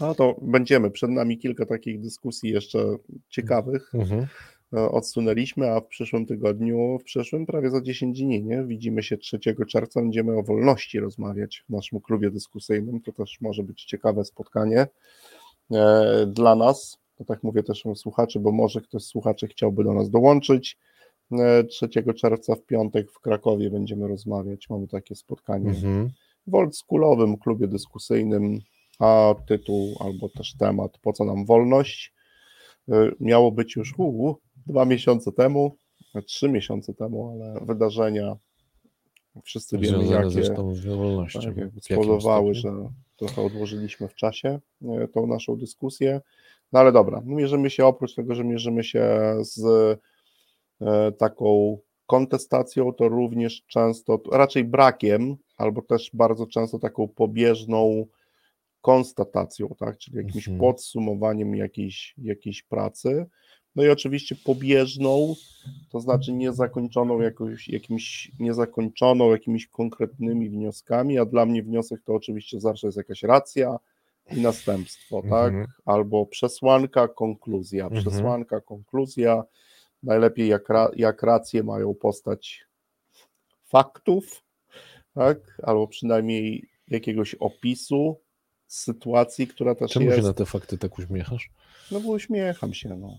[0.00, 0.90] No to będziemy.
[0.90, 2.96] Przed nami kilka takich dyskusji jeszcze
[3.28, 3.94] ciekawych.
[3.94, 4.26] Mhm.
[4.72, 8.64] e, Odsunęliśmy, a w przyszłym tygodniu, w przyszłym prawie za 10 dni, nie?
[8.64, 13.00] Widzimy się 3 czerwca, będziemy o wolności rozmawiać w naszym klubie dyskusyjnym.
[13.00, 14.86] To też może być ciekawe spotkanie
[16.26, 16.98] dla nas.
[17.16, 20.78] To tak mówię też o słuchaczy, bo może ktoś z słuchaczy chciałby do nas dołączyć.
[21.32, 24.70] E, 3 czerwca w piątek w Krakowie będziemy rozmawiać.
[24.70, 26.10] Mamy takie spotkanie Mhm.
[26.46, 28.58] w oldschoolowym klubie dyskusyjnym,
[28.98, 32.14] a tytuł albo też temat Po co nam wolność
[32.88, 34.36] y, miało być już uu,
[34.66, 35.76] dwa miesiące temu,
[36.26, 38.36] trzy miesiące temu, ale wydarzenia
[39.44, 40.64] wszyscy wiemy jakie tak,
[41.80, 42.88] spowodowały, że
[43.18, 46.20] trochę odłożyliśmy w czasie e, tą naszą dyskusję.
[46.72, 49.08] No ale dobra, mierzymy się oprócz tego, że mierzymy się
[49.40, 49.64] z
[50.80, 58.06] e, taką kontestacją, to również często, raczej brakiem, albo też bardzo często taką pobieżną
[58.80, 60.60] konstatacją, tak, czyli jakimś Mhm.
[60.60, 63.26] podsumowaniem jakiejś, jakiejś pracy.
[63.76, 65.34] No i oczywiście pobieżną,
[65.90, 72.60] to znaczy niezakończoną jakoś, jakimś, niezakończoną jakimiś konkretnymi wnioskami, a dla mnie wniosek to oczywiście
[72.60, 73.78] zawsze jest jakaś racja
[74.36, 75.48] i następstwo, tak?
[75.48, 75.66] Mhm.
[75.84, 78.02] Albo przesłanka, konkluzja, Mhm.
[78.02, 79.44] przesłanka, konkluzja.
[80.02, 82.64] Najlepiej jak, ra, jak racje mają postać
[83.64, 84.42] faktów,
[85.14, 85.38] tak?
[85.62, 88.16] Albo przynajmniej jakiegoś opisu
[88.66, 90.16] sytuacji, która też Czemu jest.
[90.18, 91.50] się na te fakty tak uśmiechasz?
[91.90, 93.18] No bo uśmiecham się, no.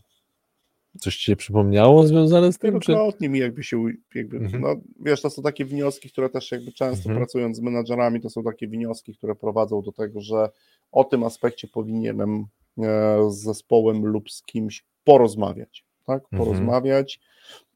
[1.00, 2.80] Coś ci się przypomniało związane z tym?
[2.80, 2.92] Czy...
[2.92, 3.86] Wielokrotnie mi jakby się,
[4.16, 4.62] jakby, Mhm.
[4.64, 7.18] no wiesz, to są takie wnioski, które też jakby często Mhm.
[7.18, 10.50] pracując z menadżerami, to są takie wnioski, które prowadzą do tego, że
[10.92, 12.46] o tym aspekcie powinienem
[12.78, 16.44] e, z zespołem lub z kimś porozmawiać, tak, Mhm.
[16.44, 17.20] porozmawiać,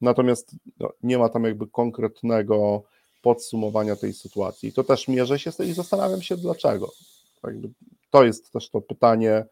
[0.00, 2.82] natomiast no, nie ma tam jakby konkretnego
[3.22, 4.72] podsumowania tej sytuacji.
[4.72, 6.90] To też mierzę się z tym i zastanawiam się dlaczego.
[7.44, 7.68] Jakby
[8.10, 9.44] to jest też to pytanie,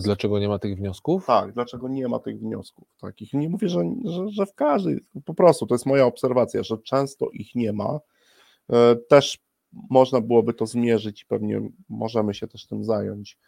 [0.00, 1.26] Dlaczego nie ma tych wniosków?
[1.26, 3.32] tak, dlaczego nie ma tych wniosków takich?
[3.34, 7.30] Nie mówię, że, że, że w każdej, po prostu to jest moja obserwacja, że często
[7.32, 8.00] ich nie ma.
[8.72, 9.38] E, Też
[9.90, 13.38] można byłoby to zmierzyć i pewnie możemy się też tym zająć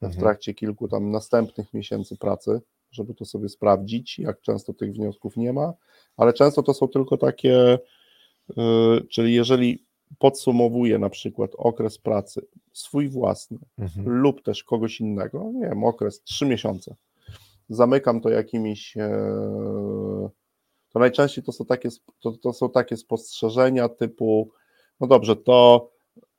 [0.00, 0.20] w Mhm.
[0.20, 2.60] trakcie kilku tam następnych miesięcy pracy,
[2.90, 5.72] żeby to sobie sprawdzić, jak często tych wniosków nie ma,
[6.16, 7.78] ale często to są tylko takie,
[8.50, 8.54] y,
[9.10, 9.86] czyli jeżeli
[10.18, 14.08] podsumowuję na przykład okres pracy swój własny, Mhm.
[14.08, 16.94] lub też kogoś innego, nie wiem, okres 3 miesiące.
[17.68, 18.96] Zamykam to jakimiś.
[18.96, 19.10] E,
[20.92, 21.88] to najczęściej to są, takie,
[22.20, 24.50] to, to są takie spostrzeżenia typu,
[25.00, 25.90] no dobrze, to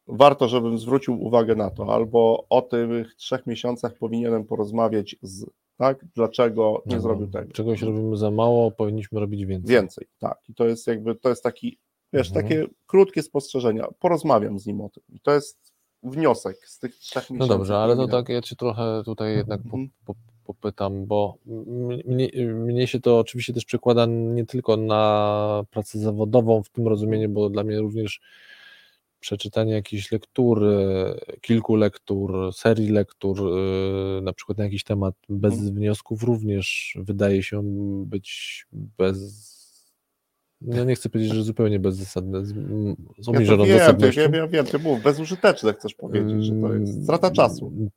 [0.08, 5.46] warto, żebym zwrócił uwagę na to, albo o tych trzech miesiącach powinienem porozmawiać z,
[5.78, 7.52] tak, dlaczego nie No, zrobił tego.
[7.54, 9.76] Czegoś robimy za mało, powinniśmy robić więcej.
[9.76, 10.40] Więcej, tak.
[10.50, 11.78] I to jest jakby, to jest taki,
[12.14, 12.46] wiesz, Mhm.
[12.46, 13.88] takie krótkie spostrzeżenia.
[14.00, 15.04] Porozmawiam z nim o tym.
[15.10, 15.74] I to jest
[16.04, 17.58] wniosek z tych trzech No miesięcy.
[17.58, 19.90] dobrze, ale to tak, ja cię trochę tutaj jednak po, Mhm.
[20.06, 20.16] po,
[20.46, 21.38] popytam, bo
[22.06, 27.30] mnie, mnie się to oczywiście też przekłada nie tylko na pracę zawodową w tym rozumieniu,
[27.30, 28.22] bo dla mnie również
[29.20, 30.76] przeczytanie jakiejś lektury,
[31.42, 35.74] kilku lektur, serii lektur, yy, na przykład na jakiś temat bez Mhm.
[35.76, 37.62] wniosków również wydaje się
[38.06, 39.53] być bez
[40.64, 42.96] no nie chcę powiedzieć, że zupełnie bezzasadne, z, z Ja
[43.26, 47.04] to obniżoną wiem, ty, wiem, wiem, wiem, ty mów, bezużyteczne chcesz powiedzieć, że to jest
[47.04, 47.68] strata czasu.
[47.68, 47.90] Mm,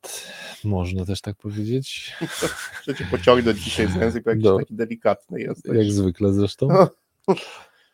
[0.63, 2.13] Można też tak powiedzieć.
[2.87, 4.57] Że cię pociągnąć dzisiaj z języka, jakiś No.
[4.57, 5.75] taki delikatny jesteś.
[5.77, 6.67] Jak zwykle zresztą.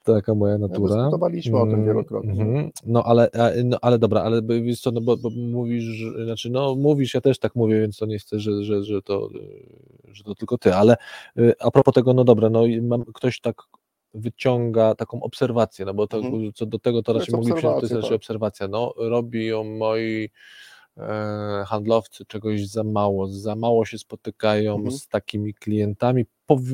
[0.03, 0.95] Taka moja natura.
[0.95, 2.31] Dyskutowaliśmy o tym Mm, wielokrotnie.
[2.31, 2.71] mhm.
[2.85, 3.29] No ale,
[3.63, 7.39] no ale dobra, ale wiesz co, no bo, bo mówisz, znaczy no mówisz, ja też
[7.39, 9.29] tak mówię, więc to nie chcę, że, że, że, to,
[10.11, 10.97] że to tylko ty, ale
[11.39, 13.55] y, a propos tego, no dobra, no i mam, ktoś tak
[14.13, 16.53] wyciąga taką obserwację, no bo to, Mhm.
[16.53, 18.15] co do tego to To raczej moglibyśmy, to jest raczej tak.
[18.15, 20.29] obserwacja, no robią moi
[20.97, 24.91] e, handlowcy czegoś za mało, za mało się spotykają Mhm.
[24.91, 26.25] z takimi klientami,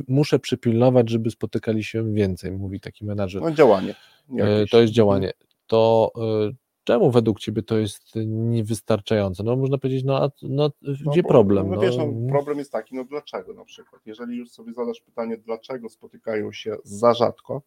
[0.08, 3.42] muszę przypilnować, żeby spotykali się więcej, mówi taki menadżer.
[3.42, 3.96] No działanie.
[4.40, 4.72] E, jakieś.
[4.72, 5.32] To jest działanie.
[5.68, 6.52] To e,
[6.90, 9.44] czemu według Ciebie to jest niewystarczające?
[9.44, 10.72] No można powiedzieć, no, a, no
[11.06, 11.70] No gdzie bo- problem?
[11.70, 14.02] No, No, wiesz, no, problem jest taki, no dlaczego na przykład?
[14.06, 17.62] Jeżeli już sobie zadasz pytanie, dlaczego spotykają się za rzadko,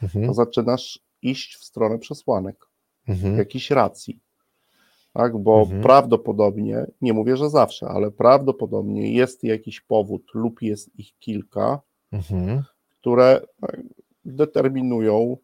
[0.00, 2.66] to Mhm, zaczynasz iść w stronę przesłanek.
[3.08, 4.20] mhm, jakiejś racji.
[5.12, 5.82] Tak, bo Mhm.
[5.82, 11.80] prawdopodobnie, nie mówię, że zawsze, ale prawdopodobnie jest jakiś powód lub jest ich kilka,
[12.12, 12.62] mhm,
[13.00, 13.82] które e,
[14.24, 15.36] determinują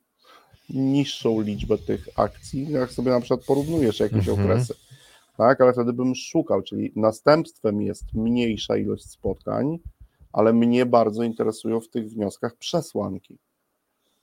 [0.70, 2.70] niższą liczbę tych akcji.
[2.70, 4.40] Jak sobie na przykład porównujesz jakieś Mhm.
[4.50, 4.74] okresy.
[5.36, 9.78] tak, ale wtedy bym szukał, czyli następstwem jest mniejsza ilość spotkań,
[10.32, 13.38] ale mnie bardzo interesują w tych wnioskach przesłanki.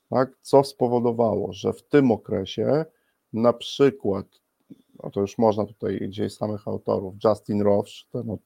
[0.10, 0.30] Tak?
[0.42, 2.86] Co spowodowało, że w tym okresie
[3.34, 4.26] na przykład,
[5.04, 8.42] no to już można tutaj gdzieś samych autorów, Justin Roche, ten od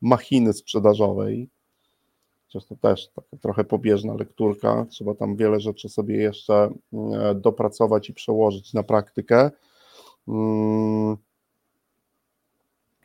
[0.00, 1.48] machiny sprzedażowej,
[2.52, 8.10] chociaż to też taka trochę pobieżna lekturka, trzeba tam wiele rzeczy sobie jeszcze e, dopracować
[8.10, 9.50] i przełożyć na praktykę.
[10.28, 11.16] Mm,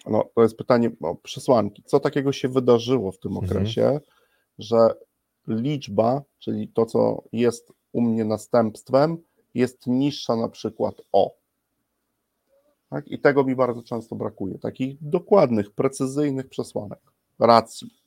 [0.06, 1.84] no, to jest pytanie o przesłanki.
[1.86, 3.52] Co takiego się wydarzyło w tym Mhm.
[3.52, 4.00] okresie,
[4.60, 4.78] że
[5.48, 9.18] liczba, czyli to, co jest u mnie następstwem,
[9.54, 11.36] jest niższa na przykład o.
[12.90, 13.08] Tak?
[13.08, 14.60] I tego mi bardzo często brakuje.
[14.60, 17.00] Takich dokładnych, precyzyjnych przesłanek,
[17.40, 18.05] racji.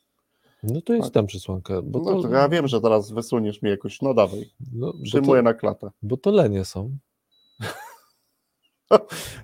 [0.63, 1.15] No to jest Tak.
[1.15, 1.83] tam przesłanka.
[1.83, 5.45] Bo No to, ja wiem, że teraz wysuniesz mi jakoś, no dawaj, no, przyjmuję to,
[5.45, 5.91] na klatę.
[6.03, 6.99] bo to lenie są.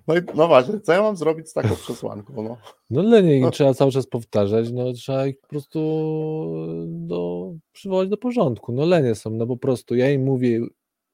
[0.06, 2.42] No, i, no właśnie, co ja mam zrobić z taką przesłanką?
[2.42, 2.56] No,
[2.90, 3.50] No lenie No.
[3.50, 5.78] trzeba cały czas powtarzać, no trzeba ich po prostu
[6.86, 8.72] do, przywołać do porządku.
[8.72, 10.60] No lenie są, no po prostu ja im mówię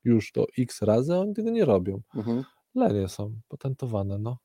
[0.04, 2.00] już to x razy, a oni tego nie robią.
[2.16, 2.44] mhm.
[2.74, 4.36] Lenie są, patentowane, no.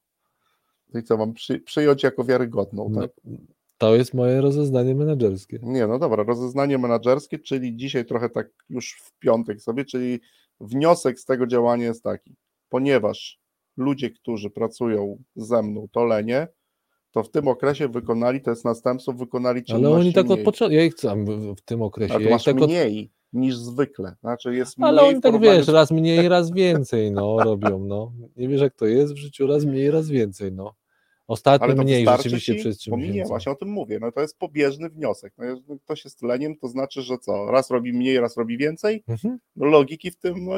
[0.95, 3.02] I co, mam przy, przyjąć jako wiarygodną, no.
[3.77, 3.89] Tak?
[3.89, 5.60] To jest moje rozeznanie menedżerskie.
[5.64, 10.19] Nie, no dobra, rozeznanie menedżerskie, czyli dzisiaj trochę tak już w piątek sobie, czyli
[10.60, 12.35] wniosek z tego działania jest taki,
[12.69, 13.39] ponieważ
[13.77, 16.47] ludzie, którzy pracują ze mną, to lenie,
[17.11, 20.45] to w tym okresie wykonali, to jest następstwo, wykonali Ale czynności oni tak od mniej.
[20.45, 21.26] początku, ja ich chcę
[21.57, 24.76] w, tym okresie, Ale ja to ich masz tak od, mniej niż zwykle, znaczy jest
[24.81, 28.11] ale oni tak wiesz, z- raz mniej, raz więcej, no robią, no.
[28.35, 30.73] Nie wiesz jak to jest w życiu, raz mniej, raz więcej, no.
[31.27, 32.60] Ostatnio Ale to mniej rzeczywiście ci?
[32.60, 33.30] przez czym Bo mi nie, więcej.
[33.30, 33.99] właśnie o tym mówię.
[34.02, 35.34] No to jest pobieżny wniosek.
[35.38, 37.52] No, jeżeli ktoś jest leniem, to znaczy, że co?
[37.52, 39.03] Raz robi mniej, raz robi więcej?
[39.07, 39.38] Mhm.
[39.56, 40.53] No, logiki w tym no,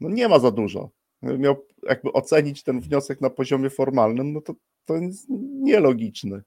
[0.00, 0.90] no nie ma za dużo.
[1.22, 1.56] Miał
[1.88, 4.54] jakby ocenić ten wniosek na poziomie formalnym, no to
[4.84, 5.26] to jest
[5.62, 6.42] nielogiczny.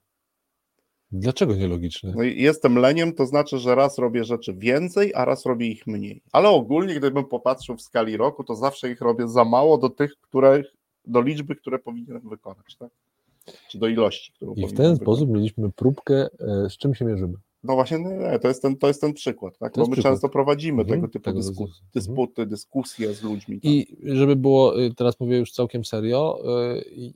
[1.12, 2.12] Dlaczego nielogiczne?
[2.16, 6.22] No jestem leniem, to znaczy, że raz robię rzeczy więcej, a raz robię ich mniej.
[6.32, 10.12] Ale ogólnie, gdybym popatrzył w skali roku, to zawsze ich robię za mało do tych,
[10.20, 10.62] które,
[11.08, 12.90] do liczby, które powinienem wykonać, tak?
[13.70, 14.98] Czy do ilości, którą I w ten wykonać.
[15.00, 16.28] sposób mieliśmy próbkę,
[16.64, 17.34] e, z czym się mierzymy.
[17.64, 19.72] No właśnie, nie, nie, to, jest ten, to jest ten przykład, tak?
[19.76, 20.12] Bo my przykład.
[20.14, 21.80] często prowadzimy Mhm, tego typu tego dysku, rodzaju.
[21.94, 23.56] dysputy, dyskusje z ludźmi.
[23.60, 23.64] tak?
[23.64, 27.12] I żeby było, y, teraz mówię już całkiem serio, y,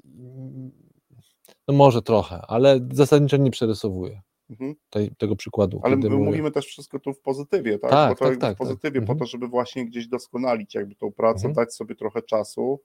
[1.69, 4.21] no może trochę, ale zasadniczo nie przerysowuję
[4.51, 4.75] Mhm.
[4.91, 5.81] tej, tego przykładu.
[5.83, 7.91] Ale my mówię- mówimy też wszystko tu w pozytywie, tak?
[7.91, 9.07] Tak, to tak, tak, w pozytywie tak.
[9.07, 9.19] po Mhm.
[9.19, 11.55] to, żeby właśnie gdzieś doskonalić jakby tą pracę, Mhm.
[11.55, 12.81] dać sobie trochę czasu,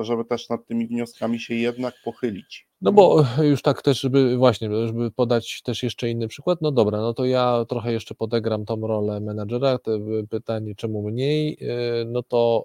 [0.00, 2.66] żeby też nad tymi wnioskami się jednak pochylić.
[2.82, 6.98] No bo już tak też, żeby właśnie, żeby podać też jeszcze inny przykład, no dobra,
[6.98, 9.90] no to ja trochę jeszcze podegram tą rolę menadżera, te
[10.30, 12.64] pytanie czemu mniej, y, no to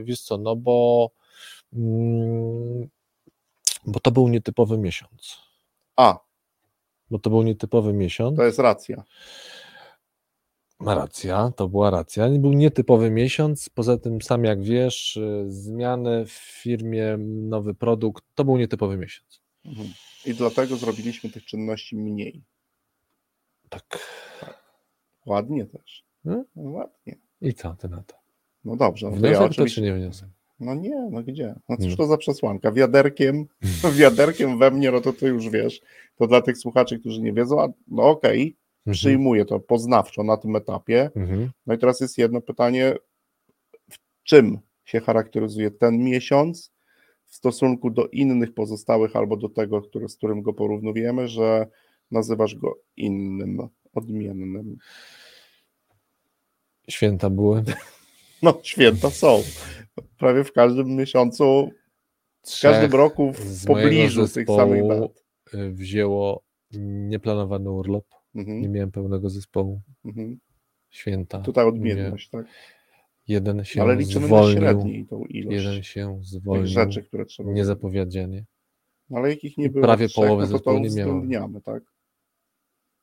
[0.00, 1.10] y, wiesz co, no bo
[1.72, 2.88] mm,
[3.86, 5.38] bo to był nietypowy miesiąc,
[5.96, 6.18] A,
[7.10, 9.02] bo to był nietypowy miesiąc, to jest racja.
[10.80, 12.28] Ma racja, to była racja.
[12.28, 13.68] Był nietypowy miesiąc.
[13.68, 19.40] Poza tym, sam jak wiesz, y, zmiany w firmie, nowy produkt, to był nietypowy miesiąc.
[19.64, 19.88] Mhm.
[20.26, 22.42] I dlatego zrobiliśmy tych czynności mniej.
[23.68, 23.98] Tak.
[25.26, 26.04] Ładnie też.
[26.24, 26.44] Hmm?
[26.56, 27.16] No, ładnie.
[27.40, 28.14] I co ty na to?
[28.64, 29.06] No dobrze.
[29.06, 29.74] No, to Wniosek ja to oczywiście...
[29.74, 30.28] czy nie wniosek?
[30.60, 31.54] No nie, no gdzie?
[31.68, 32.72] No cóż to za przesłanka?
[32.72, 33.46] Wiaderkiem,
[33.98, 35.80] wiaderkiem we mnie, no to ty już wiesz.
[36.16, 38.56] To dla tych słuchaczy, którzy nie wiedzą, a no okej,
[38.88, 38.94] Mhm.
[38.94, 41.10] przyjmuję to poznawczo na tym etapie.
[41.16, 41.50] Mhm.
[41.66, 42.94] No i teraz jest jedno pytanie,
[43.90, 46.72] w czym się charakteryzuje ten miesiąc
[47.24, 51.66] w stosunku do innych pozostałych albo do tego, który, z którym go porównujemy, że
[52.10, 54.76] nazywasz go innym, odmiennym.
[56.88, 57.64] Święta były.
[58.42, 59.42] No, święta są.
[60.18, 61.70] Prawie w każdym miesiącu,
[62.46, 65.24] w każdym roku w pobliżu tych samych dat.
[65.54, 66.42] y, wzięło
[67.08, 68.04] nieplanowany urlop.
[68.34, 69.80] Nie Mhm, miałem pełnego zespołu.
[70.04, 70.38] mhm.
[70.90, 71.38] Święta.
[71.40, 72.46] Tutaj odmienność, tak?
[73.28, 74.60] Jeden się Ale liczymy zwolnił.
[74.60, 76.66] na średniej tą ilość Jeden się zwolnił.
[76.66, 78.44] rzeczy, które trzeba Niezapowiedzianie.
[79.10, 81.82] No, Ale jakich nie było Prawie trzech, połowy no to nie uwzględniamy, tak?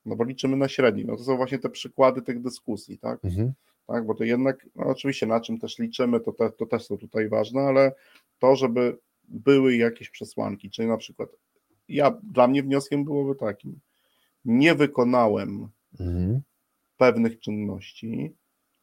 [0.05, 1.05] No bo liczymy na średni.
[1.05, 3.25] No to są właśnie te przykłady tych dyskusji, tak?
[3.25, 3.53] Mhm.
[3.87, 4.05] tak?
[4.05, 7.29] Bo to jednak, no oczywiście na czym też liczymy, to, te, to też są tutaj
[7.29, 7.91] ważne, ale
[8.39, 8.97] to, żeby
[9.27, 11.29] były jakieś przesłanki, czyli na przykład
[11.87, 13.79] ja, dla mnie wnioskiem byłoby takim,
[14.45, 15.67] nie wykonałem
[15.99, 16.41] Mhm.
[16.97, 18.31] pewnych czynności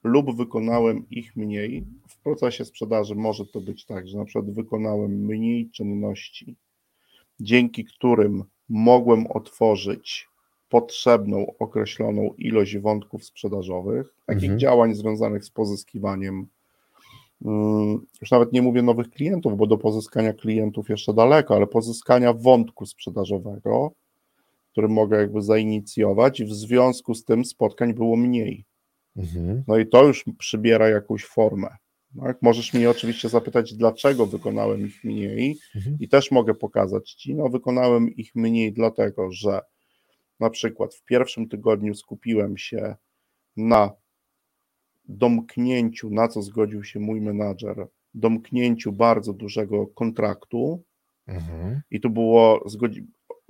[0.04, 1.84] lub wykonałem ich mniej.
[2.08, 6.56] W procesie sprzedaży może to być tak, że na przykład wykonałem mniej czynności,
[7.40, 10.28] dzięki którym mogłem otworzyć
[10.68, 14.58] potrzebną, określoną ilość wątków sprzedażowych, takich Mhm.
[14.58, 16.46] działań związanych z pozyskiwaniem
[17.44, 22.32] mm, już nawet nie mówię nowych klientów, bo do pozyskania klientów jeszcze daleko, ale pozyskania
[22.32, 23.90] wątku sprzedażowego,
[24.72, 28.64] który mogę jakby zainicjować i w związku z tym spotkań było mniej.
[29.16, 29.64] Mhm.
[29.68, 31.68] No i to już przybiera jakąś formę.
[32.20, 32.42] Tak?
[32.42, 35.96] Możesz mnie oczywiście zapytać, dlaczego wykonałem ich mniej, Mhm.
[36.00, 37.34] i też mogę pokazać Ci.
[37.34, 39.60] No, wykonałem ich mniej, dlatego że
[40.40, 42.96] na przykład w pierwszym tygodniu skupiłem się
[43.56, 43.90] na
[45.04, 50.82] domknięciu, na co zgodził się mój menadżer, domknięciu bardzo dużego kontraktu,
[51.26, 51.80] Mhm.
[51.90, 52.68] i tu było,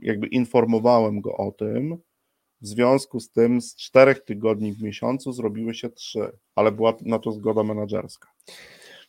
[0.02, 1.96] jakby informowałem go o tym.
[2.60, 7.18] W związku z tym z czterech tygodni w miesiącu zrobiły się trzy, ale była na
[7.18, 8.28] to zgoda menedżerska.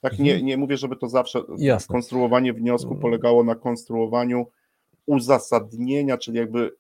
[0.02, 0.46] Tak, nie, Mhm.
[0.46, 1.94] nie mówię, żeby to zawsze Jasne.
[1.94, 3.02] konstruowanie wniosku Mhm.
[3.02, 4.46] polegało na konstruowaniu
[5.06, 6.72] uzasadnienia, czyli jakby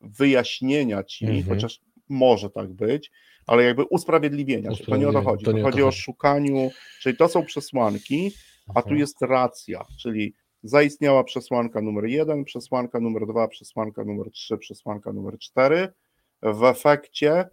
[0.00, 1.44] wyjaśnienia ci, Mhm.
[1.48, 3.10] chociaż może tak być,
[3.46, 4.70] ale jakby usprawiedliwienia.
[4.86, 5.44] To nie o to chodzi.
[5.44, 6.70] to To chodzi o szukaniu,
[7.00, 8.32] czyli to są przesłanki,
[8.68, 8.98] a tu Mhm.
[8.98, 10.34] jest racja, czyli
[10.64, 15.88] zaistniała przesłanka numer jeden, przesłanka numer dwa, przesłanka numer trzy, przesłanka numer cztery.
[16.42, 17.48] W efekcie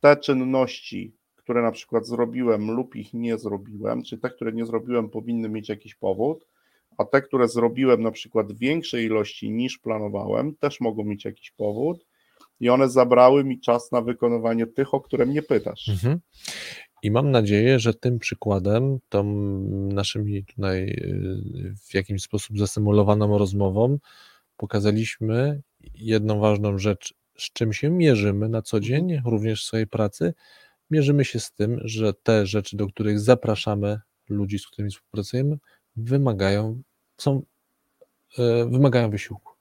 [0.00, 5.10] te czynności, które na przykład zrobiłem lub ich nie zrobiłem, czyli te, które nie zrobiłem,
[5.10, 6.48] powinny mieć jakiś powód,
[6.98, 11.50] a te, które zrobiłem na przykład w większej ilości niż planowałem, też mogą mieć jakiś
[11.50, 12.06] powód
[12.60, 15.88] i one zabrały mi czas na wykonywanie tych, o które mnie pytasz.
[15.88, 16.20] Mhm.
[17.04, 19.24] I mam nadzieję, że tym przykładem, tą
[19.92, 23.98] naszymi tutaj y, w jakiś sposób zasymulowaną rozmową,
[24.56, 25.62] pokazaliśmy
[25.94, 30.34] jedną ważną rzecz, z czym się mierzymy na co dzień, również w swojej pracy.
[30.90, 35.58] Mierzymy się z tym, że te rzeczy, do których zapraszamy ludzi, z którymi współpracujemy,
[35.96, 36.82] wymagają,
[37.18, 37.42] są,
[38.38, 39.52] y, wymagają wysiłku.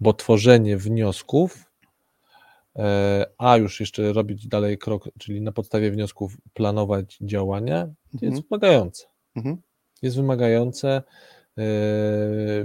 [0.00, 1.69] Bo tworzenie wniosków
[3.38, 8.42] a już jeszcze robić dalej krok, czyli na podstawie wniosków planować działania, jest Mhm.
[8.50, 9.06] wymagające.
[9.36, 9.56] Mhm.
[10.02, 11.02] Jest wymagające
[11.58, 11.62] e,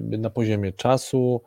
[0.01, 1.41] na poziomie czasu,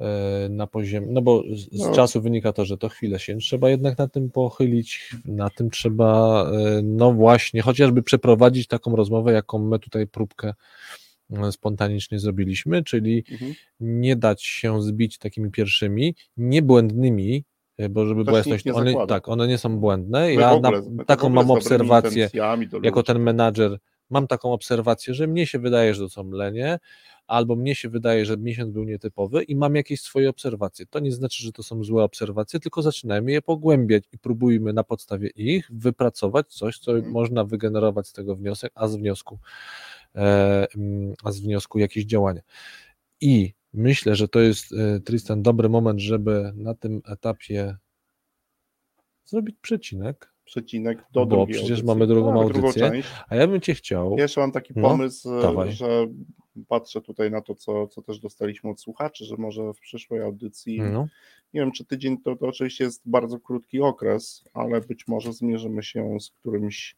[0.00, 1.92] e, na poziomie, no bo z, No.
[1.94, 6.44] czasu wynika to, że to chwilę się trzeba jednak na tym pochylić, na tym trzeba,
[6.50, 10.54] e, no właśnie, chociażby przeprowadzić taką rozmowę, jaką my tutaj próbkę
[11.32, 13.54] e, spontanicznie zrobiliśmy, czyli Mhm.
[13.80, 17.51] nie dać się zbić takimi pierwszymi, niebłędnymi, e,
[17.90, 19.14] bo żeby Też była jasność, one, zakłada.
[19.14, 20.34] tak, one nie są błędne.
[20.34, 22.30] Ja ogóle- na, taką mam obserwację,
[22.82, 23.78] jako ten menadżer,
[24.10, 26.78] mam taką obserwację, że mnie się wydaje, że to są lenie,
[27.26, 30.86] albo mnie się wydaje, że miesiąc był nietypowy i mam jakieś swoje obserwacje.
[30.86, 34.84] To nie znaczy, że to są złe obserwacje, tylko zaczynajmy je pogłębiać i próbujmy na
[34.84, 37.12] podstawie ich wypracować coś, co Mhm.
[37.12, 39.38] można wygenerować z tego wniosek, a z wniosku,
[40.14, 42.40] e, mm, a z wniosku jakieś działania.
[43.20, 47.76] I myślę, że to jest, e, Tristan, dobry moment, żeby na tym etapie
[49.24, 51.86] zrobić przecinek, Przecinek do Bo drugiej przecież audycji.
[51.86, 52.90] mamy drugą Tak, drugą audycję.
[52.90, 53.08] część.
[53.28, 55.72] a ja bym Cię chciał, jeszcze mam taki No, pomysł, e, dawaj.
[55.72, 56.06] że
[56.68, 60.80] patrzę tutaj na to, co, co też dostaliśmy od słuchaczy, że może w przyszłej audycji,
[60.80, 61.08] no,
[61.54, 65.82] nie wiem, czy tydzień to, to oczywiście jest bardzo krótki okres, ale być może zmierzymy
[65.82, 66.96] się z którymś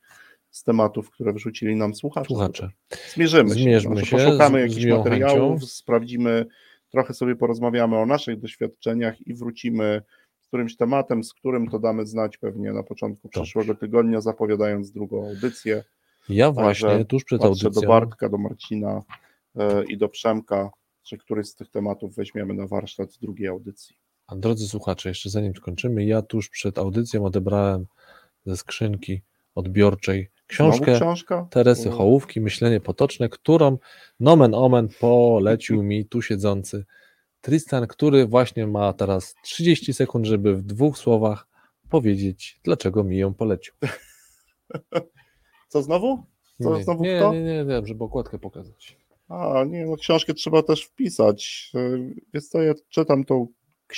[0.54, 2.26] z tematów, które wrzucili nam słuchacze.
[2.26, 2.70] słuchacze,
[3.14, 3.62] Zmierzymy się.
[3.62, 5.66] Zmierzmy znaczy się poszukamy jakichś materiałów, chęcią.
[5.66, 6.46] sprawdzimy,
[6.90, 10.02] trochę sobie porozmawiamy o naszych doświadczeniach i wrócimy
[10.40, 13.40] z którymś tematem, z którym to damy znać pewnie na początku Dobrze.
[13.42, 15.84] przyszłego tygodnia, zapowiadając drugą audycję.
[16.28, 19.02] ja właśnie Także tuż przed Patrzę do audycją, Bartka, do Marcina
[19.56, 20.70] e, i do Przemka,
[21.02, 23.96] czy któryś z tych tematów weźmiemy na warsztat drugiej audycji.
[24.26, 27.86] a drodzy słuchacze, jeszcze zanim skończymy, ja tuż przed audycją odebrałem
[28.46, 29.22] ze skrzynki
[29.54, 30.92] odbiorczej książkę?
[31.50, 33.78] Teresy Hołówki, Myślenie potoczne, którą
[34.20, 36.84] nomen omen polecił mi tu siedzący
[37.40, 41.46] Tristan, który właśnie ma teraz 30 sekund, żeby w dwóch słowach
[41.90, 43.74] powiedzieć, dlaczego mi ją polecił.
[45.68, 46.22] Co znowu?
[46.62, 47.32] Co, nie, znowu nie, kto?
[47.32, 48.96] nie, nie, nie, żeby okładkę pokazać.
[49.28, 51.70] A, nie, no książkę trzeba też wpisać.
[51.74, 51.98] E,
[52.34, 53.46] Więc to ja czytam tą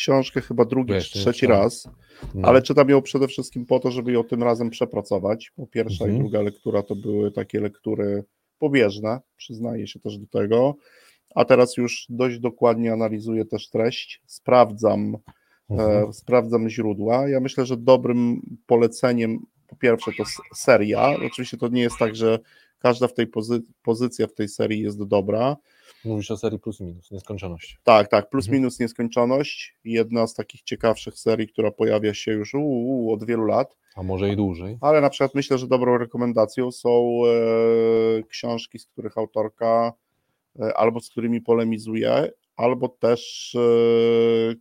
[0.01, 1.89] książkę chyba drugi Ja czy trzeci raz,
[2.35, 2.49] No.
[2.49, 6.17] ale czytam ją przede wszystkim po to, żeby ją tym razem przepracować, bo pierwsza Mhm.
[6.17, 8.25] i druga lektura to były takie lektury
[8.59, 10.75] pobieżne, przyznaję się też do tego,
[11.35, 15.17] a teraz już dość dokładnie analizuję też treść, sprawdzam
[15.71, 16.09] Mhm.
[16.09, 17.29] e, sprawdzam źródła.
[17.29, 20.25] Ja myślę, że dobrym poleceniem, po pierwsze, to
[20.55, 21.15] seria.
[21.27, 22.39] Oczywiście to nie jest tak, że
[22.79, 25.57] każda w tej pozy- pozycja w tej serii jest dobra.
[26.07, 27.77] Mówisz o serii plus minus, nieskończoności.
[27.85, 28.61] Tak, tak, plus Mhm.
[28.61, 29.77] minus nieskończoność.
[29.85, 33.77] Jedna z takich ciekawszych serii, która pojawia się już u, u, od wielu lat.
[33.97, 34.79] A może i dłużej.
[34.81, 39.93] Ale na przykład myślę, że dobrą rekomendacją są e, książki, z których autorka
[40.61, 43.57] e, albo z którymi polemizuje, albo też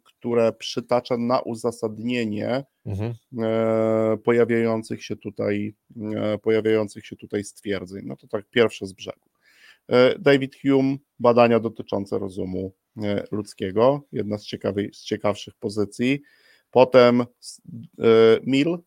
[0.04, 3.14] które przytacza na uzasadnienie Mhm.
[4.24, 5.76] pojawiających się tutaj
[6.42, 8.02] pojawiających się tutaj stwierdzeń.
[8.06, 9.30] No to tak pierwsze z brzegu.
[10.20, 12.74] David Hume, badania dotyczące rozumu
[13.32, 16.22] ludzkiego, jedna z, ciekawej, z ciekawszych pozycji.
[16.72, 17.26] Potem
[18.44, 18.78] Mill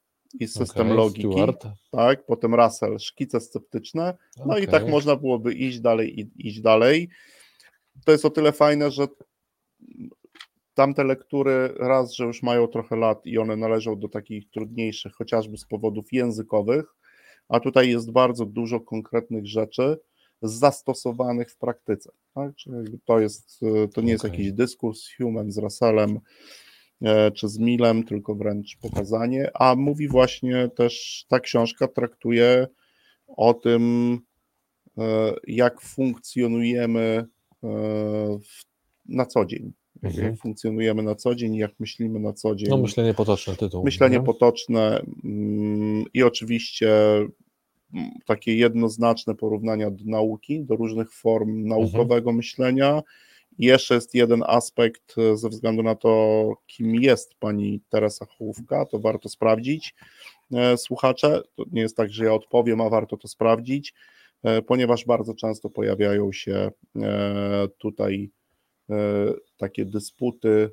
[0.41, 1.66] i system Okej, logiki, Stewart.
[1.91, 4.16] tak, potem Russell, szkice sceptyczne,
[4.47, 7.09] no i tak można byłoby iść dalej i iść dalej.
[8.05, 9.07] To jest o tyle fajne, że
[10.75, 15.57] tamte lektury raz, że już mają trochę lat i one należą do takich trudniejszych, chociażby
[15.57, 16.95] z powodów językowych,
[17.49, 19.99] a tutaj jest bardzo dużo konkretnych rzeczy
[20.43, 22.10] zastosowanych w praktyce.
[22.35, 22.52] Tak?
[23.05, 24.39] To jest, e, to nie jest Okej.
[24.39, 26.20] jakiś dyskurs z Human, z Russellem
[27.02, 32.66] e, czy z Millem, tylko wręcz pokazanie, a mówi właśnie też, ta książka traktuje
[33.27, 34.19] o tym,
[34.98, 37.27] e, jak funkcjonujemy
[39.06, 39.73] na co dzień.
[40.02, 40.27] Mhm.
[40.27, 42.69] Jak funkcjonujemy na co dzień, jak myślimy na co dzień.
[42.70, 43.85] No myślenie potoczne tytuł.
[43.85, 44.24] Myślenie nie?
[44.24, 46.90] potoczne mm, i oczywiście
[48.27, 53.02] takie jednoznaczne porównania do nauki, do różnych form naukowego myślenia.
[53.59, 58.86] I jeszcze jest jeden aspekt, e, ze względu na to, kim jest pani Teresa Hołówka,
[58.86, 59.94] to warto sprawdzić.
[60.52, 63.94] E, Słuchacze, to nie jest tak, że ja odpowiem, a warto to sprawdzić,
[64.43, 66.70] e, ponieważ bardzo często pojawiają się
[67.78, 68.31] tutaj
[69.56, 70.70] takie dysputy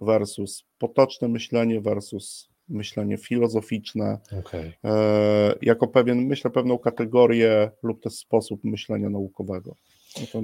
[0.00, 4.72] versus potoczne myślenie versus myślenie filozoficzne, Okej.
[4.84, 9.74] e, jako pewien, myślę, pewną kategorię lub też sposób myślenia naukowego.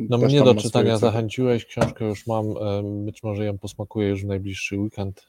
[0.09, 4.23] No też mnie do czytania zachęciłeś, książkę już mam, em, być może ją posmakuję już
[4.23, 5.27] w najbliższy weekend.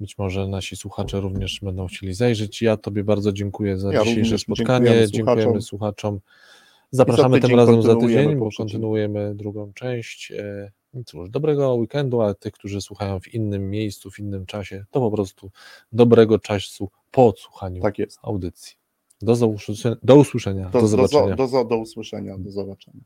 [0.00, 2.62] Być może nasi słuchacze również będą chcieli zajrzeć.
[2.62, 4.86] Ja Tobie bardzo dziękuję za Ja dzisiejsze spotkanie.
[4.86, 5.62] dziękujemy Dziękujemy słuchaczom.
[5.62, 6.20] słuchaczom.
[6.90, 10.32] Zapraszamy tym tydzień razem za tydzień, bo kontynuujemy drugą część.
[10.94, 15.00] I Cóż, dobrego weekendu, a tych, którzy słuchają w innym miejscu, w innym czasie, to
[15.00, 15.50] po prostu
[15.92, 18.74] dobrego czasu po odsłuchaniu Tak audycji.
[19.22, 19.36] Do,
[20.02, 21.36] do usłyszenia, do, Do, zobaczenia.
[21.36, 23.00] do, do, do usłyszenia, do zobaczenia.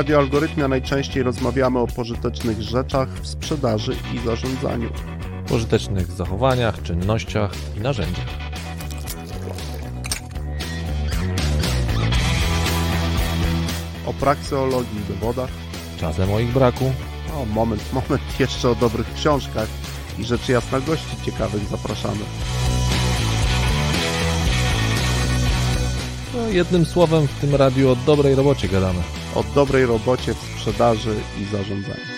[0.00, 4.90] Radio Algorytmia najczęściej rozmawiamy o pożytecznych rzeczach w sprzedaży i zarządzaniu.
[5.48, 8.26] Pożytecznych zachowaniach, czynnościach i narzędziach.
[14.06, 15.50] O prakseologii i dowodach.
[15.98, 16.92] Czasem o ich braku.
[17.34, 19.68] O, moment, moment, jeszcze o dobrych książkach
[20.18, 22.20] i rzecz jasna gości ciekawych zapraszamy.
[26.34, 29.19] No, jednym słowem w tym radiu o dobrej robocie gadamy.
[29.34, 32.09] O dobrej robocie w sprzedaży i zarządzaniu.